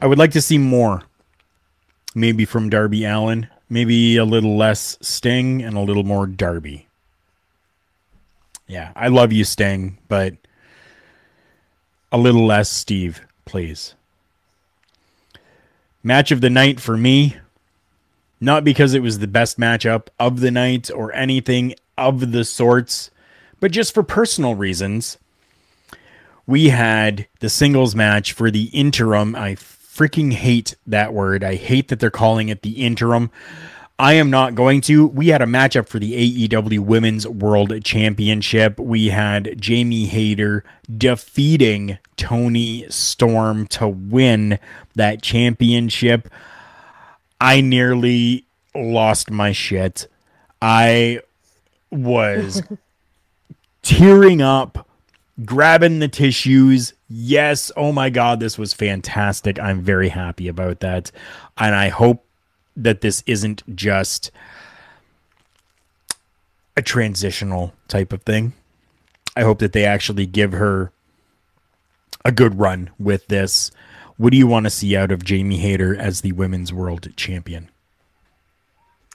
I 0.00 0.08
would 0.08 0.18
like 0.18 0.32
to 0.32 0.42
see 0.42 0.58
more. 0.58 1.04
Maybe 2.16 2.44
from 2.44 2.68
Darby 2.68 3.04
Allin, 3.04 3.46
maybe 3.70 4.16
a 4.16 4.24
little 4.24 4.56
less 4.56 4.98
Sting 5.00 5.62
and 5.62 5.76
a 5.76 5.82
little 5.82 6.02
more 6.02 6.26
Darby. 6.26 6.88
Yeah, 8.66 8.90
I 8.96 9.06
love 9.06 9.32
you, 9.32 9.44
Sting, 9.44 9.98
but 10.08 10.34
a 12.10 12.18
little 12.18 12.44
less 12.44 12.68
Steve, 12.68 13.20
please. 13.44 13.94
Match 16.02 16.32
of 16.32 16.40
the 16.40 16.50
night 16.50 16.80
for 16.80 16.96
me. 16.96 17.36
Not 18.40 18.64
because 18.64 18.94
it 18.94 19.02
was 19.02 19.20
the 19.20 19.28
best 19.28 19.60
matchup 19.60 20.08
of 20.18 20.40
the 20.40 20.50
night 20.50 20.90
or 20.90 21.14
anything 21.14 21.76
of 21.96 22.32
the 22.32 22.44
sorts, 22.44 23.12
but 23.60 23.70
just 23.70 23.94
for 23.94 24.02
personal 24.02 24.54
reasons. 24.54 25.18
We 26.46 26.70
had 26.70 27.26
the 27.40 27.50
singles 27.50 27.94
match 27.94 28.32
for 28.32 28.50
the 28.50 28.64
interim. 28.72 29.36
I 29.36 29.54
freaking 29.54 30.32
hate 30.32 30.76
that 30.86 31.12
word. 31.12 31.44
I 31.44 31.56
hate 31.56 31.88
that 31.88 32.00
they're 32.00 32.10
calling 32.10 32.48
it 32.48 32.62
the 32.62 32.84
interim. 32.84 33.30
I 33.98 34.12
am 34.12 34.30
not 34.30 34.54
going 34.54 34.80
to. 34.82 35.08
We 35.08 35.28
had 35.28 35.42
a 35.42 35.46
matchup 35.46 35.88
for 35.88 35.98
the 35.98 36.48
AEW 36.48 36.78
Women's 36.78 37.26
World 37.26 37.82
Championship. 37.82 38.78
We 38.78 39.08
had 39.08 39.60
Jamie 39.60 40.06
Hayter 40.06 40.62
defeating 40.96 41.98
Toni 42.16 42.86
Storm 42.90 43.66
to 43.68 43.88
win 43.88 44.60
that 44.94 45.20
championship. 45.20 46.28
I 47.40 47.60
nearly 47.60 48.46
lost 48.72 49.32
my 49.32 49.50
shit. 49.50 50.06
I 50.62 51.20
was 51.90 52.62
tearing 53.88 54.42
up, 54.42 54.86
grabbing 55.46 55.98
the 55.98 56.08
tissues. 56.08 56.92
Yes, 57.08 57.72
oh 57.74 57.90
my 57.90 58.10
God, 58.10 58.38
this 58.38 58.58
was 58.58 58.74
fantastic. 58.74 59.58
I'm 59.58 59.80
very 59.80 60.10
happy 60.10 60.46
about 60.46 60.80
that. 60.80 61.10
And 61.56 61.74
I 61.74 61.88
hope 61.88 62.22
that 62.76 63.00
this 63.00 63.24
isn't 63.26 63.62
just 63.74 64.30
a 66.76 66.82
transitional 66.82 67.72
type 67.88 68.12
of 68.12 68.22
thing. 68.24 68.52
I 69.34 69.40
hope 69.40 69.58
that 69.60 69.72
they 69.72 69.86
actually 69.86 70.26
give 70.26 70.52
her 70.52 70.92
a 72.26 72.30
good 72.30 72.58
run 72.58 72.90
with 72.98 73.26
this. 73.28 73.70
What 74.18 74.32
do 74.32 74.36
you 74.36 74.46
want 74.46 74.64
to 74.64 74.70
see 74.70 74.94
out 74.94 75.10
of 75.10 75.24
Jamie 75.24 75.58
Hayter 75.58 75.96
as 75.96 76.20
the 76.20 76.32
women's 76.32 76.74
world 76.74 77.08
champion? 77.16 77.70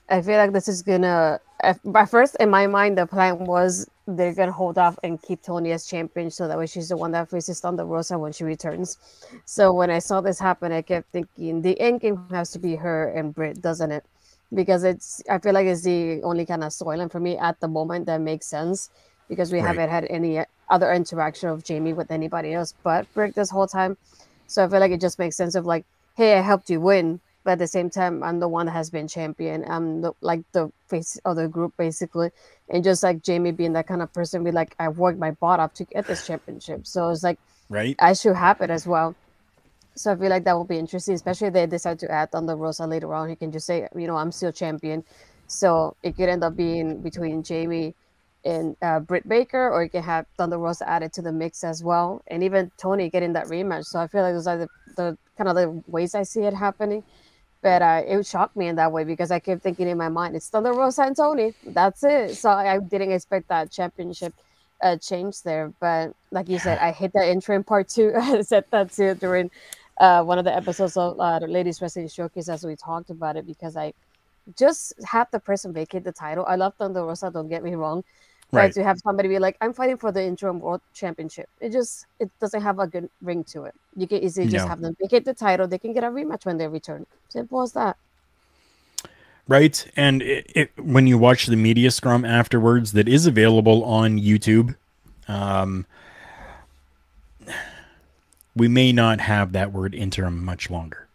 I 0.09 0.21
feel 0.21 0.37
like 0.37 0.53
this 0.53 0.67
is 0.67 0.81
gonna. 0.81 1.39
At 1.61 1.79
first, 2.09 2.35
in 2.39 2.49
my 2.49 2.67
mind, 2.67 2.97
the 2.97 3.07
plan 3.07 3.39
was 3.39 3.89
they're 4.07 4.33
gonna 4.35 4.51
hold 4.51 4.77
off 4.77 4.97
and 5.03 5.21
keep 5.21 5.41
Toni 5.43 5.71
as 5.71 5.85
champion, 5.85 6.29
so 6.29 6.47
that 6.47 6.57
way 6.57 6.65
she's 6.67 6.89
the 6.89 6.97
one 6.97 7.11
that 7.11 7.29
faces 7.29 7.59
Thunder 7.61 7.85
Rosa 7.85 8.17
when 8.19 8.31
she 8.33 8.43
returns. 8.43 8.97
So 9.45 9.73
when 9.73 9.89
I 9.89 9.99
saw 9.99 10.21
this 10.21 10.39
happen, 10.39 10.71
I 10.71 10.81
kept 10.81 11.11
thinking 11.13 11.61
the 11.61 11.79
end 11.79 12.01
game 12.01 12.17
has 12.17 12.37
to 12.39 12.45
be 12.45 12.63
her 12.63 12.97
and 12.99 13.19
Britt, 13.21 13.47
doesn't 13.61 13.77
it? 13.77 13.93
because 14.53 14.73
it's 14.83 15.13
I 15.29 15.29
feel 15.39 15.53
like 15.53 15.57
it's 15.67 15.83
the 15.83 16.21
only 16.23 16.45
kind 16.45 16.63
of 16.63 16.71
storyline 16.71 17.11
for 17.11 17.19
me 17.19 17.37
at 17.37 17.59
the 17.59 17.67
moment 17.67 18.05
that 18.05 18.21
makes 18.21 18.47
sense 18.47 18.89
because 19.27 19.51
we 19.51 19.59
Right. 19.59 19.61
haven't 19.61 19.89
had 19.89 20.05
any 20.09 20.43
other 20.69 20.91
interaction 20.93 21.49
of 21.49 21.63
Jamie 21.63 21.93
with 21.93 22.11
anybody 22.11 22.53
else 22.53 22.73
but 22.83 23.11
Britt 23.13 23.35
this 23.35 23.49
whole 23.51 23.67
time. 23.67 23.97
So 24.47 24.63
I 24.63 24.69
feel 24.69 24.79
like 24.79 24.91
it 24.91 25.01
just 25.01 25.19
makes 25.19 25.35
sense 25.37 25.55
of 25.55 25.65
like, 25.65 25.85
hey, 26.15 26.37
I 26.37 26.41
helped 26.41 26.69
you 26.69 26.79
win, 26.81 27.21
but 27.43 27.51
at 27.51 27.59
the 27.59 27.67
same 27.67 27.89
time, 27.89 28.23
I'm 28.23 28.39
the 28.39 28.47
one 28.47 28.65
that 28.67 28.71
has 28.73 28.89
been 28.89 29.07
champion. 29.07 29.65
I'm 29.67 30.01
the, 30.01 30.13
like 30.21 30.41
the 30.53 30.71
face 30.87 31.19
of 31.25 31.35
the 31.35 31.47
group 31.47 31.73
basically, 31.77 32.31
and 32.69 32.83
just 32.83 33.03
like 33.03 33.21
Jamie 33.21 33.51
being 33.51 33.73
that 33.73 33.87
kind 33.87 34.01
of 34.01 34.13
person, 34.13 34.43
be 34.43 34.51
like, 34.51 34.75
I 34.79 34.89
worked 34.89 35.19
my 35.19 35.31
butt 35.31 35.59
up 35.59 35.73
to 35.75 35.85
get 35.85 36.07
this 36.07 36.25
championship. 36.25 36.87
So 36.87 37.09
it's 37.09 37.23
like 37.23 37.39
Right? 37.69 37.95
I 37.99 38.13
should 38.13 38.35
have 38.35 38.61
it 38.61 38.69
as 38.69 38.85
well. 38.85 39.15
So 39.95 40.11
I 40.11 40.15
feel 40.15 40.29
like 40.29 40.43
that 40.45 40.53
will 40.53 40.65
be 40.65 40.77
interesting, 40.77 41.15
especially 41.15 41.47
if 41.47 41.53
they 41.53 41.65
decide 41.65 41.99
to 41.99 42.11
add 42.11 42.31
Thunder 42.31 42.55
Rosa 42.55 42.85
later 42.85 43.13
on. 43.13 43.29
He 43.29 43.35
can 43.35 43.51
just 43.51 43.65
say, 43.65 43.87
you 43.95 44.07
know, 44.07 44.15
I'm 44.15 44.31
still 44.31 44.51
champion. 44.51 45.03
So 45.47 45.95
it 46.03 46.15
could 46.15 46.29
end 46.29 46.43
up 46.43 46.55
being 46.55 47.01
between 47.01 47.43
Jamie 47.43 47.95
and 48.45 48.75
uh, 48.81 48.99
Britt 48.99 49.27
Baker, 49.27 49.69
or 49.69 49.83
you 49.83 49.89
can 49.89 50.03
have 50.03 50.25
Thunder 50.37 50.57
Rosa 50.57 50.87
added 50.89 51.13
to 51.13 51.21
the 51.21 51.31
mix 51.31 51.63
as 51.63 51.83
well, 51.83 52.21
and 52.27 52.43
even 52.43 52.71
Toni 52.77 53.09
getting 53.09 53.33
that 53.33 53.47
rematch. 53.47 53.85
So 53.85 53.99
I 53.99 54.07
feel 54.07 54.21
like 54.21 54.33
those 54.33 54.47
are 54.47 54.57
the, 54.57 54.67
the 54.97 55.17
kind 55.37 55.49
of 55.49 55.55
the 55.55 55.81
ways 55.87 56.13
I 56.13 56.23
see 56.23 56.41
it 56.41 56.53
happening. 56.53 57.03
But 57.63 57.81
uh, 57.81 58.03
it 58.05 58.27
shocked 58.27 58.57
me 58.57 58.67
in 58.67 58.75
that 58.77 58.91
way 58.91 59.05
because 59.05 59.31
I 59.31 59.39
kept 59.39 59.63
thinking 59.63 59.89
in 59.89 59.97
my 59.97 60.09
mind, 60.09 60.35
it's 60.35 60.49
Thunder 60.49 60.73
Rosa 60.73 61.03
and 61.03 61.17
Toni. 61.17 61.55
That's 61.65 62.03
it. 62.03 62.35
So 62.37 62.51
I 62.51 62.79
didn't 62.79 63.13
expect 63.13 63.49
that 63.49 63.71
championship 63.71 64.35
uh, 64.83 64.97
change 64.97 65.43
there. 65.43 65.73
But 65.79 66.13
like 66.31 66.49
you 66.49 66.59
said, 66.59 66.79
I 66.79 66.91
hit 66.91 67.13
that 67.13 67.29
intro 67.29 67.55
in 67.55 67.63
part 67.63 67.89
two. 67.89 68.13
I 68.17 68.41
said 68.41 68.65
that 68.71 68.91
too 68.91 69.15
during 69.15 69.49
uh, 69.99 70.23
one 70.23 70.39
of 70.39 70.45
the 70.45 70.55
episodes 70.55 70.97
of 70.97 71.19
uh, 71.19 71.39
the 71.39 71.47
Ladies 71.47 71.81
Wrestling 71.81 72.09
Showcase 72.09 72.49
as 72.49 72.65
we 72.65 72.75
talked 72.75 73.09
about 73.09 73.37
it 73.37 73.47
because 73.47 73.77
I 73.77 73.93
just 74.57 74.93
have 75.05 75.29
the 75.31 75.39
person 75.39 75.73
vacate 75.73 76.03
the 76.03 76.11
title. 76.11 76.45
I 76.47 76.57
love 76.57 76.75
Thunder 76.77 77.03
Rosa, 77.05 77.31
don't 77.31 77.49
get 77.49 77.63
me 77.63 77.75
wrong. 77.75 78.03
Right. 78.57 78.73
to 78.73 78.83
have 78.83 78.99
somebody 78.99 79.29
be 79.29 79.39
like, 79.39 79.57
I'm 79.61 79.73
fighting 79.73 79.97
for 79.97 80.11
the 80.11 80.23
interim 80.23 80.59
world 80.59 80.81
championship, 80.93 81.49
it 81.59 81.71
just 81.71 82.05
it 82.19 82.29
doesn't 82.39 82.61
have 82.61 82.79
a 82.79 82.87
good 82.87 83.09
ring 83.21 83.43
to 83.45 83.63
it. 83.63 83.73
You 83.95 84.07
can 84.07 84.23
easily 84.23 84.47
just 84.47 84.65
No. 84.65 84.69
have 84.69 84.79
them 84.81 84.95
vacate 85.01 85.25
the 85.25 85.33
title. 85.33 85.67
They 85.67 85.79
can 85.79 85.91
get 85.93 86.03
a 86.03 86.07
rematch 86.07 86.45
when 86.45 86.57
they 86.57 86.67
return. 86.67 87.05
Simple 87.29 87.61
as 87.63 87.71
that. 87.73 87.97
right? 89.47 89.85
And 89.95 90.21
it, 90.21 90.51
it, 90.55 90.71
when 90.77 91.07
you 91.07 91.17
watch 91.17 91.47
the 91.47 91.55
media 91.57 91.91
scrum 91.91 92.23
afterwards, 92.25 92.91
that 92.93 93.07
is 93.09 93.25
available 93.25 93.83
on 93.83 94.19
YouTube. 94.19 94.75
Um, 95.27 95.85
we 98.55 98.67
may 98.67 98.91
not 98.91 99.19
have 99.19 99.51
that 99.53 99.71
word 99.73 99.95
interim 99.95 100.43
much 100.45 100.69
longer. 100.69 101.07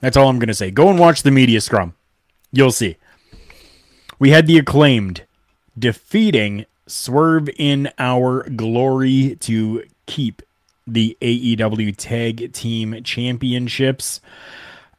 That's 0.00 0.16
all 0.16 0.28
I'm 0.28 0.38
going 0.38 0.48
to 0.48 0.54
say. 0.54 0.70
Go 0.70 0.88
and 0.88 0.98
watch 0.98 1.22
the 1.22 1.30
media 1.30 1.60
scrum. 1.60 1.94
You'll 2.52 2.72
see. 2.72 2.96
We 4.18 4.30
had 4.30 4.46
the 4.46 4.56
acclaimed 4.58 5.25
defeating 5.78 6.66
Swerve 6.86 7.48
in 7.56 7.90
Our 7.98 8.48
Glory 8.50 9.36
to 9.40 9.84
keep 10.06 10.42
the 10.86 11.16
AEW 11.20 11.94
Tag 11.96 12.52
Team 12.52 13.02
Championships. 13.02 14.20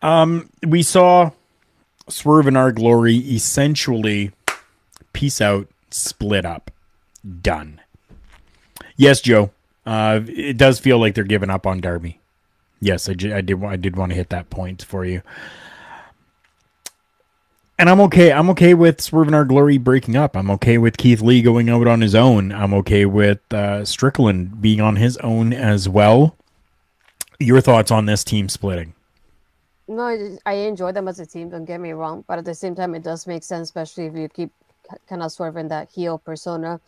Um, 0.01 0.49
we 0.65 0.83
saw 0.83 1.31
Swerve 2.09 2.47
in 2.47 2.57
Our 2.57 2.71
Glory 2.71 3.15
essentially 3.15 4.31
peace 5.13 5.41
out, 5.41 5.67
split 5.89 6.45
up, 6.45 6.71
done. 7.41 7.81
Yes, 8.95 9.21
Joe. 9.21 9.51
Uh, 9.85 10.19
it 10.27 10.57
does 10.57 10.79
feel 10.79 10.99
like 10.99 11.15
they're 11.15 11.23
giving 11.23 11.49
up 11.49 11.65
on 11.65 11.79
Darby. 11.79 12.19
Yes, 12.81 13.07
I, 13.07 13.13
I 13.13 13.41
did. 13.41 13.63
I 13.63 13.75
did 13.77 13.95
want 13.95 14.11
to 14.11 14.15
hit 14.15 14.29
that 14.29 14.49
point 14.49 14.83
for 14.83 15.05
you. 15.05 15.21
And 17.79 17.91
I'm 17.91 18.01
okay. 18.01 18.31
I'm 18.31 18.49
okay 18.51 18.73
with 18.73 18.99
Swerve 19.01 19.27
and 19.27 19.35
Our 19.35 19.45
Glory 19.45 19.77
breaking 19.77 20.15
up. 20.15 20.35
I'm 20.35 20.49
okay 20.51 20.79
with 20.79 20.97
Keith 20.97 21.21
Lee 21.21 21.43
going 21.43 21.69
out 21.69 21.85
on 21.85 22.01
his 22.01 22.15
own. 22.15 22.51
I'm 22.51 22.73
okay 22.73 23.05
with 23.05 23.39
uh, 23.53 23.85
Strickland 23.85 24.59
being 24.59 24.81
on 24.81 24.95
his 24.95 25.15
own 25.17 25.53
as 25.53 25.87
well. 25.87 26.35
Your 27.39 27.61
thoughts 27.61 27.91
on 27.91 28.07
this 28.07 28.23
team 28.23 28.49
splitting? 28.49 28.95
No, 29.87 30.37
I 30.47 30.53
enjoy 30.53 30.91
them 30.91 31.07
as 31.07 31.19
a 31.19 31.25
team. 31.27 31.49
Don't 31.49 31.65
get 31.65 31.79
me 31.79 31.91
wrong, 31.91 32.23
but 32.27 32.39
at 32.39 32.45
the 32.45 32.55
same 32.55 32.73
time, 32.73 32.95
it 32.95 33.03
does 33.03 33.27
make 33.27 33.43
sense, 33.43 33.67
especially 33.67 34.07
if 34.07 34.15
you 34.15 34.27
keep 34.27 34.51
kind 35.07 35.21
of 35.21 35.31
swerving 35.31 35.67
that 35.67 35.89
heel 35.91 36.17
persona. 36.17 36.81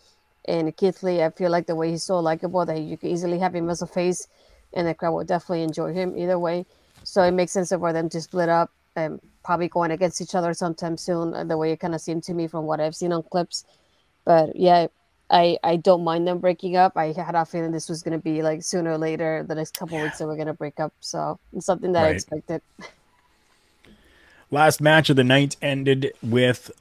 And 0.46 0.76
Keith 0.76 1.04
Lee, 1.04 1.22
I 1.22 1.30
feel 1.30 1.52
like 1.52 1.68
the 1.68 1.76
way 1.76 1.92
he's 1.92 2.04
so 2.04 2.20
likable 2.20 2.66
that 2.66 2.80
you 2.80 2.98
can 2.98 3.10
easily 3.10 3.38
have 3.38 3.54
him 3.56 3.70
as 3.70 3.84
a 3.84 3.88
face, 3.88 4.28
and 4.74 4.88
the 4.88 4.96
crowd 4.96 5.12
will 5.12 5.24
definitely 5.24 5.62
enjoy 5.62 5.94
him 5.94 6.18
either 6.18 6.40
way. 6.40 6.66
So 7.04 7.22
it 7.22 7.32
makes 7.32 7.52
sense 7.52 7.70
for 7.70 7.94
them 7.94 8.10
to 8.10 8.20
split 8.20 8.50
up 8.50 8.72
and 8.96 9.22
probably 9.44 9.68
going 9.68 9.92
against 9.92 10.22
each 10.22 10.36
other 10.36 10.54
sometime 10.54 10.98
soon. 10.98 11.34
uh, 11.34 11.44
The 11.44 11.58
way 11.58 11.72
it 11.72 11.80
kind 11.80 11.96
of 11.96 12.02
seemed 12.02 12.24
to 12.24 12.34
me 12.34 12.48
from 12.48 12.66
what 12.66 12.80
I've 12.80 12.96
seen 12.96 13.14
on 13.14 13.24
clips. 13.24 13.66
But 14.26 14.56
yeah, 14.56 14.88
I 15.30 15.58
I 15.64 15.76
don't 15.78 16.04
mind 16.04 16.28
them 16.28 16.40
breaking 16.40 16.76
up. 16.76 16.98
I 16.98 17.12
had 17.14 17.36
a 17.36 17.46
feeling 17.46 17.72
this 17.72 17.90
was 17.90 18.04
gonna 18.04 18.20
be 18.20 18.42
like 18.42 18.64
sooner 18.64 18.92
or 18.92 18.98
later, 18.98 19.46
the 19.48 19.56
next 19.56 19.78
couple 19.78 20.00
weeks 20.02 20.18
that 20.18 20.28
we're 20.28 20.38
gonna 20.38 20.54
break 20.54 20.80
up. 20.80 20.94
So 21.00 21.40
it's 21.54 21.66
something 21.66 21.92
that 21.94 22.06
I 22.06 22.10
expected. 22.10 22.62
Last 24.52 24.82
match 24.82 25.10
of 25.10 25.16
the 25.16 25.24
night 25.24 25.56
ended 25.62 26.14
with 26.24 26.72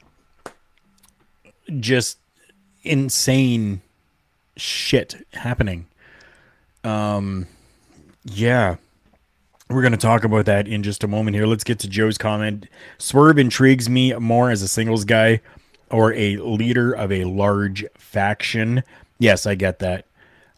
just 1.79 2.17
insane 2.83 3.81
shit 4.57 5.25
happening. 5.33 5.85
Um, 6.83 7.45
yeah, 8.25 8.77
we're 9.69 9.83
gonna 9.83 9.97
talk 9.97 10.23
about 10.23 10.45
that 10.45 10.67
in 10.67 10.81
just 10.81 11.03
a 11.03 11.07
moment 11.07 11.35
here. 11.35 11.45
Let's 11.45 11.63
get 11.63 11.79
to 11.79 11.87
Joe's 11.87 12.17
comment. 12.17 12.67
Swerve 12.97 13.37
intrigues 13.37 13.87
me 13.87 14.13
more 14.13 14.49
as 14.49 14.61
a 14.61 14.67
singles 14.67 15.05
guy 15.05 15.41
or 15.91 16.13
a 16.13 16.37
leader 16.37 16.91
of 16.91 17.11
a 17.11 17.25
large 17.25 17.85
faction. 17.95 18.83
Yes, 19.19 19.45
I 19.45 19.55
get 19.55 19.79
that. 19.79 20.05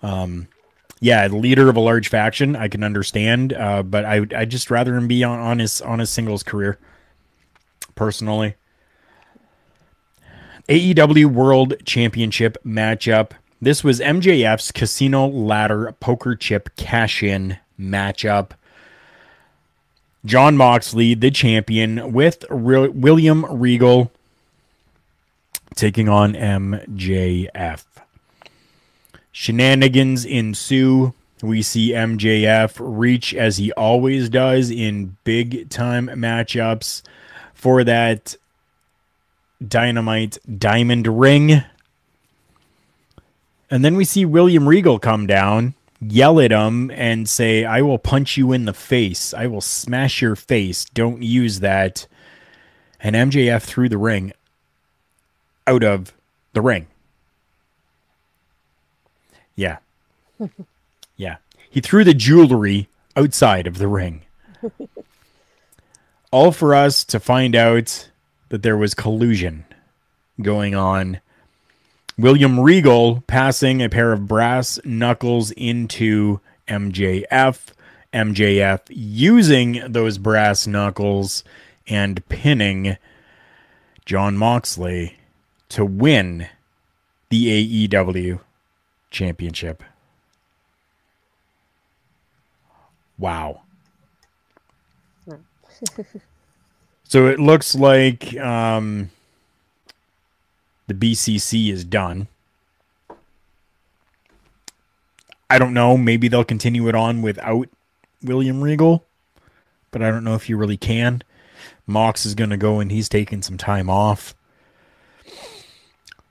Um, 0.02 0.48
yeah, 1.02 1.28
leader 1.28 1.70
of 1.70 1.76
a 1.76 1.82
large 1.82 2.08
faction, 2.08 2.56
I 2.56 2.68
can 2.68 2.84
understand, 2.84 3.54
uh, 3.54 3.84
but 3.84 4.06
I 4.06 4.26
I 4.36 4.46
just 4.46 4.72
rather 4.72 4.96
him 4.96 5.08
be 5.08 5.24
on, 5.24 5.40
on 5.40 5.60
his 5.60 5.82
on 5.82 6.00
his 6.00 6.10
singles 6.10 6.44
career 6.44 6.78
personally. 7.96 8.56
AEW 10.70 11.26
World 11.26 11.74
Championship 11.86 12.58
matchup. 12.66 13.32
This 13.62 13.84
was 13.84 14.00
MJF's 14.00 14.72
Casino 14.72 15.28
Ladder 15.28 15.94
Poker 16.00 16.36
Chip 16.36 16.76
Cash 16.78 17.24
In 17.24 17.58
matchup. 17.80 18.52
Jon 20.24 20.56
Moxley, 20.56 21.14
the 21.14 21.32
champion, 21.32 22.14
with 22.14 22.46
Re- 22.50 22.90
William 22.90 23.46
Regal 23.46 24.12
taking 25.76 26.08
on 26.10 26.34
MJF. 26.34 27.84
Shenanigans 29.32 30.26
ensue. 30.26 31.14
We 31.42 31.64
see 31.64 31.92
MJF 31.92 32.78
reach 32.80 33.34
as 33.34 33.58
he 33.58 33.72
always 33.72 34.30
does 34.30 34.70
in 34.70 35.18
big 35.24 35.70
time 35.70 36.08
matchups 36.08 37.02
for 37.54 37.84
that 37.84 38.36
dynamite 39.66 40.38
diamond 40.60 41.08
ring. 41.08 41.64
And 43.72 43.84
then 43.86 43.96
we 43.96 44.04
see 44.04 44.26
William 44.26 44.68
Regal 44.68 45.00
come 45.00 45.26
down, 45.26 45.74
yell 46.02 46.40
at 46.40 46.52
him, 46.52 46.92
and 46.92 47.30
say, 47.30 47.64
I 47.64 47.82
will 47.82 48.00
punch 48.00 48.36
you 48.38 48.52
in 48.52 48.66
the 48.66 48.74
face. 48.74 49.34
I 49.34 49.48
will 49.48 49.62
smash 49.62 50.22
your 50.22 50.36
face. 50.36 50.86
Don't 50.86 51.22
use 51.22 51.60
that. 51.60 52.08
And 53.00 53.16
MJF 53.16 53.62
threw 53.62 53.88
the 53.88 53.98
ring 53.98 54.34
out 55.68 55.84
of 55.84 56.14
the 56.54 56.62
ring. 56.62 56.88
Yeah. 59.56 59.78
yeah. 61.18 61.38
He 61.70 61.82
threw 61.82 62.04
the 62.04 62.14
jewelry 62.14 62.90
outside 63.16 63.68
of 63.68 63.78
the 63.78 63.88
ring. 63.88 64.24
All 66.32 66.52
for 66.52 66.74
us 66.74 67.04
to 67.06 67.20
find 67.20 67.56
out 67.56 68.10
that 68.50 68.64
there 68.64 68.78
was 68.78 68.94
collusion 68.94 69.66
going 70.42 70.76
on. 70.76 71.20
William 72.22 72.60
Regal 72.60 73.22
passing 73.28 73.82
a 73.82 73.90
pair 73.90 74.14
of 74.14 74.28
brass 74.28 74.80
knuckles 74.86 75.52
into 75.52 76.40
MJF. 76.68 77.60
MJF 78.14 78.82
using 78.90 79.82
those 79.88 80.18
brass 80.18 80.68
knuckles 80.68 81.44
and 81.88 82.28
pinning 82.30 82.98
Jon 84.06 84.38
Moxley 84.38 85.18
to 85.70 85.86
win 85.86 86.48
the 87.30 87.88
AEW 87.88 88.40
championship. 89.10 89.84
Wow. 93.18 93.62
so 97.04 97.28
it 97.28 97.40
looks 97.40 97.74
like 97.76 98.36
um, 98.38 99.10
the 100.92 101.14
BCC 101.14 101.72
is 101.72 101.84
done. 101.86 102.28
I 105.50 105.58
don't 105.58 105.74
know. 105.74 105.98
Maybe 105.98 106.28
they'll 106.28 106.44
continue 106.44 106.88
it 106.88 106.96
on 106.96 107.22
without 107.22 107.70
William 108.24 108.62
Regal, 108.62 109.06
but 109.92 110.02
I 110.02 110.10
don't 110.10 110.24
know 110.24 110.36
if 110.36 110.50
you 110.50 110.58
really 110.58 110.78
can. 110.78 111.24
Mox 111.86 112.26
is 112.26 112.36
going 112.36 112.50
to 112.50 112.58
go 112.58 112.80
and 112.80 112.92
he's 112.92 113.10
taking 113.10 113.42
some 113.42 113.58
time 113.58 113.90
off. 113.90 114.34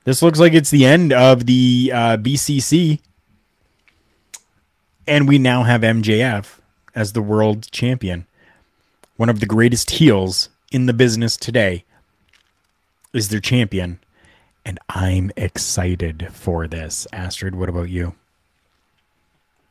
This 0.03 0.21
looks 0.21 0.39
like 0.39 0.53
it's 0.53 0.71
the 0.71 0.85
end 0.85 1.13
of 1.13 1.45
the 1.45 1.91
uh, 1.93 2.17
BCC. 2.17 2.99
And 5.05 5.27
we 5.27 5.37
now 5.37 5.63
have 5.63 5.81
MJF 5.81 6.59
as 6.95 7.13
the 7.13 7.21
world 7.21 7.71
champion. 7.71 8.25
One 9.17 9.29
of 9.29 9.39
the 9.39 9.45
greatest 9.45 9.91
heels 9.91 10.49
in 10.71 10.87
the 10.87 10.93
business 10.93 11.37
today 11.37 11.83
is 13.13 13.29
their 13.29 13.39
champion. 13.39 13.99
And 14.65 14.79
I'm 14.89 15.31
excited 15.35 16.29
for 16.31 16.67
this. 16.67 17.07
Astrid, 17.11 17.55
what 17.55 17.69
about 17.69 17.89
you? 17.89 18.15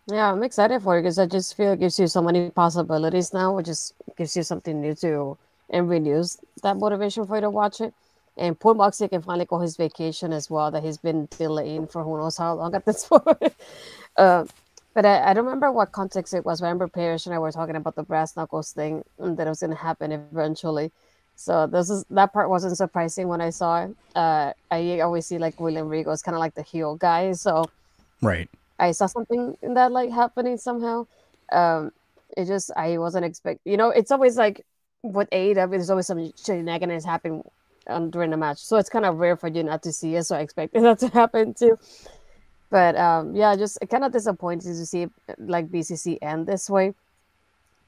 Yeah, 0.07 0.32
I'm 0.32 0.43
excited 0.43 0.82
for 0.82 0.99
it 0.99 1.03
because 1.03 1.18
I 1.18 1.26
just 1.26 1.57
feel 1.57 1.72
it 1.72 1.80
gives 1.80 1.99
you 1.99 2.09
so 2.09 2.20
many 2.20 2.51
possibilities 2.51 3.32
now. 3.32 3.59
It 3.59 3.66
just 3.66 3.95
gives 4.16 4.36
you 4.36 4.43
something 4.43 4.80
new 4.80 4.95
to 4.97 5.38
and 5.68 5.88
renews 5.88 6.38
that 6.62 6.76
motivation 6.76 7.26
for 7.26 7.36
you 7.36 7.43
to 7.43 7.51
watch 7.51 7.80
it. 7.80 7.95
And 8.36 8.59
poor 8.59 8.74
Moxie 8.74 9.09
can 9.09 9.22
finally 9.22 9.45
go 9.45 9.59
his 9.59 9.76
vacation 9.76 10.32
as 10.32 10.51
well 10.51 10.70
that 10.70 10.82
he's 10.82 10.99
been 10.99 11.28
delaying 11.38 11.86
for 11.86 12.03
who 12.03 12.16
knows 12.16 12.36
how 12.36 12.55
long 12.55 12.74
at 12.74 12.84
this 12.84 13.05
point. 13.09 13.55
uh, 14.16 14.45
but 14.95 15.07
I, 15.07 15.30
I, 15.30 15.34
don't 15.34 15.45
remember 15.45 15.70
what 15.70 15.93
context 15.93 16.34
it 16.34 16.45
was. 16.45 16.61
I 16.61 16.66
remember 16.66 16.88
Parrish 16.88 17.26
and 17.26 17.34
I 17.34 17.38
were 17.38 17.53
talking 17.53 17.76
about 17.76 17.95
the 17.95 18.03
brass 18.03 18.36
knuckles 18.36 18.72
thing 18.72 19.05
that 19.18 19.47
it 19.47 19.51
was 19.51 19.61
going 19.61 19.70
to 19.70 19.76
happen 19.76 20.11
eventually. 20.11 20.91
So 21.41 21.66
this 21.66 21.88
is 21.88 22.05
that 22.11 22.34
part 22.34 22.51
wasn't 22.51 22.76
surprising 22.76 23.26
when 23.26 23.41
I 23.41 23.49
saw 23.49 23.84
it. 23.84 23.97
Uh, 24.14 24.53
I 24.70 25.01
always 25.01 25.24
see 25.24 25.38
like 25.38 25.59
William 25.59 25.88
Regal 25.88 26.12
is 26.12 26.20
kind 26.20 26.34
of 26.34 26.38
like 26.38 26.55
the 26.55 26.62
heel 26.62 26.97
guy, 26.97 27.32
so 27.32 27.64
right. 28.20 28.47
I 28.78 28.91
saw 28.93 29.07
something 29.07 29.57
in 29.62 29.72
that 29.72 29.91
like 29.91 30.11
happening 30.11 30.59
somehow. 30.59 31.07
Um, 31.51 31.93
it 32.36 32.45
just 32.45 32.70
I 32.76 32.99
wasn't 32.99 33.24
expecting. 33.24 33.72
You 33.72 33.78
know, 33.78 33.88
it's 33.88 34.11
always 34.11 34.36
like 34.36 34.66
with 35.03 35.30
AEW, 35.30 35.70
there's 35.70 35.88
always 35.88 36.09
some 36.09 36.30
shenanigans 36.36 37.07
happening 37.07 37.43
um, 37.86 38.11
during 38.11 38.30
the 38.30 38.36
match, 38.36 38.59
so 38.59 38.76
it's 38.76 38.91
kind 38.91 39.07
of 39.07 39.16
rare 39.16 39.34
for 39.34 39.49
you 39.49 39.62
not 39.62 39.82
to 39.84 39.93
see 39.95 40.16
it. 40.16 40.24
So 40.24 40.36
I 40.36 40.41
expected 40.41 40.82
that 40.84 40.99
to 40.99 41.09
happen 41.09 41.55
too. 41.55 41.78
But 42.68 42.97
um, 42.97 43.34
yeah, 43.34 43.57
just 43.57 43.78
kind 43.88 44.05
of 44.05 44.12
disappointed 44.12 44.76
to 44.76 44.84
see 44.84 45.07
like 45.38 45.68
BCC 45.68 46.18
end 46.20 46.47
this 46.47 46.68
way. 46.68 46.93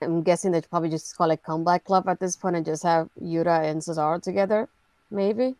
I'm 0.02 0.22
guessing 0.22 0.52
they 0.52 0.60
probably 0.60 0.90
just 0.90 1.16
call 1.16 1.30
it 1.30 1.42
Combat 1.42 1.84
Club 1.84 2.08
at 2.08 2.20
this 2.20 2.36
point 2.36 2.56
and 2.56 2.64
just 2.64 2.82
have 2.82 3.08
Yuta 3.22 3.64
and 3.70 3.80
Cesaro 3.80 4.22
together, 4.22 4.68
maybe. 5.10 5.54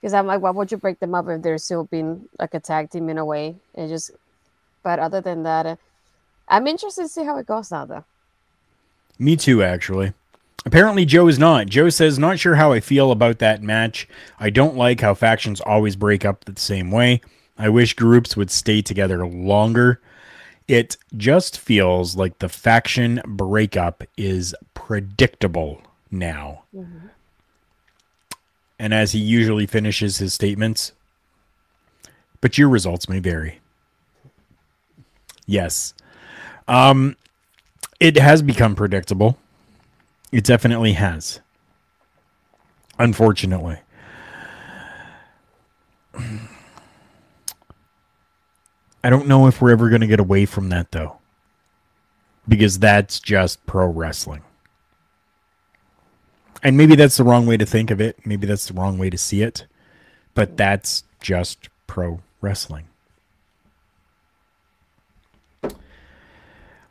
Because 0.00 0.14
I'm 0.14 0.26
like, 0.26 0.42
why 0.42 0.50
would 0.50 0.70
you 0.70 0.76
break 0.76 1.00
them 1.00 1.14
up 1.14 1.28
if 1.28 1.42
they're 1.42 1.58
still 1.58 1.84
being 1.84 2.28
like 2.38 2.54
a 2.54 2.60
tag 2.60 2.90
team 2.90 3.08
in 3.08 3.18
a 3.18 3.24
way? 3.24 3.56
And 3.74 3.88
just 3.88 4.10
but 4.86 5.00
other 5.00 5.20
than 5.20 5.42
that, 5.42 5.66
uh, 5.66 5.76
I'm 6.46 6.68
interested 6.68 7.02
to 7.02 7.08
see 7.08 7.24
how 7.24 7.38
it 7.38 7.46
goes 7.46 7.72
now, 7.72 7.86
though. 7.86 8.04
Me 9.18 9.34
too, 9.34 9.60
actually. 9.60 10.12
Apparently, 10.64 11.04
Joe 11.04 11.26
is 11.26 11.40
not. 11.40 11.66
Joe 11.66 11.88
says, 11.88 12.20
Not 12.20 12.38
sure 12.38 12.54
how 12.54 12.70
I 12.70 12.78
feel 12.78 13.10
about 13.10 13.40
that 13.40 13.64
match. 13.64 14.06
I 14.38 14.50
don't 14.50 14.76
like 14.76 15.00
how 15.00 15.14
factions 15.14 15.60
always 15.60 15.96
break 15.96 16.24
up 16.24 16.44
the 16.44 16.54
same 16.60 16.92
way. 16.92 17.20
I 17.58 17.68
wish 17.68 17.94
groups 17.94 18.36
would 18.36 18.50
stay 18.50 18.80
together 18.80 19.26
longer. 19.26 20.00
It 20.68 20.96
just 21.16 21.58
feels 21.58 22.16
like 22.16 22.38
the 22.38 22.48
faction 22.48 23.20
breakup 23.24 24.02
is 24.16 24.54
predictable 24.74 25.80
now. 26.10 26.64
Mm-hmm. 26.74 27.06
And 28.78 28.92
as 28.92 29.12
he 29.12 29.20
usually 29.20 29.66
finishes 29.66 30.18
his 30.18 30.34
statements, 30.34 30.92
but 32.40 32.58
your 32.58 32.68
results 32.68 33.08
may 33.08 33.20
vary. 33.20 33.60
Yes. 35.46 35.94
Um, 36.68 37.16
it 38.00 38.18
has 38.18 38.42
become 38.42 38.74
predictable. 38.74 39.38
It 40.32 40.44
definitely 40.44 40.92
has. 40.94 41.40
Unfortunately. 42.98 43.78
I 49.06 49.08
don't 49.08 49.28
know 49.28 49.46
if 49.46 49.62
we're 49.62 49.70
ever 49.70 49.88
going 49.88 50.00
to 50.00 50.08
get 50.08 50.18
away 50.18 50.46
from 50.46 50.68
that, 50.70 50.90
though. 50.90 51.18
Because 52.48 52.80
that's 52.80 53.20
just 53.20 53.64
pro 53.64 53.86
wrestling. 53.86 54.42
And 56.60 56.76
maybe 56.76 56.96
that's 56.96 57.16
the 57.16 57.22
wrong 57.22 57.46
way 57.46 57.56
to 57.56 57.64
think 57.64 57.92
of 57.92 58.00
it. 58.00 58.18
Maybe 58.26 58.48
that's 58.48 58.66
the 58.66 58.74
wrong 58.74 58.98
way 58.98 59.08
to 59.10 59.16
see 59.16 59.42
it. 59.42 59.66
But 60.34 60.56
that's 60.56 61.04
just 61.20 61.68
pro 61.86 62.18
wrestling. 62.40 62.88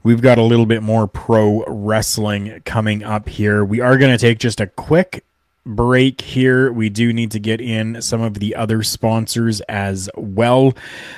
We've 0.01 0.21
got 0.21 0.37
a 0.37 0.43
little 0.43 0.65
bit 0.65 0.81
more 0.81 1.07
pro 1.07 1.65
wrestling 1.65 2.61
coming 2.63 3.03
up 3.03 3.27
here. 3.27 3.65
We 3.65 3.81
are 3.81 3.97
going 3.97 4.11
to 4.11 4.17
take 4.17 4.39
just 4.39 4.61
a 4.61 4.67
quick 4.67 5.25
break 5.65 6.21
here. 6.21 6.71
We 6.71 6.89
do 6.89 7.11
need 7.11 7.31
to 7.31 7.39
get 7.39 7.59
in 7.59 8.01
some 8.01 8.21
of 8.21 8.35
the 8.35 8.55
other 8.55 8.83
sponsors 8.83 9.61
as 9.61 10.09
well. 10.15 10.73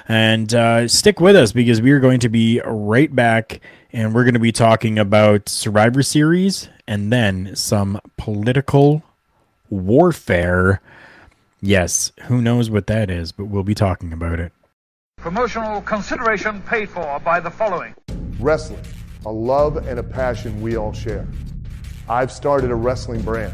And 0.08 0.54
uh, 0.54 0.88
stick 0.88 1.20
with 1.20 1.36
us 1.36 1.52
because 1.52 1.82
we 1.82 1.92
are 1.92 2.00
going 2.00 2.20
to 2.22 2.30
be 2.30 2.62
right 2.66 3.14
back 3.14 3.62
and 3.92 4.14
we're 4.14 4.24
going 4.24 4.34
to 4.34 4.40
be 4.40 4.52
talking 4.52 5.00
about 5.00 5.50
Survivor 5.50 6.04
Series 6.04 6.70
and 6.88 7.12
then 7.12 7.56
some 7.56 8.00
political 8.18 9.04
warfare. 9.70 10.82
Yes, 11.62 12.12
who 12.24 12.42
knows 12.42 12.70
what 12.70 12.88
that 12.88 13.10
is, 13.10 13.32
but 13.32 13.46
we'll 13.46 13.64
be 13.64 13.76
talking 13.76 14.14
about 14.14 14.40
it. 14.40 14.52
Promotional 15.18 15.82
consideration 15.82 16.62
paid 16.62 16.90
for 16.90 17.20
by 17.20 17.40
the 17.40 17.50
following 17.50 17.96
Wrestling, 18.40 18.84
a 19.26 19.32
love 19.32 19.78
and 19.78 20.00
a 20.00 20.04
passion 20.04 20.62
we 20.62 20.78
all 20.78 20.94
share. 20.94 21.28
I've 22.08 22.32
started 22.32 22.70
a 22.70 22.76
wrestling 22.76 23.22
brand, 23.24 23.54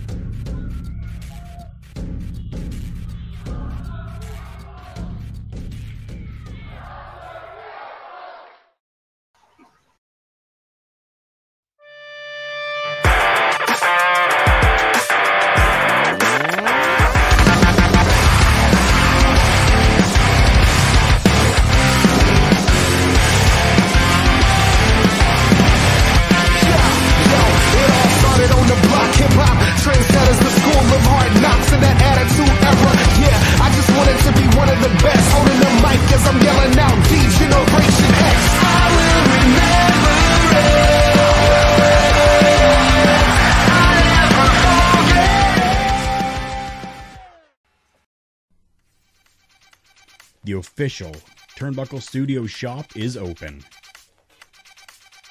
Official 50.81 51.15
Turnbuckle 51.55 52.01
Studio 52.01 52.47
shop 52.47 52.97
is 52.97 53.15
open. 53.15 53.63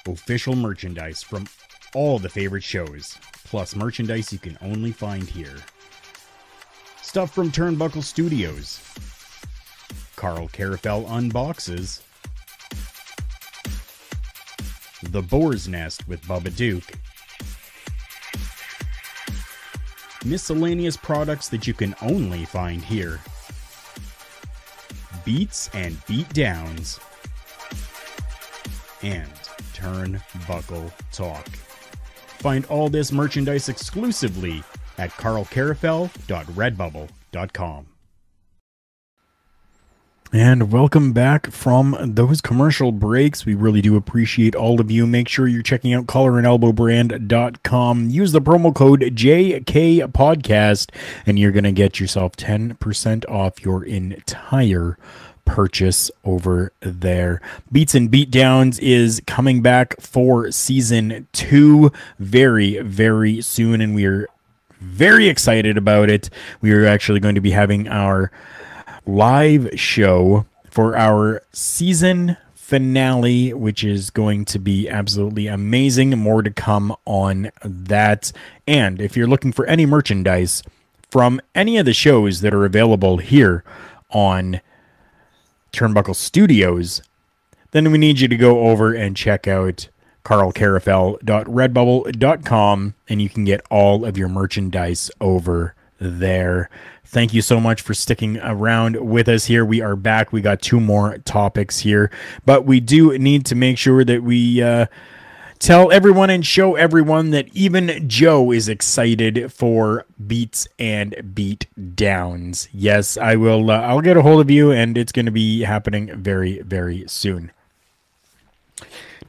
Official 0.07 0.55
merchandise 0.55 1.21
from 1.21 1.45
all 1.93 2.19
the 2.19 2.29
favorite 2.29 2.63
shows, 2.63 3.17
plus 3.43 3.75
merchandise 3.75 4.31
you 4.31 4.39
can 4.39 4.57
only 4.61 4.93
find 4.93 5.23
here. 5.23 5.57
Stuff 7.01 7.35
from 7.35 7.51
Turnbuckle 7.51 8.01
Studios. 8.01 8.79
Karl 10.15 10.47
Karufel 10.47 11.05
unboxes. 11.09 12.01
The 15.11 15.21
Boar's 15.21 15.67
Nest 15.67 16.07
with 16.07 16.21
Bubba 16.21 16.55
Duke. 16.55 16.89
Miscellaneous 20.23 20.95
products 20.95 21.49
that 21.49 21.67
you 21.67 21.73
can 21.73 21.93
only 22.01 22.45
find 22.45 22.81
here 22.81 23.19
beats 25.25 25.69
and 25.73 25.97
beatdowns, 26.05 26.99
and 29.03 29.31
turnbuckle 29.73 30.91
talk. 31.11 31.47
Find 32.39 32.65
all 32.65 32.89
this 32.89 33.11
merchandise 33.11 33.69
exclusively 33.69 34.63
at 34.97 35.11
karlkarufel.redbubble.com. 35.11 37.85
And 40.33 40.71
welcome 40.71 41.11
back 41.11 41.51
from 41.51 41.97
those 42.01 42.39
commercial 42.39 42.93
breaks. 42.93 43.45
We 43.45 43.53
really 43.53 43.81
do 43.81 43.97
appreciate 43.97 44.55
all 44.55 44.79
of 44.79 44.89
you. 44.89 45.05
Make 45.05 45.27
sure 45.27 45.45
you're 45.45 45.61
checking 45.61 45.93
out 45.93 46.05
collarandelbowbrand.com. 46.05 48.09
Use 48.09 48.31
the 48.31 48.39
promo 48.39 48.73
code 48.73 49.01
JK 49.01 49.99
Podcast, 50.13 50.91
and 51.25 51.37
you're 51.37 51.51
going 51.51 51.65
to 51.65 51.73
get 51.73 51.99
yourself 51.99 52.37
10% 52.37 53.29
off 53.29 53.65
your 53.65 53.83
entire 53.83 54.97
purchase 55.43 56.09
over 56.23 56.71
there. 56.79 57.41
Beats 57.69 57.93
and 57.93 58.09
Beatdowns 58.09 58.79
is 58.81 59.21
coming 59.27 59.61
back 59.61 59.99
for 59.99 60.49
season 60.49 61.27
two 61.33 61.91
very, 62.19 62.79
very 62.79 63.41
soon, 63.41 63.81
and 63.81 63.93
we 63.93 64.05
are 64.05 64.29
very 64.79 65.27
excited 65.27 65.77
about 65.77 66.09
it. 66.09 66.29
We 66.61 66.71
are 66.71 66.85
actually 66.85 67.19
going 67.19 67.35
to 67.35 67.41
be 67.41 67.51
having 67.51 67.89
our 67.89 68.31
live 69.11 69.69
show 69.75 70.45
for 70.69 70.95
our 70.95 71.41
season 71.51 72.37
finale, 72.53 73.53
which 73.53 73.83
is 73.83 74.09
going 74.09 74.45
to 74.45 74.57
be 74.57 74.87
absolutely 74.87 75.47
amazing. 75.47 76.17
More 76.17 76.41
to 76.41 76.49
come 76.49 76.95
on 77.05 77.51
that. 77.61 78.31
And 78.65 79.01
if 79.01 79.17
you're 79.17 79.27
looking 79.27 79.51
for 79.51 79.65
any 79.65 79.85
merchandise 79.85 80.63
from 81.09 81.41
any 81.53 81.77
of 81.77 81.85
the 81.85 81.93
shows 81.93 82.39
that 82.39 82.53
are 82.53 82.63
available 82.63 83.17
here 83.17 83.65
on 84.11 84.61
Turnbuckle 85.73 86.15
Studios, 86.15 87.01
then 87.71 87.91
we 87.91 87.97
need 87.97 88.21
you 88.21 88.29
to 88.29 88.37
go 88.37 88.69
over 88.69 88.93
and 88.93 89.17
check 89.17 89.45
out 89.47 89.89
karlkarufel.redbubble.com 90.23 92.93
and 93.09 93.21
you 93.21 93.27
can 93.27 93.43
get 93.43 93.65
all 93.69 94.05
of 94.05 94.17
your 94.17 94.29
merchandise 94.29 95.11
over 95.19 95.75
there. 96.01 96.69
Thank 97.05 97.33
you 97.33 97.41
so 97.41 97.59
much 97.59 97.81
for 97.81 97.93
sticking 97.93 98.37
around 98.39 98.95
with 98.95 99.29
us 99.29 99.45
here. 99.45 99.63
We 99.63 99.81
are 99.81 99.95
back. 99.95 100.33
We 100.33 100.41
got 100.41 100.61
two 100.61 100.79
more 100.79 101.17
topics 101.19 101.79
here, 101.79 102.09
but 102.45 102.65
we 102.65 102.79
do 102.79 103.17
need 103.17 103.45
to 103.47 103.55
make 103.55 103.77
sure 103.77 104.03
that 104.03 104.23
we 104.23 104.61
uh, 104.61 104.87
tell 105.59 105.91
everyone 105.91 106.29
and 106.29 106.45
show 106.45 106.75
everyone 106.75 107.29
that 107.31 107.47
even 107.53 108.07
Joe 108.07 108.51
is 108.51 108.67
excited 108.67 109.53
for 109.53 110.05
beats 110.25 110.67
and 110.79 111.33
beat 111.35 111.67
downs. 111.95 112.67
Yes, 112.71 113.17
I 113.17 113.35
will. 113.35 113.69
Uh, 113.69 113.81
I'll 113.81 114.01
get 114.01 114.17
a 114.17 114.21
hold 114.21 114.41
of 114.41 114.49
you, 114.49 114.71
and 114.71 114.97
it's 114.97 115.11
going 115.11 115.27
to 115.27 115.31
be 115.31 115.61
happening 115.61 116.15
very, 116.15 116.61
very 116.61 117.03
soon. 117.07 117.51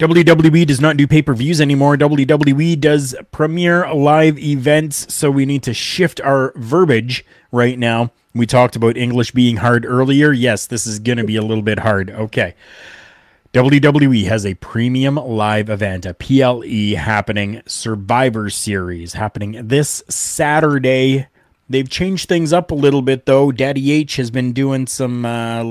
WWE 0.02 0.66
does 0.66 0.80
not 0.80 0.96
do 0.96 1.06
pay 1.06 1.22
per 1.22 1.32
views 1.32 1.60
anymore. 1.60 1.96
WWE 1.96 2.80
does 2.80 3.14
premiere 3.30 3.94
live 3.94 4.36
events, 4.36 5.14
so 5.14 5.30
we 5.30 5.46
need 5.46 5.62
to 5.62 5.72
shift 5.72 6.20
our 6.22 6.52
verbiage 6.56 7.24
right 7.52 7.78
now. 7.78 8.10
We 8.34 8.46
talked 8.46 8.74
about 8.74 8.96
English 8.96 9.30
being 9.30 9.58
hard 9.58 9.86
earlier. 9.86 10.32
Yes, 10.32 10.66
this 10.66 10.88
is 10.88 10.98
going 10.98 11.18
to 11.18 11.24
be 11.24 11.36
a 11.36 11.42
little 11.42 11.62
bit 11.62 11.78
hard. 11.78 12.10
Okay. 12.10 12.56
WWE 13.52 14.24
has 14.24 14.44
a 14.44 14.54
premium 14.54 15.14
live 15.14 15.70
event, 15.70 16.04
a 16.04 16.14
PLE 16.14 16.96
happening 16.98 17.62
Survivor 17.66 18.50
Series 18.50 19.12
happening 19.12 19.68
this 19.68 20.02
Saturday. 20.08 21.28
They've 21.72 21.88
changed 21.88 22.28
things 22.28 22.52
up 22.52 22.70
a 22.70 22.74
little 22.74 23.00
bit 23.00 23.24
though. 23.24 23.50
Daddy 23.50 23.92
H 23.92 24.16
has 24.16 24.30
been 24.30 24.52
doing 24.52 24.86
some 24.86 25.24
uh, 25.24 25.64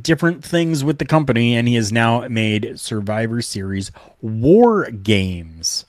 different 0.00 0.42
things 0.42 0.82
with 0.82 0.96
the 0.96 1.04
company, 1.04 1.54
and 1.54 1.68
he 1.68 1.74
has 1.74 1.92
now 1.92 2.26
made 2.28 2.80
Survivor 2.80 3.42
Series 3.42 3.92
War 4.22 4.90
Games. 4.90 5.84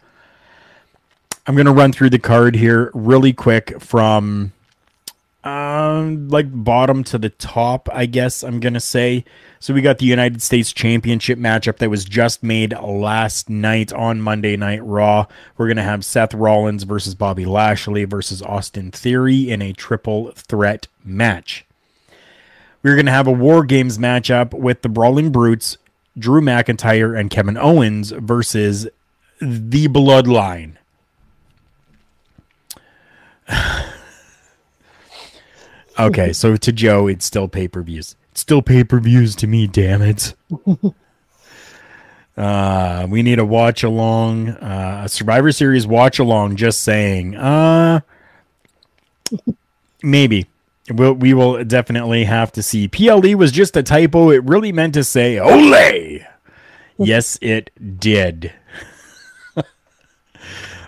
I'm 1.47 1.55
going 1.55 1.66
to 1.66 1.72
run 1.72 1.93
through 1.93 2.09
the 2.09 2.20
card 2.20 2.57
here 2.57 2.91
really 2.93 3.32
quick 3.32 3.82
from 3.82 4.51
um 5.44 6.30
like 6.30 6.48
bottom 6.52 7.04
to 7.06 7.18
the 7.18 7.30
top, 7.30 7.89
I 7.91 8.06
guess 8.06 8.44
I'm 8.44 8.60
to 8.74 8.80
say. 8.80 9.26
So 9.60 9.74
we 9.74 9.82
got 9.82 9.98
the 9.98 10.06
United 10.06 10.41
States 10.41 10.72
Championship 10.72 11.38
matchup 11.38 11.78
that 11.78 11.89
was 11.89 12.06
just 12.06 12.44
made 12.44 12.74
last 12.80 13.50
night 13.50 13.91
on 13.91 14.22
Monday 14.22 14.56
Night 14.56 14.84
Raw. 14.84 15.26
We're 15.58 15.68
to 15.78 15.84
have 15.84 16.06
Seth 16.06 16.34
Rollins 16.34 16.84
versus 16.84 17.16
Bobby 17.16 17.46
Lashley 17.46 18.06
versus 18.06 18.41
Austin 18.41 18.91
Theory 18.91 19.50
in 19.50 19.62
a 19.62 19.74
triple 19.74 20.32
threat 20.32 20.88
match. 21.04 21.66
We're 22.82 22.96
to 23.06 23.12
have 23.14 23.28
a 23.28 23.32
War 23.32 23.64
Games 23.64 23.98
matchup 23.98 24.54
with 24.54 24.82
the 24.82 24.89
Brawling 24.89 25.32
Brutes, 25.32 25.78
Drew 26.18 26.41
McIntyre, 26.41 27.18
and 27.18 27.30
Kevin 27.30 27.58
Owens 27.58 28.12
versus 28.12 28.88
the 29.39 29.88
Bloodline. 29.88 30.76
okay, 36.00 36.34
so 36.34 36.56
to 36.56 36.72
Joe, 36.72 37.08
it's 37.08 37.26
still 37.26 37.48
pay 37.48 37.68
per 37.68 37.82
views. 37.82 38.16
It's 38.32 38.41
still 38.41 38.62
pay 38.62 38.84
per 38.84 39.00
views 39.00 39.36
to 39.38 39.48
me, 39.48 39.68
damn 39.68 40.02
it. 40.02 40.34
uh, 42.38 43.08
we 43.10 43.22
need 43.22 43.39
a 43.39 43.46
watch 43.46 43.84
along, 43.84 44.50
uh, 44.50 45.04
a 45.06 45.10
Survivor 45.10 45.52
Series 45.52 45.86
watch 45.86 46.20
along. 46.20 46.56
Just 46.56 46.82
saying. 46.82 47.36
Uh, 47.36 48.02
maybe. 50.02 50.48
We'll, 50.89 51.14
we 51.14 51.34
will 51.34 51.64
definitely 51.64 52.26
have 52.26 52.52
to 52.54 52.64
see. 52.64 52.89
PLE 52.89 53.38
was 53.38 53.54
just 53.54 53.78
a 53.78 53.84
typo. 53.84 54.32
It 54.32 54.44
really 54.44 54.74
meant 54.74 54.94
to 54.96 55.04
say 55.04 55.39
"Ole." 55.39 56.20
yes, 56.98 57.38
it 57.41 57.70
did. 58.00 58.52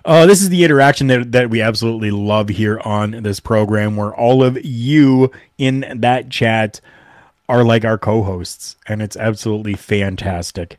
Uh, 0.05 0.27
this 0.27 0.43
is 0.43 0.49
the 0.49 0.63
interaction 0.63 1.07
that, 1.07 1.31
that 1.31 1.49
we 1.49 1.61
absolutely 1.61 2.11
love 2.11 2.47
here 2.49 2.79
on 2.85 3.23
this 3.23 3.39
program, 3.39 3.95
where 3.95 4.13
all 4.13 4.43
of 4.43 4.63
you 4.63 5.31
in 5.57 5.83
that 5.95 6.29
chat 6.29 6.79
are 7.49 7.63
like 7.63 7.83
our 7.83 7.97
co-hosts, 7.97 8.75
and 8.87 9.01
it's 9.01 9.17
absolutely 9.17 9.73
fantastic. 9.73 10.77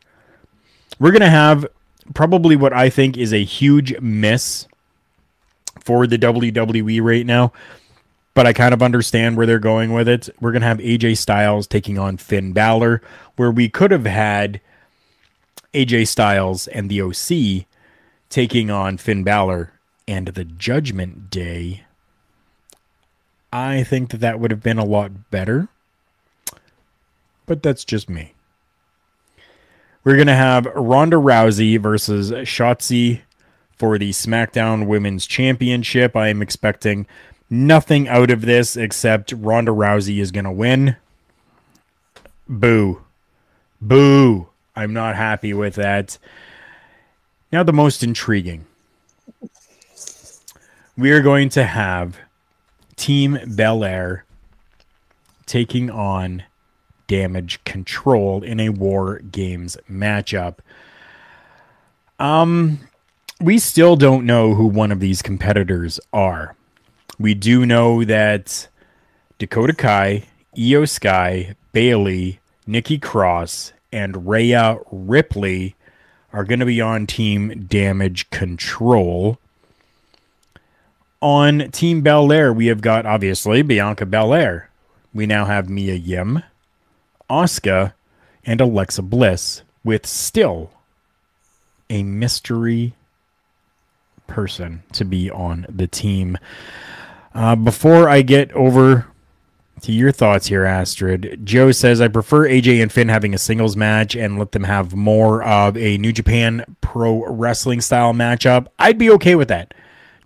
We're 0.97 1.11
gonna 1.11 1.29
have 1.29 1.67
probably 2.13 2.55
what 2.55 2.71
I 2.71 2.89
think 2.89 3.17
is 3.17 3.33
a 3.33 3.43
huge 3.43 3.99
miss 3.99 4.65
for 5.81 6.07
the 6.07 6.17
WWE 6.17 7.01
right 7.01 7.25
now, 7.25 7.51
but 8.33 8.47
I 8.47 8.53
kind 8.53 8.73
of 8.73 8.81
understand 8.81 9.35
where 9.35 9.45
they're 9.45 9.59
going 9.59 9.91
with 9.91 10.07
it. 10.07 10.29
We're 10.39 10.53
gonna 10.53 10.65
have 10.65 10.79
AJ 10.79 11.17
Styles 11.17 11.67
taking 11.67 11.99
on 11.99 12.15
Finn 12.15 12.53
Balor, 12.53 13.01
where 13.35 13.51
we 13.51 13.67
could 13.67 13.91
have 13.91 14.05
had 14.05 14.61
AJ 15.73 16.07
Styles 16.07 16.67
and 16.69 16.89
the 16.89 17.01
OC 17.01 17.65
taking 18.29 18.69
on 18.69 18.97
Finn 18.97 19.23
Balor 19.23 19.73
and 20.07 20.27
the 20.27 20.43
Judgment 20.45 21.29
Day. 21.29 21.83
I 23.51 23.83
think 23.83 24.09
that 24.11 24.19
that 24.19 24.39
would 24.39 24.51
have 24.51 24.63
been 24.63 24.77
a 24.77 24.85
lot 24.85 25.31
better 25.31 25.69
but 27.47 27.63
that's 27.63 27.83
just 27.83 28.07
me. 28.07 28.33
We're 30.03 30.15
going 30.15 30.27
to 30.27 30.35
have 30.35 30.67
Ronda 30.75 31.17
Rousey 31.17 31.79
versus 31.79 32.31
Shotzi 32.31 33.21
for 33.77 33.97
the 33.97 34.11
SmackDown 34.11 34.85
Women's 34.85 35.25
Championship. 35.25 36.15
I 36.15 36.27
am 36.27 36.41
expecting 36.41 37.07
nothing 37.49 38.07
out 38.07 38.29
of 38.29 38.41
this 38.41 38.77
except 38.77 39.33
Ronda 39.35 39.71
Rousey 39.71 40.21
is 40.21 40.31
going 40.31 40.45
to 40.45 40.51
win. 40.51 40.97
Boo. 42.47 43.01
Boo. 43.81 44.49
I'm 44.75 44.93
not 44.93 45.15
happy 45.15 45.53
with 45.53 45.75
that. 45.75 46.17
Now, 47.51 47.63
the 47.63 47.73
most 47.73 48.03
intriguing. 48.03 48.65
We 50.97 51.11
are 51.11 51.21
going 51.21 51.49
to 51.49 51.63
have 51.63 52.17
Team 52.97 53.39
Belair 53.55 54.25
taking 55.45 55.89
on 55.89 56.43
damage 57.07 57.63
control 57.63 58.43
in 58.43 58.59
a 58.59 58.69
war 58.69 59.19
games 59.19 59.77
matchup. 59.89 60.57
Um, 62.19 62.79
we 63.39 63.59
still 63.59 63.95
don't 63.95 64.25
know 64.25 64.55
who 64.55 64.67
one 64.67 64.91
of 64.91 64.99
these 64.99 65.21
competitors 65.21 65.99
are. 66.11 66.55
We 67.17 67.33
do 67.33 67.65
know 67.65 68.03
that 68.03 68.67
Dakota 69.39 69.73
Kai, 69.73 70.23
Iyo 70.57 70.89
Sky, 70.89 71.55
Bayley, 71.71 72.39
Nikki 72.65 72.97
Cross, 72.97 73.71
and 73.91 74.27
Rhea 74.27 74.79
Ripley 74.91 75.75
are 76.37 76.43
going 76.43 76.59
to 76.59 76.67
be 76.67 76.79
on 76.79 77.07
Team 77.07 77.65
Damage 77.65 78.29
Control. 78.29 79.39
On 81.19 81.71
Team 81.71 82.03
Belair, 82.03 82.53
we 82.53 82.67
have 82.67 82.79
got 82.79 83.07
obviously 83.07 83.63
Bianca 83.63 84.05
Belair. 84.05 84.69
We 85.15 85.25
now 85.25 85.45
have 85.45 85.67
Mia 85.67 85.95
Yim, 85.95 86.43
Asuka, 87.27 87.93
and 88.45 88.61
Alexa 88.61 89.01
Bliss, 89.01 89.63
with 89.83 90.05
still 90.05 90.69
a 91.89 92.03
mystery 92.03 92.93
person 94.27 94.83
to 94.91 95.05
be 95.05 95.31
on 95.31 95.65
the 95.67 95.87
team. 95.87 96.37
Uh, 97.33 97.55
before 97.55 98.07
I 98.07 98.21
get 98.21 98.51
over 98.51 99.07
to 99.81 99.91
your 99.91 100.11
thoughts 100.11 100.47
here, 100.47 100.65
Astrid, 100.65 101.41
Joe 101.43 101.71
says 101.71 102.01
I 102.01 102.07
prefer 102.07 102.47
AJ 102.47 102.81
and 102.81 102.91
Finn 102.91 103.09
having 103.09 103.33
a 103.33 103.37
singles 103.37 103.75
match 103.75 104.15
and 104.15 104.39
let 104.39 104.51
them 104.51 104.63
have 104.63 104.95
more 104.95 105.43
of 105.43 105.77
a 105.77 105.97
New 105.97 106.11
Japan 106.11 106.65
Pro 106.81 107.25
Wrestling 107.25 107.81
style 107.81 108.13
matchup. 108.13 108.67
I'd 108.79 108.97
be 108.97 109.09
okay 109.11 109.35
with 109.35 109.47
that. 109.49 109.73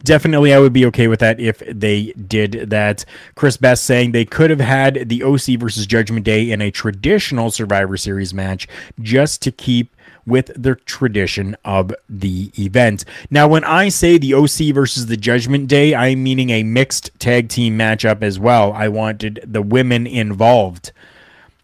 definitely 0.03 0.53
I 0.53 0.59
would 0.59 0.73
be 0.73 0.85
okay 0.87 1.07
with 1.07 1.19
that 1.19 1.39
if 1.39 1.61
they 1.67 2.13
did 2.13 2.69
that. 2.69 3.05
Chris 3.35 3.57
Best 3.57 3.85
saying 3.85 4.11
they 4.11 4.25
could 4.25 4.49
have 4.49 4.59
had 4.59 5.09
the 5.09 5.23
OC 5.23 5.59
versus 5.59 5.85
Judgment 5.85 6.25
Day 6.25 6.49
in 6.49 6.61
a 6.61 6.71
traditional 6.71 7.51
Survivor 7.51 7.97
Series 7.97 8.33
match 8.33 8.67
just 8.99 9.41
to 9.43 9.51
keep 9.51 9.95
with 10.31 10.49
the 10.55 10.75
tradition 10.75 11.57
of 11.65 11.93
the 12.07 12.51
event. 12.57 13.03
Now, 13.29 13.49
when 13.49 13.65
I 13.65 13.89
say 13.89 14.17
the 14.17 14.33
OC 14.33 14.73
versus 14.73 15.07
the 15.07 15.17
Judgment 15.17 15.67
Day, 15.67 15.93
I'm 15.93 16.23
meaning 16.23 16.49
a 16.51 16.63
mixed 16.63 17.11
tag 17.19 17.49
team 17.49 17.77
matchup 17.77 18.23
as 18.23 18.39
well. 18.39 18.71
I 18.71 18.87
wanted 18.87 19.43
the 19.45 19.61
women 19.61 20.07
involved. 20.07 20.93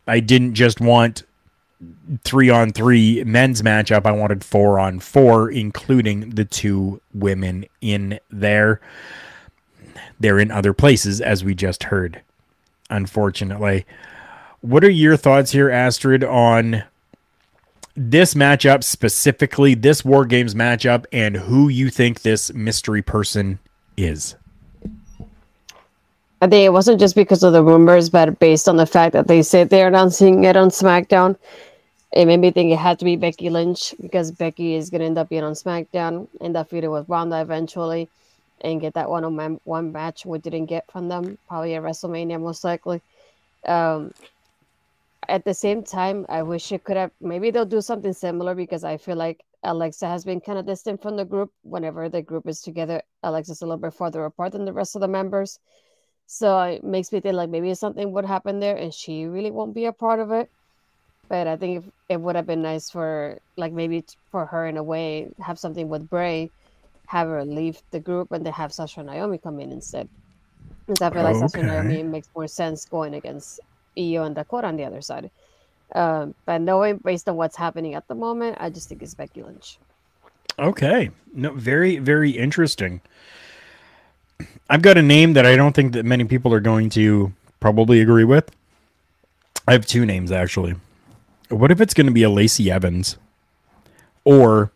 I 0.06 0.20
didn't 0.20 0.54
just 0.54 0.82
want 0.82 1.24
three 2.26 2.50
on 2.50 2.74
three 2.74 3.24
men's 3.24 3.62
matchup. 3.62 4.06
I 4.06 4.12
wanted 4.12 4.44
four 4.44 4.80
on 4.80 5.00
four, 5.00 5.50
including 5.50 6.32
the 6.32 6.44
two 6.44 7.00
women 7.14 7.66
in 7.80 8.20
there. 8.30 8.82
They're 10.20 10.40
in 10.40 10.52
other 10.52 10.74
places, 10.74 11.22
as 11.22 11.42
we 11.42 11.56
just 11.56 11.84
heard, 11.86 12.22
unfortunately. 12.90 13.86
What 14.60 14.84
are 14.84 14.90
your 14.90 15.16
thoughts 15.16 15.54
here, 15.54 15.70
Astrid, 15.70 16.26
on 16.26 16.84
this 17.98 18.36
matchup 18.36 18.84
specifically, 18.84 19.74
this 19.74 20.06
War 20.06 20.26
Games 20.26 20.54
matchup, 20.54 21.06
and 21.12 21.36
who 21.36 21.68
you 21.68 21.90
think 21.90 22.22
this 22.22 22.54
mystery 22.54 23.02
person 23.02 23.58
is? 23.98 24.36
I 26.40 26.48
think 26.48 26.64
it 26.64 26.72
wasn't 26.72 27.00
just 27.00 27.16
because 27.16 27.42
of 27.42 27.54
the 27.54 27.64
rumors, 27.64 28.12
but 28.12 28.38
based 28.38 28.70
on 28.70 28.78
the 28.78 28.86
fact 28.86 29.14
that 29.14 29.28
they 29.28 29.42
said 29.42 29.70
they're 29.70 29.88
announcing 29.88 30.44
it 30.44 30.56
on 30.56 30.70
SmackDown. 30.70 31.36
It 32.14 32.26
made 32.26 32.38
me 32.40 32.52
think 32.52 32.72
it 32.72 32.78
had 32.78 33.00
to 33.00 33.06
be 33.06 33.16
Becky 33.16 33.50
Lynch 33.50 33.96
because 34.00 34.32
Becky 34.32 34.76
is 34.76 34.92
going 34.92 35.02
to 35.02 35.08
end 35.08 35.18
up 35.18 35.30
being 35.30 35.44
on 35.44 35.54
SmackDown 35.54 36.28
and 36.40 36.56
that 36.56 36.70
feud 36.70 36.88
with 36.88 37.10
Ronda 37.10 37.42
eventually 37.42 38.08
and 38.62 38.80
get 38.80 38.94
that 38.94 39.10
one 39.10 39.24
on 39.24 39.60
one 39.64 39.92
match 39.92 40.26
we 40.26 40.38
didn't 40.38 40.68
get 40.68 40.90
from 40.92 41.10
them, 41.10 41.38
probably 41.48 41.74
at 41.74 41.82
WrestleMania 41.82 42.40
most 42.40 42.64
likely. 42.64 43.02
Um, 43.68 44.14
at 45.30 45.46
the 45.46 45.54
same 45.54 45.84
time, 45.84 46.26
I 46.30 46.42
wish 46.44 46.72
it 46.72 46.84
could 46.84 46.98
have. 46.98 47.12
Maybe 47.22 47.52
they'll 47.52 47.66
do 47.66 47.82
something 47.82 48.14
similar 48.14 48.56
because 48.56 48.84
I 48.84 48.98
feel 48.98 49.16
like 49.16 49.44
Alexa 49.64 50.08
has 50.08 50.24
been 50.24 50.40
kind 50.40 50.58
of 50.58 50.66
distant 50.66 51.02
from 51.02 51.18
the 51.18 51.26
group. 51.26 51.52
Whenever 51.64 52.10
the 52.10 52.22
group 52.22 52.48
is 52.48 52.62
together, 52.62 53.02
Alexa's 53.24 53.62
a 53.62 53.66
little 53.66 53.82
bit 53.82 53.94
farther 53.94 54.26
apart 54.26 54.54
than 54.54 54.66
the 54.66 54.74
rest 54.74 54.96
of 54.96 55.02
the 55.02 55.08
members. 55.08 55.60
So 56.28 56.60
it 56.60 56.84
makes 56.84 57.12
me 57.12 57.20
think 57.20 57.36
like 57.36 57.50
maybe 57.50 57.74
something 57.74 58.12
would 58.12 58.26
happen 58.26 58.60
there, 58.60 58.76
and 58.76 58.94
she 58.94 59.26
really 59.26 59.52
won't 59.52 59.74
be 59.74 59.86
a 59.86 59.94
part 59.94 60.20
of 60.20 60.32
it. 60.32 60.50
But 61.30 61.48
I 61.48 61.58
think 61.58 61.92
it 62.10 62.22
would 62.22 62.36
have 62.36 62.48
been 62.48 62.62
nice 62.62 62.90
for 62.90 63.40
like 63.58 63.74
maybe 63.74 64.06
for 64.32 64.46
her 64.46 64.68
in 64.68 64.78
a 64.78 64.84
way 64.84 65.30
have 65.42 65.60
something 65.60 65.90
with 65.90 66.10
Bray, 66.10 66.50
have 67.08 67.28
her 67.28 67.44
leave 67.44 67.82
the 67.92 68.00
group, 68.00 68.32
and 68.32 68.46
then 68.46 68.54
have 68.54 68.72
Sasha 68.72 69.02
and 69.02 69.10
Naomi 69.10 69.38
come 69.38 69.60
in 69.60 69.72
instead. 69.72 70.08
Because 70.86 71.02
I 71.02 71.10
feel 71.10 71.24
like 71.24 71.36
Sasha 71.36 71.60
and 71.60 71.68
Naomi 71.68 72.04
makes 72.04 72.30
more 72.34 72.48
sense 72.48 72.86
going 72.86 73.14
against 73.14 73.60
Io 73.98 74.24
and 74.24 74.36
Dakota 74.36 74.68
on 74.68 74.78
the 74.78 74.86
other 74.86 75.02
side. 75.02 75.30
Um, 75.94 76.36
but 76.46 76.62
knowing 76.62 76.98
based 76.98 77.30
on 77.30 77.36
what's 77.36 77.56
happening 77.56 77.96
at 77.96 78.08
the 78.08 78.16
moment, 78.16 78.58
I 78.60 78.70
just 78.70 78.90
think 78.90 79.02
it's 79.02 79.14
Becky 79.14 79.44
Lynch. 79.44 79.78
Okay. 80.60 81.12
No, 81.34 81.54
very, 81.54 81.98
very 81.98 82.32
interesting. 82.32 83.02
I've 84.70 84.82
got 84.82 84.98
a 84.98 85.02
name 85.02 85.34
that 85.34 85.46
I 85.46 85.56
don't 85.56 85.74
think 85.74 85.94
that 85.94 86.06
many 86.06 86.26
people 86.26 86.54
are 86.54 86.60
going 86.60 86.90
to 86.92 87.32
probably 87.60 88.02
agree 88.02 88.26
with. 88.26 88.52
I 89.68 89.74
have 89.74 89.86
two 89.86 90.06
names 90.06 90.32
actually. 90.32 90.76
What 91.50 91.72
if 91.72 91.80
it's 91.80 91.94
going 91.94 92.08
to 92.08 92.14
be 92.14 92.24
a 92.24 92.30
Lacey 92.30 92.70
Evans? 92.70 93.18
Or 94.26 94.72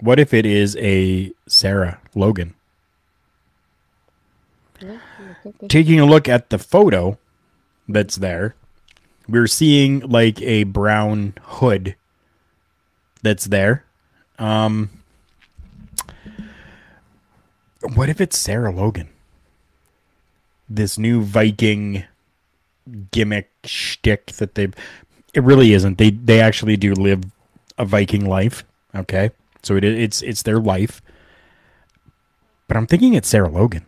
what 0.00 0.20
if 0.20 0.32
it 0.32 0.46
is 0.46 0.76
a 0.76 1.32
Sarah 1.48 1.98
Logan? 2.14 2.54
Yeah, 4.80 4.98
Taking 5.68 5.98
a 5.98 6.06
look 6.06 6.28
at 6.28 6.50
the 6.50 6.58
photo, 6.58 7.18
that's 7.88 8.16
there. 8.16 8.54
We're 9.28 9.46
seeing 9.46 10.00
like 10.00 10.40
a 10.42 10.64
brown 10.64 11.34
hood 11.42 11.96
that's 13.22 13.46
there. 13.46 13.84
Um, 14.38 14.90
what 17.94 18.08
if 18.08 18.20
it's 18.20 18.38
Sarah 18.38 18.70
Logan? 18.70 19.08
This 20.68 20.98
new 20.98 21.22
Viking 21.22 22.04
gimmick 23.10 23.50
shtick 23.64 24.26
that 24.32 24.54
they've. 24.54 24.74
It 25.32 25.42
really 25.42 25.72
isn't. 25.72 25.98
They 25.98 26.10
they 26.10 26.40
actually 26.40 26.76
do 26.76 26.92
live 26.94 27.24
a 27.78 27.84
Viking 27.84 28.26
life. 28.26 28.64
Okay, 28.94 29.30
so 29.62 29.76
it 29.76 29.84
it's 29.84 30.22
it's 30.22 30.42
their 30.42 30.58
life. 30.58 31.02
But 32.68 32.76
I'm 32.76 32.86
thinking 32.86 33.14
it's 33.14 33.28
Sarah 33.28 33.50
Logan. 33.50 33.84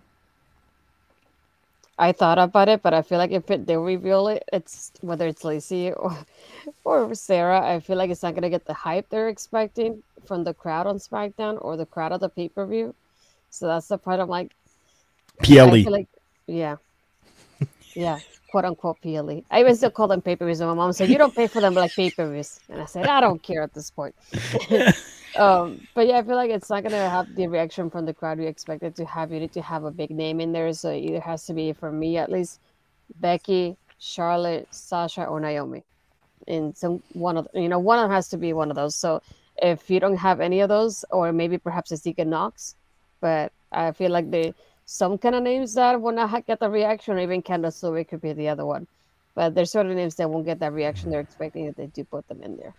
I 1.99 2.13
thought 2.13 2.39
about 2.39 2.69
it, 2.69 2.83
but 2.83 2.93
I 2.93 3.03
feel 3.03 3.19
like 3.19 3.31
if 3.31 3.51
it, 3.51 3.67
they 3.67 3.77
reveal 3.77 4.29
it, 4.29 4.45
it's 4.53 4.93
whether 5.01 5.27
it's 5.27 5.45
Lacey 5.45 5.93
or 5.93 6.17
or 6.85 7.15
Sarah, 7.15 7.61
I 7.67 7.81
feel 7.81 7.97
like 7.97 8.11
it's 8.11 8.23
not 8.23 8.35
gonna 8.35 8.51
get 8.51 8.67
the 8.67 8.75
hype 8.75 9.09
they're 9.09 9.29
expecting 9.29 10.03
from 10.27 10.45
the 10.45 10.53
crowd 10.53 10.87
on 10.87 10.99
SmackDown 10.99 11.59
or 11.63 11.77
the 11.77 11.87
crowd 11.87 12.13
at 12.13 12.21
the 12.21 12.29
pay 12.29 12.49
per 12.49 12.67
view. 12.67 12.95
So 13.51 13.67
that's 13.67 13.89
the 13.89 13.97
part 13.97 14.21
I'm 14.21 14.29
like, 14.29 14.53
PLE. 15.43 15.85
like, 15.89 16.09
yeah, 16.47 16.77
yeah, 17.95 18.19
quote 18.57 18.65
unquote 18.65 18.99
PLE. 19.03 19.43
I 19.51 19.61
even 19.61 19.77
still 19.77 19.91
call 19.91 20.09
them 20.09 20.23
pay 20.23 20.35
per 20.35 20.47
views. 20.47 20.61
And 20.61 20.71
my 20.71 20.75
mom 20.75 20.93
said, 20.95 21.11
"You 21.11 21.19
don't 21.19 21.35
pay 21.35 21.47
for 21.47 21.61
them 21.61 21.75
like 21.75 21.93
pay 21.95 22.11
per 22.11 22.27
views," 22.33 22.59
and 22.71 22.81
I 22.81 22.87
said, 22.87 23.07
"I 23.07 23.21
don't 23.21 23.43
care 23.43 23.63
at 23.63 23.75
this 23.75 23.91
point." 23.91 24.15
Um, 25.37 25.87
but 25.93 26.07
yeah, 26.07 26.17
I 26.17 26.23
feel 26.23 26.37
like 26.37 26.51
it's 26.51 26.71
not 26.71 26.83
gonna 26.83 27.11
have 27.11 27.27
the 27.35 27.47
reaction 27.47 27.91
from 27.91 28.07
the 28.07 28.15
crowd 28.15 28.39
we 28.39 28.47
expected 28.47 28.97
to 28.97 29.05
have. 29.05 29.31
You 29.31 29.41
need 29.41 29.53
to 29.53 29.61
have 29.61 29.85
a 29.85 29.91
big 29.91 30.11
name 30.11 30.41
in 30.41 30.51
there, 30.51 30.73
so 30.73 30.89
it 30.89 31.01
either 31.09 31.21
has 31.21 31.45
to 31.49 31.53
be 31.53 31.75
for 31.75 31.93
me 31.93 32.17
at 32.17 32.33
least, 32.33 32.59
Becky, 33.21 33.77
Charlotte, 33.99 34.67
Sasha, 34.71 35.25
or 35.27 35.39
Naomi. 35.39 35.83
And 36.49 36.75
some 36.75 37.03
one 37.13 37.37
of 37.37 37.49
you 37.53 37.69
know 37.69 37.79
one 37.79 37.99
of 37.99 38.05
them 38.05 38.13
has 38.13 38.31
to 38.31 38.39
be 38.39 38.55
one 38.55 38.71
of 38.71 38.77
those. 38.77 38.95
So 38.95 39.21
if 39.61 39.91
you 39.91 40.01
don't 40.01 40.17
have 40.17 40.41
any 40.41 40.61
of 40.61 40.71
those, 40.71 41.05
or 41.11 41.33
maybe 41.35 41.59
perhaps 41.59 41.93
a 41.93 41.99
Tegan 41.99 42.31
Nox, 42.31 42.75
but 43.21 43.53
I 43.73 43.93
feel 43.93 44.11
like 44.11 44.31
they 44.31 44.55
some 44.87 45.19
kind 45.19 45.35
of 45.35 45.43
names 45.43 45.75
that 45.75 46.01
will 46.01 46.13
not 46.13 46.47
get 46.47 46.61
the 46.61 46.71
reaction, 46.71 47.15
or 47.15 47.21
even 47.21 47.43
Candice 47.43 47.83
LeRae 47.83 48.09
could 48.09 48.23
be 48.23 48.33
the 48.33 48.49
other 48.49 48.65
one. 48.65 48.87
But 49.35 49.55
there's 49.55 49.71
certain 49.71 49.95
names 49.95 50.15
that 50.15 50.31
won't 50.31 50.47
get 50.47 50.61
that 50.61 50.73
reaction 50.73 51.11
they're 51.11 51.21
expecting 51.21 51.67
if 51.67 51.77
they 51.77 51.87
do 51.87 52.05
put 52.05 52.27
them 52.29 52.43
in 52.43 52.57
there 52.57 52.75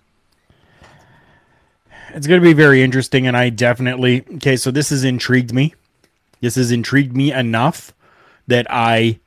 it's 2.14 2.28
going 2.28 2.42
to 2.42 2.46
be 2.46 2.54
very 2.54 2.82
interesting, 2.82 3.28
and 3.28 3.36
I 3.36 3.50
definitely 3.50 4.26
okay. 4.36 4.56
So 4.56 4.72
this 4.72 4.90
has 4.90 5.04
intrigued 5.04 5.54
me. 5.54 5.74
This 6.42 6.56
has 6.56 6.72
intrigued 6.72 7.16
me 7.16 7.32
enough 7.32 7.94
that 8.48 8.68
I 8.70 9.20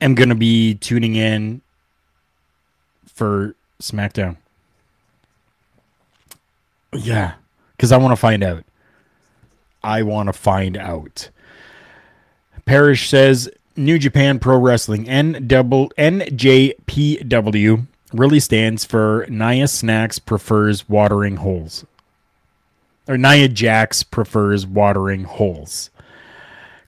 am 0.00 0.14
going 0.14 0.28
to 0.28 0.34
be 0.34 0.74
tuning 0.74 1.14
in 1.14 1.62
for 3.06 3.54
SmackDown. 3.80 4.36
Yeah, 6.92 7.34
because 7.76 7.92
I 7.92 7.96
want 7.96 8.12
to 8.12 8.16
find 8.16 8.42
out. 8.42 8.64
I 9.84 10.02
want 10.02 10.28
to 10.28 10.32
find 10.32 10.76
out. 10.76 11.30
Parrish 12.64 13.08
says 13.08 13.48
New 13.76 13.98
Japan 13.98 14.38
Pro 14.38 14.58
Wrestling 14.58 15.06
NJPW 15.06 15.96
really 18.12 18.40
stands 18.40 18.84
for 18.84 19.26
Nia 19.28 19.68
Snacks 19.68 20.18
prefers 20.18 20.88
watering 20.88 21.36
holes. 21.36 21.86
Or 23.08 23.16
Nia 23.18 23.48
Jax 23.48 24.02
prefers 24.02 24.66
watering 24.66 25.24
holes. 25.24 25.90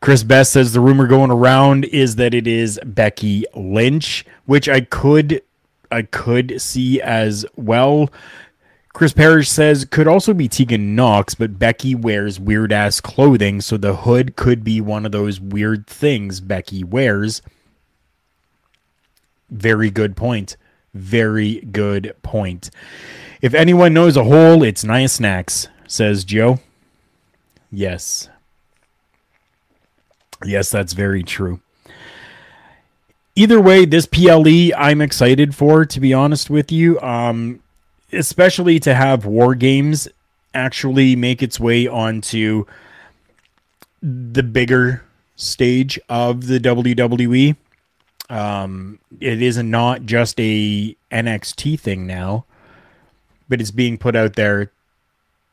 Chris 0.01 0.23
Best 0.23 0.53
says 0.53 0.73
the 0.73 0.81
rumor 0.81 1.07
going 1.07 1.31
around 1.31 1.87
is 1.87 2.17
that 2.17 2.35
it 2.35 2.47
is 2.47 2.79
Becky 2.85 3.47
Lynch, 3.55 4.27
which 4.45 4.69
I 4.69 4.83
could 4.83 5.41
I 5.91 6.03
could 6.03 6.61
see 6.61 7.01
as 7.01 7.47
well. 7.57 8.11
Chris 8.95 9.13
Parrish 9.13 9.51
says 9.51 9.85
could 9.85 10.07
also 10.07 10.33
be 10.33 10.49
Tegan 10.49 10.95
Nox, 10.95 11.35
but 11.35 11.59
Becky 11.59 11.97
wears 11.97 12.39
weird 12.39 12.73
ass 12.73 13.01
clothing, 13.01 13.61
so 13.61 13.77
the 13.77 13.97
hood 13.97 14.37
could 14.37 14.63
be 14.63 14.81
one 14.81 15.05
of 15.05 15.11
those 15.11 15.41
weird 15.41 15.85
things 15.89 16.41
Becky 16.41 16.85
wears. 16.85 17.43
Very 19.51 19.91
good 19.91 20.17
point. 20.17 20.57
Very 20.95 21.57
good 21.61 22.15
point. 22.23 22.71
If 23.43 23.53
anyone 23.53 23.93
knows 23.93 24.17
a 24.17 24.23
hole, 24.23 24.63
it's 24.63 24.85
Nia 24.85 25.09
Snacks, 25.09 25.67
says 25.89 26.25
Joe. 26.25 26.61
Yes. 27.73 28.29
Yes, 30.45 30.71
that's 30.71 30.93
very 30.93 31.25
true. 31.25 31.61
Either 33.35 33.61
way, 33.61 33.87
this 33.87 34.07
PLE 34.07 34.71
I'm 34.79 35.01
excited 35.01 35.57
for, 35.57 35.85
to 35.85 35.99
be 35.99 36.15
honest 36.15 36.49
with 36.49 36.71
you. 36.71 37.01
Um, 37.01 37.59
especially 38.15 38.81
to 38.81 38.95
have 38.95 39.27
War 39.27 39.55
Games 39.55 40.09
actually 40.55 41.17
make 41.17 41.43
its 41.43 41.59
way 41.59 41.87
onto 41.87 42.65
the 44.03 44.43
bigger 44.43 45.05
stage 45.37 45.99
of 46.09 46.47
the 46.47 46.61
WWE. 46.61 47.57
Um, 48.31 48.99
it 49.21 49.43
is 49.43 49.59
not 49.59 50.05
just 50.05 50.41
a 50.41 50.97
NXT 51.13 51.79
thing 51.81 52.07
now, 52.07 52.45
but 53.49 53.61
it's 53.61 53.71
being 53.71 53.99
put 53.99 54.17
out 54.17 54.35
there 54.35 54.71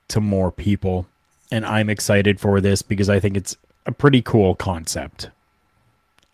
to 0.10 0.22
more 0.22 0.52
people. 0.52 1.08
and 1.52 1.66
I'm 1.66 1.90
excited 1.90 2.40
for 2.40 2.62
this 2.62 2.82
because 2.82 3.10
I 3.10 3.20
think 3.20 3.36
it's 3.36 3.58
a 3.86 3.92
pretty 3.92 4.22
cool 4.22 4.56
concept. 4.56 5.30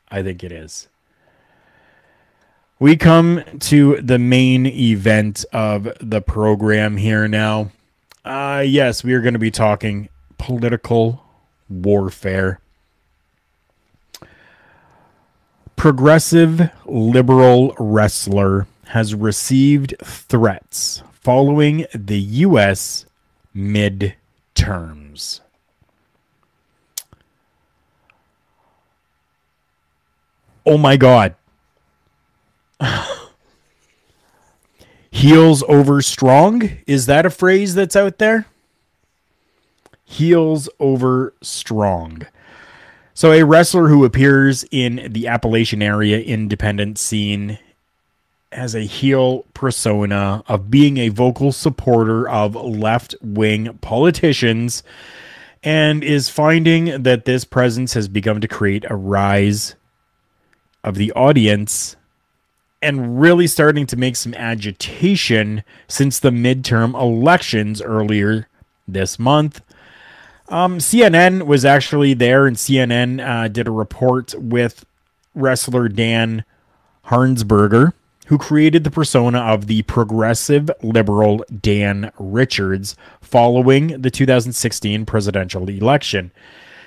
I 0.09 0.21
think 0.21 0.43
it 0.43 0.51
is. 0.51 0.87
We 2.79 2.95
come 2.95 3.43
to 3.61 3.99
the 4.01 4.19
main 4.19 4.67
event 4.67 5.45
of 5.51 5.91
the 5.99 6.21
program 6.21 6.97
here 6.97 7.27
now. 7.27 7.71
Uh, 8.23 8.63
yes, 8.65 9.03
we 9.03 9.13
are 9.13 9.21
going 9.21 9.33
to 9.33 9.39
be 9.39 9.49
talking 9.49 10.09
political 10.37 11.23
warfare. 11.67 12.59
Progressive 15.75 16.69
liberal 16.85 17.73
wrestler 17.79 18.67
has 18.89 19.15
received 19.15 19.95
threats 20.03 21.01
following 21.13 21.87
the 21.95 22.19
U.S. 22.19 23.07
midterms. 23.55 25.39
Oh 30.63 30.77
my 30.77 30.95
God. 30.95 31.33
Heels 35.11 35.63
over 35.67 36.01
strong? 36.01 36.69
Is 36.85 37.05
that 37.07 37.25
a 37.25 37.29
phrase 37.29 37.75
that's 37.75 37.95
out 37.95 38.17
there? 38.19 38.45
Heels 40.05 40.69
over 40.79 41.33
strong. 41.41 42.27
So, 43.13 43.31
a 43.31 43.43
wrestler 43.43 43.87
who 43.87 44.05
appears 44.05 44.63
in 44.69 45.07
the 45.11 45.27
Appalachian 45.27 45.81
area 45.81 46.19
independent 46.19 46.99
scene 46.99 47.57
has 48.51 48.75
a 48.75 48.81
heel 48.81 49.43
persona 49.53 50.43
of 50.47 50.69
being 50.69 50.97
a 50.97 51.09
vocal 51.09 51.51
supporter 51.51 52.29
of 52.29 52.55
left 52.55 53.15
wing 53.21 53.77
politicians 53.81 54.83
and 55.63 56.03
is 56.03 56.29
finding 56.29 57.03
that 57.03 57.25
this 57.25 57.43
presence 57.43 57.93
has 57.93 58.07
begun 58.07 58.39
to 58.39 58.47
create 58.47 58.85
a 58.89 58.95
rise 58.95 59.75
of 60.83 60.95
the 60.95 61.11
audience 61.13 61.95
and 62.81 63.19
really 63.19 63.47
starting 63.47 63.85
to 63.87 63.95
make 63.95 64.15
some 64.15 64.33
agitation 64.35 65.63
since 65.87 66.19
the 66.19 66.29
midterm 66.29 66.99
elections 66.99 67.81
earlier 67.81 68.47
this 68.87 69.17
month. 69.17 69.61
Um, 70.49 70.77
CNN 70.77 71.45
was 71.45 71.65
actually 71.65 72.13
there, 72.13 72.45
and 72.45 72.55
CNN 72.55 73.25
uh, 73.25 73.47
did 73.47 73.67
a 73.67 73.71
report 73.71 74.33
with 74.37 74.85
wrestler 75.35 75.89
Dan 75.89 76.45
Harnsberger, 77.07 77.93
who 78.27 78.37
created 78.37 78.83
the 78.83 78.91
persona 78.91 79.39
of 79.39 79.67
the 79.67 79.81
progressive 79.83 80.69
liberal 80.81 81.43
Dan 81.61 82.11
Richards 82.17 82.95
following 83.21 84.01
the 84.01 84.11
2016 84.11 85.05
presidential 85.05 85.69
election. 85.69 86.31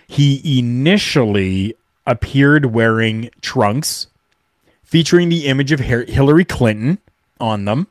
He 0.07 0.59
initially 0.59 1.75
appeared 2.07 2.67
wearing 2.67 3.31
trunks 3.43 4.07
featuring 4.91 5.29
the 5.29 5.47
image 5.47 5.71
of 5.71 5.79
Hillary 5.79 6.45
Clinton 6.45 6.99
on 7.41 7.65
them 7.65 7.87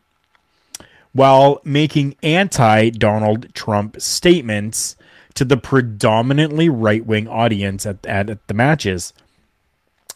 while 1.13 1.61
making 1.63 2.13
anti 2.21 2.89
Donald 2.89 3.55
Trump 3.55 4.01
statements 4.01 4.97
to 5.33 5.45
the 5.45 5.55
predominantly 5.55 6.67
right 6.67 7.05
wing 7.05 7.25
audience 7.25 7.85
at, 7.85 8.05
at, 8.05 8.29
at, 8.29 8.45
the 8.47 8.53
matches. 8.53 9.13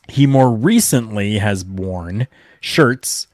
He 0.09 0.27
more 0.27 0.51
recently 0.51 1.37
has 1.37 1.63
worn 1.63 2.27
shirts 2.59 3.27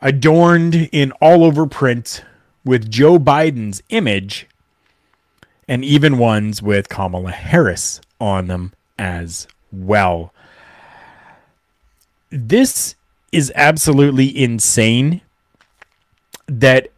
adorned 0.00 0.88
in 0.92 1.12
all 1.20 1.44
over 1.44 1.66
print 1.66 2.24
with 2.64 2.90
Joe 2.90 3.18
Biden's 3.18 3.82
image 3.90 4.48
and 5.68 5.84
even 5.84 6.16
ones 6.16 6.62
with 6.62 6.88
Kamala 6.88 7.32
Harris 7.32 8.00
on 8.18 8.46
them 8.46 8.72
as 8.98 9.46
well 9.70 10.32
this 12.36 12.94
is 13.32 13.52
absolutely 13.54 14.36
insane 14.36 15.20
that 16.46 16.88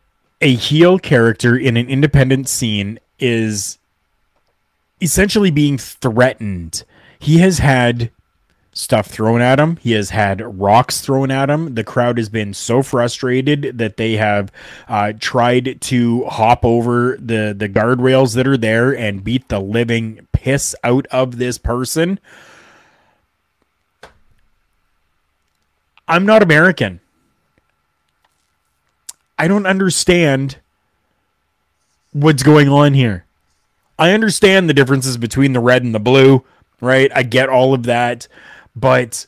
a 0.40 0.54
heel 0.54 0.98
character 0.98 1.56
in 1.56 1.76
an 1.76 1.88
independent 1.88 2.48
scene 2.48 2.98
is 3.18 3.78
essentially 5.00 5.50
being 5.50 5.78
threatened. 5.78 6.84
He 7.18 7.38
has 7.38 7.58
had 7.58 8.10
stuff 8.72 9.06
thrown 9.06 9.40
at 9.40 9.58
him. 9.58 9.76
He 9.76 9.92
has 9.92 10.10
had 10.10 10.60
rocks 10.60 11.00
thrown 11.00 11.30
at 11.30 11.50
him. 11.50 11.74
The 11.74 11.82
crowd 11.82 12.18
has 12.18 12.28
been 12.28 12.54
so 12.54 12.82
frustrated 12.82 13.78
that 13.78 13.96
they 13.96 14.12
have 14.14 14.52
uh, 14.86 15.14
tried 15.18 15.80
to 15.82 16.24
hop 16.26 16.64
over 16.64 17.16
the 17.16 17.54
the 17.56 17.68
guardrails 17.68 18.34
that 18.36 18.46
are 18.46 18.56
there 18.56 18.96
and 18.96 19.24
beat 19.24 19.48
the 19.48 19.60
living 19.60 20.26
piss 20.32 20.76
out 20.84 21.06
of 21.06 21.38
this 21.38 21.58
person. 21.58 22.20
I'm 26.08 26.26
not 26.26 26.42
American. 26.42 27.00
I 29.38 29.46
don't 29.46 29.66
understand 29.66 30.58
what's 32.12 32.42
going 32.42 32.68
on 32.68 32.94
here. 32.94 33.24
I 33.98 34.12
understand 34.12 34.68
the 34.68 34.74
differences 34.74 35.16
between 35.16 35.52
the 35.52 35.60
red 35.60 35.84
and 35.84 35.94
the 35.94 36.00
blue, 36.00 36.44
right? 36.80 37.10
I 37.14 37.22
get 37.22 37.48
all 37.48 37.74
of 37.74 37.84
that. 37.84 38.26
But 38.74 39.26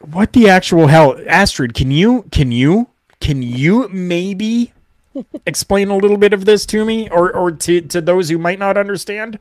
what 0.00 0.32
the 0.32 0.48
actual 0.48 0.86
hell 0.86 1.16
Astrid, 1.26 1.74
can 1.74 1.90
you 1.90 2.24
can 2.32 2.50
you 2.50 2.88
can 3.20 3.42
you 3.42 3.88
maybe 3.88 4.72
explain 5.46 5.88
a 5.88 5.96
little 5.96 6.16
bit 6.16 6.32
of 6.32 6.44
this 6.44 6.64
to 6.66 6.84
me 6.84 7.08
or 7.10 7.32
or 7.32 7.50
to 7.50 7.80
to 7.80 8.00
those 8.00 8.28
who 8.28 8.38
might 8.38 8.58
not 8.58 8.76
understand? 8.78 9.38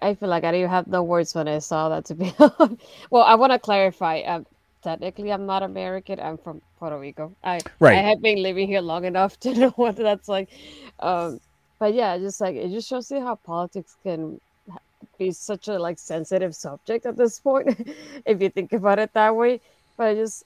I 0.00 0.14
feel 0.14 0.28
like 0.28 0.44
I 0.44 0.52
didn't 0.52 0.70
have 0.70 0.86
no 0.86 1.02
words 1.02 1.34
when 1.34 1.48
I 1.48 1.58
saw 1.58 1.88
that. 1.90 2.06
To 2.06 2.14
be 2.14 2.32
well, 3.10 3.22
I 3.22 3.34
want 3.36 3.52
to 3.52 3.58
clarify. 3.58 4.20
Um, 4.20 4.46
technically, 4.82 5.32
I'm 5.32 5.46
not 5.46 5.62
American. 5.62 6.20
I'm 6.20 6.38
from 6.38 6.60
Puerto 6.78 6.98
Rico. 6.98 7.36
I 7.42 7.60
right. 7.80 7.98
I 7.98 8.02
have 8.02 8.20
been 8.22 8.42
living 8.42 8.68
here 8.68 8.80
long 8.80 9.04
enough 9.04 9.38
to 9.40 9.54
know 9.54 9.70
what 9.70 9.96
that's 9.96 10.28
like. 10.28 10.50
Um, 10.98 11.40
but 11.78 11.94
yeah, 11.94 12.18
just 12.18 12.40
like 12.40 12.56
it 12.56 12.70
just 12.70 12.88
shows 12.88 13.10
you 13.10 13.20
how 13.20 13.36
politics 13.36 13.96
can 14.02 14.40
be 15.18 15.30
such 15.32 15.68
a 15.68 15.78
like 15.78 15.98
sensitive 15.98 16.54
subject 16.54 17.06
at 17.06 17.16
this 17.16 17.40
point, 17.40 17.68
if 18.26 18.40
you 18.40 18.50
think 18.50 18.72
about 18.72 18.98
it 18.98 19.12
that 19.14 19.36
way. 19.36 19.60
But 19.96 20.08
I 20.08 20.14
just 20.14 20.44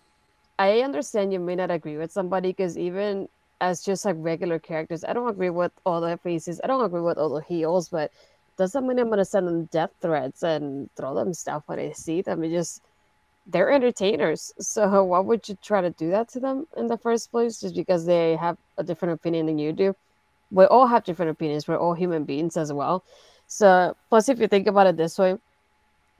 I 0.58 0.80
understand 0.80 1.32
you 1.32 1.40
may 1.40 1.56
not 1.56 1.70
agree 1.70 1.96
with 1.96 2.12
somebody 2.12 2.50
because 2.50 2.76
even 2.76 3.28
as 3.60 3.82
just 3.82 4.04
like 4.04 4.16
regular 4.18 4.58
characters, 4.58 5.04
I 5.04 5.12
don't 5.12 5.28
agree 5.28 5.50
with 5.50 5.72
all 5.84 6.00
the 6.00 6.18
faces. 6.18 6.60
I 6.62 6.66
don't 6.66 6.84
agree 6.84 7.00
with 7.00 7.18
all 7.18 7.30
the 7.30 7.42
heels, 7.42 7.88
but 7.88 8.10
doesn't 8.58 8.86
mean 8.86 8.98
I'm 8.98 9.08
gonna 9.08 9.24
send 9.24 9.46
them 9.46 9.66
death 9.66 9.90
threats 10.02 10.42
and 10.42 10.90
throw 10.96 11.14
them 11.14 11.32
stuff 11.32 11.62
when 11.66 11.78
I 11.78 11.92
see 11.92 12.20
them. 12.22 12.44
It 12.44 12.50
just 12.50 12.82
they're 13.46 13.70
entertainers. 13.72 14.52
So 14.58 15.04
why 15.10 15.20
would 15.20 15.48
you 15.48 15.56
try 15.62 15.80
to 15.80 15.90
do 15.90 16.10
that 16.10 16.28
to 16.30 16.40
them 16.40 16.66
in 16.76 16.88
the 16.88 16.98
first 16.98 17.30
place? 17.30 17.60
Just 17.60 17.74
because 17.74 18.04
they 18.04 18.36
have 18.36 18.58
a 18.76 18.84
different 18.84 19.14
opinion 19.14 19.46
than 19.46 19.58
you 19.58 19.72
do? 19.72 19.96
We 20.50 20.64
all 20.64 20.86
have 20.86 21.04
different 21.04 21.30
opinions. 21.30 21.68
We're 21.68 21.78
all 21.78 21.94
human 21.94 22.24
beings 22.24 22.56
as 22.56 22.72
well. 22.72 23.04
So 23.46 23.96
plus, 24.10 24.28
if 24.28 24.40
you 24.40 24.48
think 24.48 24.66
about 24.66 24.86
it 24.86 24.96
this 24.96 25.18
way, 25.18 25.38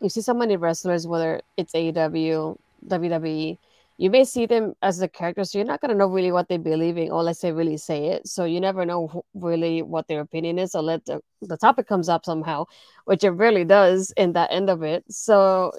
you 0.01 0.09
see 0.09 0.21
so 0.21 0.35
many 0.35 0.57
wrestlers, 0.57 1.07
whether 1.07 1.43
it's 1.57 1.73
AEW, 1.73 2.57
WWE, 2.87 3.59
you 3.99 4.11
may 4.11 4.25
see 4.25 4.47
them 4.47 4.75
as 4.81 4.99
the 4.99 5.09
character, 5.09 5.45
so 5.45 5.59
you're 5.59 5.67
not 5.67 5.81
gonna 5.81 5.95
know 5.95 6.07
really 6.07 6.31
what 6.31 6.49
they're 6.49 6.59
believing 6.59 7.11
unless 7.11 7.41
they 7.41 7.51
really 7.51 7.77
say 7.77 8.07
it. 8.07 8.29
So 8.29 8.45
you 8.45 8.61
never 8.61 8.87
know 8.87 9.25
really 9.35 9.83
what 9.83 10.07
their 10.07 10.21
opinion 10.21 10.59
is, 10.61 10.77
unless 10.77 11.01
the, 11.07 11.21
the 11.43 11.57
topic 11.57 11.89
comes 11.89 12.09
up 12.09 12.25
somehow, 12.25 12.67
which 13.07 13.25
it 13.25 13.31
really 13.31 13.65
does 13.65 14.13
in 14.17 14.33
that 14.35 14.53
end 14.53 14.71
of 14.71 14.85
it. 14.85 15.05
So 15.11 15.73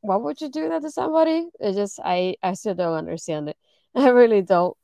why 0.00 0.16
would 0.16 0.40
you 0.40 0.48
do 0.48 0.70
that 0.70 0.80
to 0.82 0.90
somebody? 0.90 1.46
It 1.60 1.74
just 1.74 2.00
I 2.02 2.36
I 2.42 2.54
still 2.54 2.74
don't 2.74 2.94
understand 2.94 3.50
it. 3.50 3.56
I 3.94 4.08
really 4.08 4.40
don't. 4.40 4.76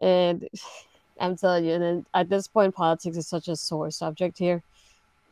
And 0.00 0.48
I'm 1.20 1.36
telling 1.36 1.66
you, 1.66 1.74
and 1.74 2.06
at 2.14 2.28
this 2.28 2.48
point, 2.48 2.74
politics 2.74 3.16
is 3.16 3.28
such 3.28 3.46
a 3.46 3.54
sore 3.54 3.92
subject 3.92 4.38
here. 4.38 4.64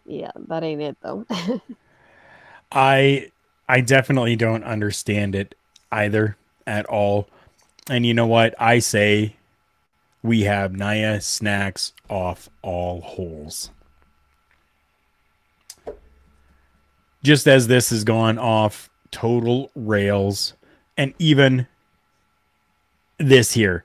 Yeah, 0.06 0.30
that 0.46 0.62
ain't 0.62 0.82
it 0.82 0.96
though. 1.02 1.26
I 2.72 3.32
I 3.68 3.80
definitely 3.80 4.36
don't 4.36 4.62
understand 4.62 5.34
it 5.34 5.56
either 5.90 6.36
at 6.70 6.86
all. 6.86 7.28
And 7.90 8.06
you 8.06 8.14
know 8.14 8.26
what? 8.26 8.54
I 8.58 8.78
say 8.78 9.36
we 10.22 10.42
have 10.42 10.72
Nia 10.72 11.20
snacks 11.20 11.92
off 12.08 12.48
all 12.62 13.00
holes. 13.00 13.70
Just 17.22 17.46
as 17.46 17.66
this 17.66 17.90
has 17.90 18.04
gone 18.04 18.38
off 18.38 18.88
total 19.10 19.70
rails, 19.74 20.54
and 20.96 21.12
even 21.18 21.66
this 23.18 23.52
here. 23.52 23.84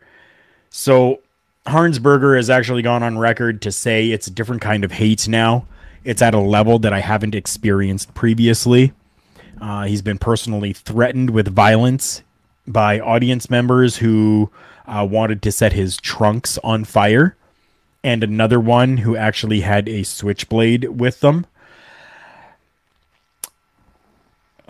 So, 0.70 1.22
Harnsberger 1.66 2.38
has 2.38 2.50
actually 2.50 2.84
gone 2.84 3.02
on 3.02 3.18
record 3.18 3.62
to 3.64 3.72
say 3.72 4.12
it's 4.12 4.28
a 4.28 4.32
different 4.32 4.62
kind 4.62 4.84
of 4.86 4.92
hate 4.92 5.28
now. 5.28 5.68
It's 6.04 6.22
at 6.22 6.36
a 6.36 6.40
level 6.40 6.78
that 6.80 6.94
I 6.94 7.00
haven't 7.00 7.34
experienced 7.34 8.14
previously. 8.14 8.94
Uh, 9.60 9.86
he's 9.86 10.04
been 10.04 10.20
personally 10.20 10.74
threatened 10.74 11.32
with 11.32 11.54
violence 11.54 12.22
by 12.68 13.00
audience 13.00 13.50
members 13.50 13.98
who 13.98 14.50
uh, 14.88 15.08
wanted 15.10 15.42
to 15.44 15.52
set 15.52 15.74
his 15.74 15.98
trunks 15.98 16.58
on 16.64 16.84
fire. 16.84 17.36
and 18.04 18.24
another 18.24 18.60
one 18.60 18.98
who 18.98 19.16
actually 19.16 19.62
had 19.62 19.90
a 19.90 20.04
switchblade 20.04 20.84
with 21.00 21.22
them. 21.22 21.48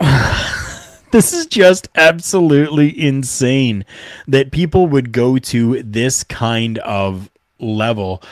this 1.10 1.34
is 1.34 1.44
just 1.46 1.88
absolutely 1.94 2.98
insane 2.98 3.84
that 4.26 4.50
people 4.52 4.86
would 4.86 5.12
go 5.12 5.36
to 5.36 5.82
this 5.82 6.24
kind 6.24 6.78
of 6.78 7.28
level. 7.58 8.22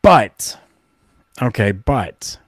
But, 0.00 0.56
okay, 1.42 1.72
but 1.72 2.38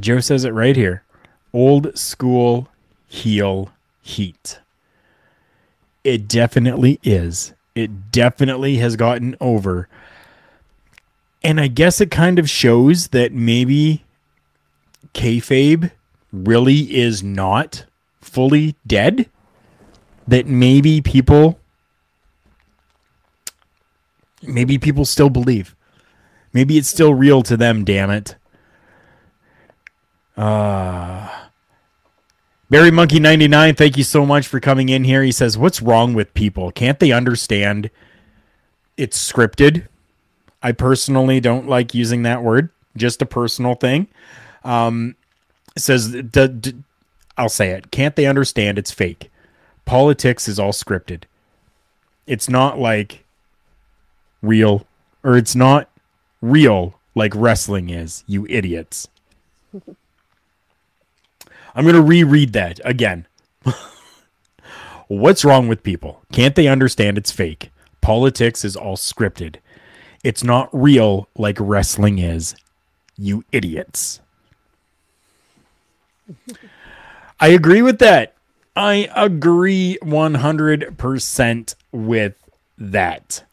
Joe 0.00 0.20
says 0.20 0.44
it 0.44 0.54
right 0.54 0.76
here 0.76 1.04
old 1.52 1.96
school 1.98 2.68
heel 3.12 3.70
heat. 4.00 4.58
It 6.02 6.26
definitely 6.26 6.98
is. 7.04 7.52
It 7.74 8.10
definitely 8.10 8.78
has 8.78 8.96
gotten 8.96 9.36
over. 9.38 9.86
And 11.44 11.60
I 11.60 11.68
guess 11.68 12.00
it 12.00 12.10
kind 12.10 12.38
of 12.38 12.48
shows 12.48 13.08
that 13.08 13.32
maybe 13.32 14.02
kayfabe 15.12 15.90
really 16.32 16.94
is 16.96 17.22
not 17.22 17.84
fully 18.22 18.76
dead. 18.86 19.28
That 20.26 20.46
maybe 20.46 21.02
people, 21.02 21.60
maybe 24.42 24.78
people 24.78 25.04
still 25.04 25.30
believe. 25.30 25.76
Maybe 26.54 26.78
it's 26.78 26.88
still 26.88 27.12
real 27.12 27.42
to 27.42 27.58
them, 27.58 27.84
damn 27.84 28.10
it. 28.10 28.36
Uh, 30.34 31.41
Barry 32.72 32.90
Monkey 32.90 33.20
99, 33.20 33.74
thank 33.74 33.98
you 33.98 34.02
so 34.02 34.24
much 34.24 34.48
for 34.48 34.58
coming 34.58 34.88
in 34.88 35.04
here. 35.04 35.22
He 35.22 35.30
says, 35.30 35.58
What's 35.58 35.82
wrong 35.82 36.14
with 36.14 36.32
people? 36.32 36.70
Can't 36.70 36.98
they 36.98 37.12
understand 37.12 37.90
it's 38.96 39.30
scripted? 39.30 39.88
I 40.62 40.72
personally 40.72 41.38
don't 41.38 41.68
like 41.68 41.92
using 41.92 42.22
that 42.22 42.42
word, 42.42 42.70
just 42.96 43.20
a 43.20 43.26
personal 43.26 43.74
thing. 43.74 44.08
Um, 44.64 45.16
says, 45.76 46.12
d- 46.12 46.48
d- 46.48 46.76
I'll 47.36 47.50
say 47.50 47.72
it. 47.72 47.90
Can't 47.90 48.16
they 48.16 48.24
understand 48.24 48.78
it's 48.78 48.90
fake? 48.90 49.30
Politics 49.84 50.48
is 50.48 50.58
all 50.58 50.72
scripted. 50.72 51.24
It's 52.26 52.48
not 52.48 52.78
like 52.78 53.26
real, 54.40 54.86
or 55.22 55.36
it's 55.36 55.54
not 55.54 55.90
real 56.40 56.98
like 57.14 57.34
wrestling 57.36 57.90
is, 57.90 58.24
you 58.26 58.46
idiots. 58.46 59.08
I'm 61.74 61.84
going 61.84 61.96
to 61.96 62.02
reread 62.02 62.52
that 62.52 62.80
again. 62.84 63.26
What's 65.08 65.44
wrong 65.44 65.68
with 65.68 65.82
people? 65.82 66.22
Can't 66.32 66.54
they 66.54 66.68
understand 66.68 67.18
it's 67.18 67.30
fake? 67.30 67.70
Politics 68.00 68.64
is 68.64 68.76
all 68.76 68.96
scripted. 68.96 69.56
It's 70.24 70.44
not 70.44 70.68
real 70.72 71.28
like 71.36 71.56
wrestling 71.60 72.18
is. 72.18 72.54
You 73.16 73.44
idiots. 73.52 74.20
I 77.40 77.48
agree 77.48 77.82
with 77.82 77.98
that. 77.98 78.34
I 78.74 79.08
agree 79.14 79.98
100% 80.02 81.74
with 81.92 82.34
that. 82.78 83.44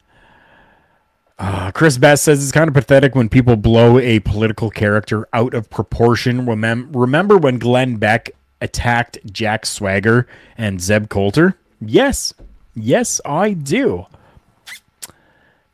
Uh, 1.40 1.70
Chris 1.72 1.96
Best 1.96 2.22
says 2.22 2.42
it's 2.42 2.52
kind 2.52 2.68
of 2.68 2.74
pathetic 2.74 3.14
when 3.14 3.30
people 3.30 3.56
blow 3.56 3.98
a 3.98 4.20
political 4.20 4.68
character 4.68 5.26
out 5.32 5.54
of 5.54 5.70
proportion. 5.70 6.44
Remem- 6.44 6.90
remember 6.94 7.38
when 7.38 7.58
Glenn 7.58 7.96
Beck 7.96 8.30
attacked 8.60 9.18
Jack 9.32 9.64
Swagger 9.64 10.26
and 10.58 10.82
Zeb 10.82 11.08
Colter? 11.08 11.56
Yes. 11.80 12.34
Yes, 12.74 13.22
I 13.24 13.54
do. 13.54 14.04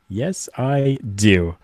Yes, 0.07 0.47
I 0.57 0.99
do. 1.15 1.57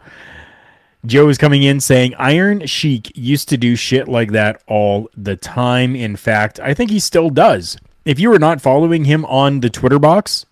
Joe 1.06 1.30
is 1.30 1.38
coming 1.38 1.64
in 1.64 1.80
saying 1.80 2.14
Iron 2.16 2.66
Sheik 2.66 3.10
used 3.16 3.47
to 3.49 3.58
do 3.58 3.78
shit 3.78 4.10
like 4.10 4.32
that 4.34 4.62
all 4.68 5.10
the 5.16 5.38
time. 5.38 5.95
In 5.95 6.18
fact, 6.18 6.60
I 6.60 6.74
think 6.74 6.91
he 6.91 6.99
still 6.99 7.30
does. 7.30 7.78
If 8.04 8.20
you 8.20 8.34
are 8.34 8.39
not 8.39 8.60
following 8.60 9.06
him 9.06 9.24
on 9.26 9.62
the 9.62 9.70
Twitter 9.70 9.99
box, 9.99 10.45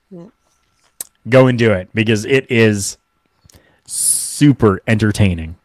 go 1.28 1.47
and 1.47 1.60
do 1.60 1.74
it 1.74 1.89
because 1.93 2.24
it 2.24 2.49
is 2.49 2.97
super 3.92 4.82
entertaining. 4.88 5.58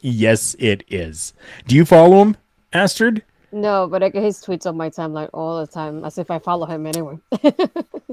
yes, 0.00 0.54
it 0.58 0.84
is. 0.88 1.32
Do 1.66 1.74
you 1.74 1.84
follow 1.84 2.22
him, 2.22 2.36
Astrid? 2.72 3.22
No, 3.52 3.86
but 3.86 4.02
I 4.02 4.10
get 4.10 4.22
his 4.22 4.42
tweets 4.44 4.66
on 4.66 4.76
my 4.76 4.90
timeline 4.90 5.30
all 5.32 5.60
the 5.60 5.66
time, 5.66 6.04
as 6.04 6.18
if 6.18 6.30
I 6.30 6.38
follow 6.38 6.66
him 6.66 6.86
anyway. 6.86 7.18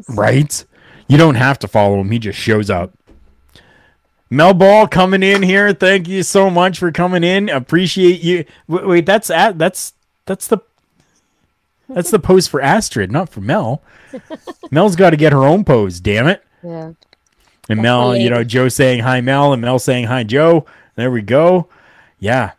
Right? 0.09 0.65
You 1.07 1.17
don't 1.17 1.35
have 1.35 1.59
to 1.59 1.67
follow 1.67 2.01
him. 2.01 2.11
He 2.11 2.19
just 2.19 2.37
shows 2.37 2.69
up. 2.69 2.93
Mel 4.29 4.53
Ball 4.53 4.87
coming 4.87 5.23
in 5.23 5.43
here. 5.43 5.71
Thank 5.73 6.07
you 6.07 6.23
so 6.23 6.49
much 6.49 6.79
for 6.79 6.91
coming 6.91 7.23
in. 7.23 7.47
Appreciate 7.47 8.21
you. 8.21 8.45
Wait, 8.67 8.87
wait 8.87 9.05
that's 9.05 9.29
at 9.29 9.57
that's 9.57 9.93
that's 10.25 10.47
the 10.47 10.57
that's 11.87 12.11
the 12.11 12.19
pose 12.19 12.47
for 12.47 12.59
Astrid, 12.59 13.11
not 13.11 13.29
for 13.29 13.41
Mel. 13.41 13.81
Mel's 14.71 14.95
got 14.95 15.11
to 15.11 15.17
get 15.17 15.31
her 15.31 15.43
own 15.43 15.63
pose. 15.63 15.99
Damn 15.99 16.27
it. 16.27 16.43
Yeah. 16.63 16.93
And 17.69 17.79
That's 17.79 17.83
Mel, 17.83 18.15
you 18.15 18.29
know. 18.29 18.43
Joe 18.43 18.69
saying 18.69 19.01
hi, 19.01 19.21
Mel, 19.21 19.53
and 19.53 19.61
Mel 19.61 19.79
saying 19.79 20.05
hi, 20.05 20.23
Joe. 20.23 20.65
There 20.95 21.11
we 21.11 21.21
go. 21.21 21.67
Yeah. 22.19 22.51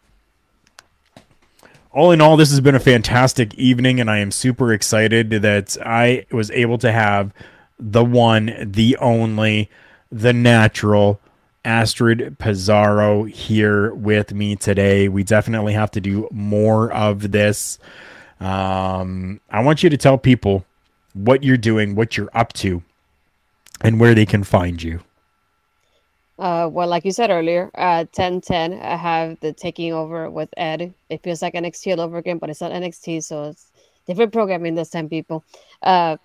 All 1.93 2.11
in 2.11 2.21
all, 2.21 2.37
this 2.37 2.51
has 2.51 2.61
been 2.61 2.75
a 2.75 2.81
fantastic 2.81 3.55
evening, 3.55 4.01
and 4.01 4.11
I 4.11 4.19
am 4.19 4.31
super 4.31 4.73
excited 4.73 5.31
that 5.31 5.77
I 5.85 6.27
was 6.33 6.51
able 6.51 6.79
to 6.79 6.91
have 6.91 7.33
the 7.79 8.05
one, 8.05 8.53
the 8.61 8.97
only, 8.97 9.71
the 10.11 10.33
natural 10.33 11.21
Astrid 11.65 12.37
Pizarro 12.39 13.25
here 13.25 13.95
with 13.95 14.35
me 14.35 14.57
today. 14.57 15.09
We 15.09 15.23
definitely 15.23 15.73
have 15.75 15.91
to 15.93 16.01
do 16.01 16.29
more 16.33 16.93
of 16.93 17.31
this. 17.31 17.79
Um, 18.41 19.41
I 19.51 19.63
want 19.63 19.83
you 19.83 19.91
to 19.91 19.97
tell 19.97 20.19
people 20.19 20.65
what 21.13 21.45
you're 21.45 21.57
doing, 21.57 21.95
what 21.95 22.17
you're 22.17 22.31
up 22.35 22.53
to, 22.55 22.83
and 23.85 24.01
where 24.01 24.15
they 24.15 24.27
can 24.27 24.43
find 24.43 24.83
you. 24.83 25.01
Uh, 26.37 26.69
well, 26.73 26.89
like 26.89 27.05
you 27.05 27.13
said 27.13 27.31
earlier, 27.31 27.71
uh, 27.77 28.05
1010, 28.13 28.81
I 28.81 28.97
have 28.97 29.39
the 29.39 29.53
taking 29.53 29.93
over 29.93 30.29
with 30.29 30.49
Ed. 30.57 30.93
It 31.09 31.23
feels 31.23 31.43
like 31.43 31.55
NXT 31.55 31.93
all 31.93 32.01
over 32.01 32.19
again, 32.19 32.39
but 32.39 32.51
it's 32.51 32.61
not 32.61 32.73
NXT, 32.73 33.23
so 33.23 33.45
it's 33.45 33.71
different 34.07 34.33
programming 34.33 34.75
this 34.75 34.91
time, 34.91 35.09
people. 35.09 35.45
Uh, 35.81 36.17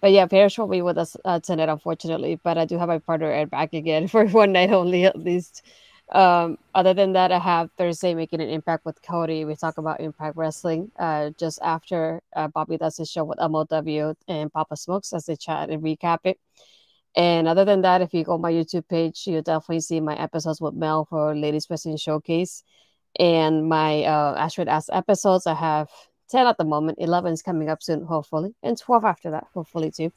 but 0.00 0.12
yeah, 0.12 0.26
Parrish 0.26 0.56
won't 0.56 0.70
be 0.70 0.82
with 0.82 0.98
us 0.98 1.16
uh, 1.24 1.40
tonight, 1.40 1.68
unfortunately, 1.68 2.38
but 2.44 2.58
I 2.58 2.64
do 2.64 2.78
have 2.78 2.86
my 2.86 2.98
partner 2.98 3.32
Ed 3.32 3.50
back 3.50 3.72
again 3.72 4.06
for 4.12 4.26
one 4.26 4.52
night 4.52 4.70
only, 4.70 5.04
at 5.04 5.18
least. 5.18 5.62
Um, 6.12 6.58
other 6.72 6.94
than 6.94 7.14
that, 7.14 7.32
I 7.32 7.38
have 7.40 7.70
Thursday 7.76 8.14
making 8.14 8.40
an 8.40 8.48
impact 8.48 8.84
with 8.84 9.02
Cody. 9.02 9.44
We 9.44 9.56
talk 9.56 9.78
about 9.78 10.00
Impact 10.00 10.36
Wrestling 10.36 10.92
uh, 10.96 11.30
just 11.36 11.58
after 11.62 12.22
uh, 12.36 12.46
Bobby 12.46 12.76
does 12.76 12.96
his 12.96 13.10
show 13.10 13.24
with 13.24 13.38
MLW 13.38 14.14
and 14.28 14.52
Papa 14.52 14.76
Smokes 14.76 15.12
as 15.12 15.26
they 15.26 15.34
chat 15.34 15.70
and 15.70 15.82
recap 15.82 16.20
it. 16.22 16.38
And 17.16 17.48
other 17.48 17.64
than 17.64 17.80
that, 17.80 18.02
if 18.02 18.12
you 18.12 18.24
go 18.24 18.34
on 18.34 18.42
my 18.42 18.52
YouTube 18.52 18.86
page, 18.88 19.26
you'll 19.26 19.40
definitely 19.40 19.80
see 19.80 20.00
my 20.00 20.14
episodes 20.16 20.60
with 20.60 20.74
Mel 20.74 21.06
for 21.06 21.34
Ladies 21.34 21.66
Wrestling 21.70 21.96
Showcase. 21.96 22.62
And 23.18 23.68
my 23.68 24.04
uh, 24.04 24.34
Astrid 24.36 24.68
Ask 24.68 24.90
episodes, 24.92 25.46
I 25.46 25.54
have 25.54 25.88
10 26.28 26.46
at 26.46 26.58
the 26.58 26.64
moment. 26.64 26.98
11 27.00 27.32
is 27.32 27.42
coming 27.42 27.70
up 27.70 27.82
soon, 27.82 28.04
hopefully. 28.04 28.54
And 28.62 28.76
12 28.76 29.04
after 29.04 29.30
that, 29.30 29.46
hopefully, 29.54 29.90
too. 29.90 30.12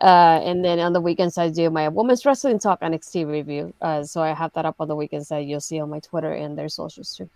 Uh, 0.00 0.40
and 0.42 0.64
then 0.64 0.80
on 0.80 0.92
the 0.92 1.00
weekends, 1.00 1.38
I 1.38 1.50
do 1.50 1.70
my 1.70 1.88
Women's 1.88 2.26
Wrestling 2.26 2.58
Talk 2.58 2.80
NXT 2.80 3.30
review. 3.30 3.72
Uh, 3.80 4.02
so 4.02 4.20
I 4.20 4.34
have 4.34 4.52
that 4.54 4.66
up 4.66 4.74
on 4.80 4.88
the 4.88 4.96
weekends 4.96 5.28
that 5.28 5.44
you'll 5.44 5.60
see 5.60 5.78
on 5.78 5.88
my 5.88 6.00
Twitter 6.00 6.32
and 6.32 6.58
their 6.58 6.68
socials, 6.68 7.14
too. 7.14 7.30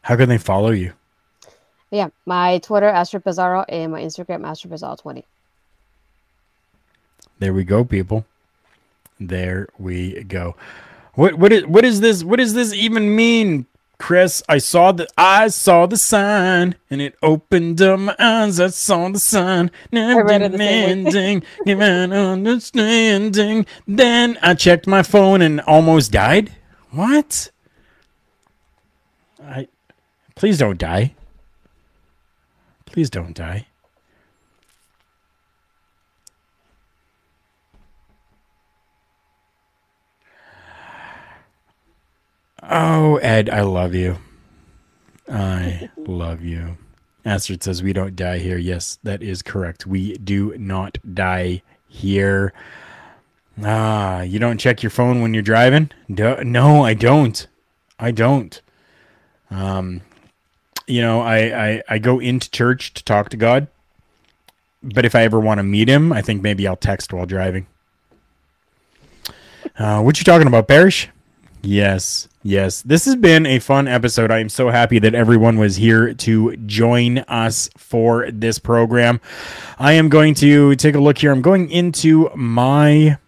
How 0.00 0.16
can 0.16 0.28
they 0.28 0.38
follow 0.38 0.70
you? 0.70 0.92
Yeah, 1.92 2.08
my 2.26 2.58
Twitter, 2.58 2.88
Astrid 2.88 3.22
Pizarro, 3.22 3.64
and 3.68 3.92
my 3.92 4.02
Instagram, 4.02 4.44
Astrid 4.44 4.72
Pizarro 4.72 4.96
20. 4.96 5.24
There 7.42 7.52
we 7.52 7.64
go, 7.64 7.84
people. 7.84 8.24
There 9.18 9.66
we 9.76 10.22
go. 10.22 10.54
What 11.14 11.34
what 11.34 11.52
is 11.52 11.66
what 11.66 11.84
is 11.84 12.00
this? 12.00 12.22
What 12.22 12.38
does 12.38 12.54
this 12.54 12.72
even 12.72 13.16
mean, 13.16 13.66
Chris? 13.98 14.44
I 14.48 14.58
saw 14.58 14.92
the 14.92 15.08
I 15.18 15.48
saw 15.48 15.86
the 15.86 15.96
sign 15.96 16.76
and 16.88 17.02
it 17.02 17.16
opened 17.20 17.82
up 17.82 17.98
my 17.98 18.14
eyes. 18.20 18.60
I 18.60 18.68
saw 18.68 19.08
the 19.08 19.18
sign. 19.18 19.72
Now 19.90 20.20
read 20.20 20.42
it 20.42 20.52
the 20.52 20.58
same 20.58 21.04
way. 21.04 21.10
demanding, 21.10 21.42
given 21.66 22.12
understanding. 22.12 23.66
Then 23.88 24.38
I 24.40 24.54
checked 24.54 24.86
my 24.86 25.02
phone 25.02 25.42
and 25.42 25.60
almost 25.62 26.12
died. 26.12 26.52
What? 26.92 27.50
I 29.42 29.66
please 30.36 30.58
don't 30.58 30.78
die. 30.78 31.16
Please 32.86 33.10
don't 33.10 33.34
die. 33.34 33.66
Oh, 42.74 43.16
Ed, 43.16 43.50
I 43.50 43.60
love 43.60 43.94
you. 43.94 44.16
I 45.28 45.90
love 45.98 46.40
you. 46.40 46.78
Astrid 47.22 47.62
says 47.62 47.82
we 47.82 47.92
don't 47.92 48.16
die 48.16 48.38
here. 48.38 48.56
Yes, 48.56 48.98
that 49.02 49.22
is 49.22 49.42
correct. 49.42 49.86
We 49.86 50.16
do 50.16 50.56
not 50.56 50.96
die 51.14 51.60
here. 51.86 52.54
Ah, 53.62 54.22
you 54.22 54.38
don't 54.38 54.56
check 54.56 54.82
your 54.82 54.88
phone 54.88 55.20
when 55.20 55.34
you're 55.34 55.42
driving? 55.42 55.90
No, 56.08 56.82
I 56.82 56.94
don't. 56.94 57.46
I 57.98 58.10
don't. 58.10 58.58
Um, 59.50 60.00
you 60.86 61.02
know, 61.02 61.20
I, 61.20 61.68
I 61.68 61.82
I 61.90 61.98
go 61.98 62.20
into 62.20 62.50
church 62.50 62.94
to 62.94 63.04
talk 63.04 63.28
to 63.28 63.36
God, 63.36 63.68
but 64.82 65.04
if 65.04 65.14
I 65.14 65.24
ever 65.24 65.38
want 65.38 65.58
to 65.58 65.62
meet 65.62 65.88
Him, 65.88 66.10
I 66.10 66.22
think 66.22 66.40
maybe 66.40 66.66
I'll 66.66 66.76
text 66.76 67.12
while 67.12 67.26
driving. 67.26 67.66
Uh, 69.78 70.00
what 70.00 70.18
you 70.18 70.24
talking 70.24 70.48
about, 70.48 70.68
Parrish? 70.68 71.10
Yes, 71.60 72.28
yes. 72.42 72.82
This 72.82 73.04
has 73.04 73.16
been 73.16 73.46
a 73.46 73.58
fun 73.58 73.88
episode. 73.88 74.30
I 74.30 74.38
am 74.38 74.48
so 74.48 74.70
happy 74.70 74.98
that 74.98 75.14
everyone 75.14 75.58
was 75.58 75.76
here 75.76 76.14
to 76.14 76.56
join 76.56 77.18
us 77.18 77.70
for 77.76 78.30
this 78.30 78.58
program. 78.58 79.20
I 79.78 79.92
am 79.92 80.08
going 80.08 80.34
to 80.36 80.74
take 80.76 80.94
a 80.94 81.00
look 81.00 81.18
here. 81.18 81.32
I'm 81.32 81.42
going 81.42 81.70
into 81.70 82.30
my 82.34 83.18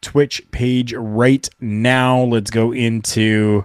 Twitch 0.00 0.42
page 0.50 0.92
right 0.94 1.48
now. 1.60 2.22
Let's 2.22 2.50
go 2.50 2.72
into 2.72 3.64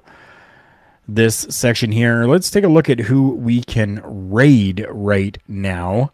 this 1.08 1.36
section 1.50 1.92
here. 1.92 2.26
Let's 2.26 2.52
take 2.52 2.64
a 2.64 2.70
look 2.70 2.90
at 2.90 3.00
who 3.00 3.32
we 3.32 3.62
can 3.62 4.02
raid 4.04 4.86
right 4.90 5.38
now. 5.48 6.12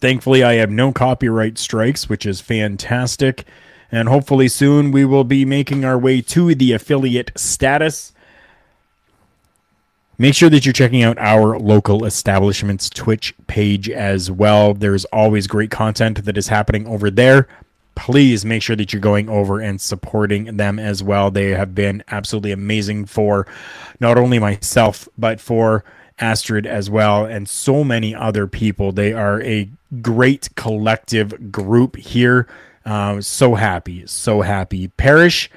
Thankfully, 0.00 0.44
I 0.44 0.54
have 0.54 0.70
no 0.70 0.92
copyright 0.92 1.58
strikes, 1.58 2.08
which 2.08 2.26
is 2.26 2.40
fantastic. 2.40 3.46
And 3.90 4.08
hopefully, 4.08 4.48
soon 4.48 4.90
we 4.90 5.04
will 5.04 5.24
be 5.24 5.44
making 5.44 5.84
our 5.84 5.98
way 5.98 6.20
to 6.22 6.54
the 6.54 6.72
affiliate 6.72 7.30
status. 7.36 8.12
Make 10.18 10.34
sure 10.34 10.50
that 10.50 10.66
you're 10.66 10.72
checking 10.72 11.02
out 11.02 11.16
our 11.18 11.58
local 11.58 12.04
establishment's 12.04 12.90
Twitch 12.90 13.32
page 13.46 13.88
as 13.88 14.30
well. 14.30 14.74
There's 14.74 15.04
always 15.06 15.46
great 15.46 15.70
content 15.70 16.24
that 16.24 16.36
is 16.36 16.48
happening 16.48 16.88
over 16.88 17.08
there. 17.08 17.46
Please 17.94 18.44
make 18.44 18.62
sure 18.62 18.76
that 18.76 18.92
you're 18.92 19.00
going 19.00 19.28
over 19.28 19.60
and 19.60 19.80
supporting 19.80 20.56
them 20.56 20.78
as 20.78 21.02
well. 21.02 21.30
They 21.30 21.50
have 21.50 21.74
been 21.74 22.02
absolutely 22.08 22.52
amazing 22.52 23.06
for 23.06 23.46
not 24.00 24.18
only 24.18 24.38
myself, 24.38 25.08
but 25.16 25.40
for 25.40 25.84
Astrid 26.18 26.66
as 26.66 26.90
well, 26.90 27.24
and 27.24 27.48
so 27.48 27.84
many 27.84 28.14
other 28.14 28.46
people. 28.46 28.92
They 28.92 29.12
are 29.12 29.40
a 29.42 29.70
great 30.02 30.48
collective 30.56 31.52
group 31.52 31.96
here. 31.96 32.48
Uh, 32.84 33.20
so 33.20 33.54
happy, 33.54 34.06
so 34.06 34.42
happy. 34.42 34.88
Parrish, 34.88 35.50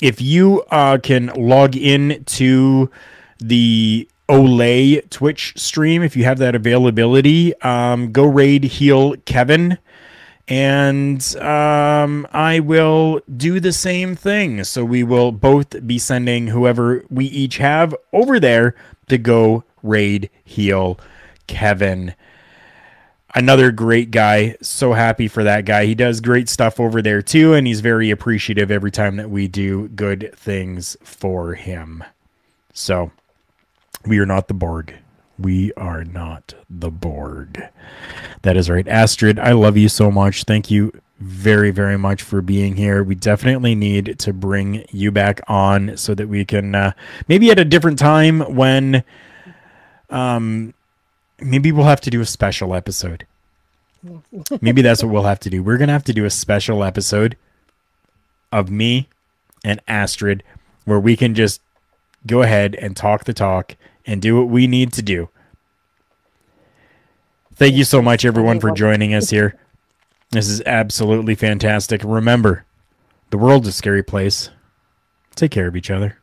if 0.00 0.20
you 0.20 0.62
uh, 0.70 0.98
can 0.98 1.26
log 1.36 1.76
in 1.76 2.24
to 2.24 2.90
the 3.38 4.08
Olay 4.28 5.08
Twitch 5.10 5.52
stream, 5.56 6.02
if 6.02 6.16
you 6.16 6.24
have 6.24 6.38
that 6.38 6.54
availability, 6.54 7.54
um, 7.60 8.12
go 8.12 8.24
raid 8.24 8.64
heal 8.64 9.14
Kevin. 9.24 9.78
And 10.48 11.36
um, 11.36 12.26
I 12.32 12.60
will 12.60 13.20
do 13.34 13.60
the 13.60 13.72
same 13.72 14.16
thing. 14.16 14.64
So 14.64 14.84
we 14.84 15.02
will 15.02 15.32
both 15.32 15.86
be 15.86 15.98
sending 15.98 16.48
whoever 16.48 17.04
we 17.08 17.26
each 17.26 17.58
have 17.58 17.94
over 18.12 18.40
there 18.40 18.74
to 19.08 19.18
go 19.18 19.64
raid 19.82 20.30
heal 20.44 20.98
Kevin 21.46 22.14
another 23.34 23.70
great 23.70 24.10
guy. 24.10 24.56
So 24.62 24.92
happy 24.92 25.28
for 25.28 25.44
that 25.44 25.64
guy. 25.64 25.86
He 25.86 25.94
does 25.94 26.20
great 26.20 26.48
stuff 26.48 26.78
over 26.78 27.02
there 27.02 27.22
too, 27.22 27.54
and 27.54 27.66
he's 27.66 27.80
very 27.80 28.10
appreciative 28.10 28.70
every 28.70 28.90
time 28.90 29.16
that 29.16 29.30
we 29.30 29.48
do 29.48 29.88
good 29.88 30.32
things 30.36 30.96
for 31.02 31.54
him. 31.54 32.04
So 32.72 33.10
we 34.06 34.18
are 34.18 34.26
not 34.26 34.48
the 34.48 34.54
Borg. 34.54 34.94
We 35.38 35.72
are 35.74 36.04
not 36.04 36.54
the 36.68 36.90
Borg. 36.90 37.62
That 38.42 38.56
is 38.56 38.68
right. 38.68 38.86
Astrid, 38.86 39.38
I 39.38 39.52
love 39.52 39.76
you 39.76 39.88
so 39.88 40.10
much. 40.10 40.44
Thank 40.44 40.70
you 40.70 40.92
very, 41.18 41.70
very 41.70 41.96
much 41.96 42.22
for 42.22 42.42
being 42.42 42.76
here. 42.76 43.02
We 43.02 43.14
definitely 43.14 43.74
need 43.74 44.18
to 44.20 44.32
bring 44.32 44.84
you 44.90 45.10
back 45.10 45.40
on 45.48 45.96
so 45.96 46.14
that 46.14 46.28
we 46.28 46.44
can 46.44 46.74
uh, 46.74 46.92
maybe 47.28 47.50
at 47.50 47.58
a 47.58 47.64
different 47.64 47.98
time 47.98 48.40
when 48.54 49.04
um 50.10 50.74
maybe 51.42 51.72
we'll 51.72 51.86
have 51.86 52.00
to 52.02 52.10
do 52.10 52.20
a 52.20 52.26
special 52.26 52.74
episode. 52.74 53.26
maybe 54.60 54.82
that's 54.82 55.02
what 55.02 55.12
we'll 55.12 55.22
have 55.24 55.40
to 55.40 55.50
do. 55.50 55.62
We're 55.62 55.78
gonna 55.78 55.92
have 55.92 56.04
to 56.04 56.12
do 56.12 56.24
a 56.24 56.30
special 56.30 56.82
episode 56.82 57.36
of 58.50 58.70
me 58.70 59.08
and 59.64 59.80
Astrid 59.86 60.42
where 60.84 61.00
we 61.00 61.16
can 61.16 61.34
just 61.34 61.60
go 62.26 62.42
ahead 62.42 62.74
and 62.74 62.96
talk 62.96 63.24
the 63.24 63.32
talk 63.32 63.76
and 64.06 64.20
do 64.20 64.36
what 64.36 64.48
we 64.48 64.66
need 64.66 64.92
to 64.94 65.02
do. 65.02 65.28
Thank 67.54 67.74
you 67.74 67.84
so 67.84 68.02
much, 68.02 68.24
everyone, 68.24 68.60
for 68.60 68.72
joining 68.72 69.14
us 69.14 69.30
here. 69.30 69.56
This 70.30 70.48
is 70.48 70.62
absolutely 70.66 71.34
fantastic. 71.34 72.02
Remember, 72.02 72.64
the 73.30 73.38
world's 73.38 73.68
a 73.68 73.72
scary 73.72 74.02
place. 74.02 74.50
Take 75.34 75.50
care 75.50 75.68
of 75.68 75.76
each 75.76 75.90
other. 75.90 76.18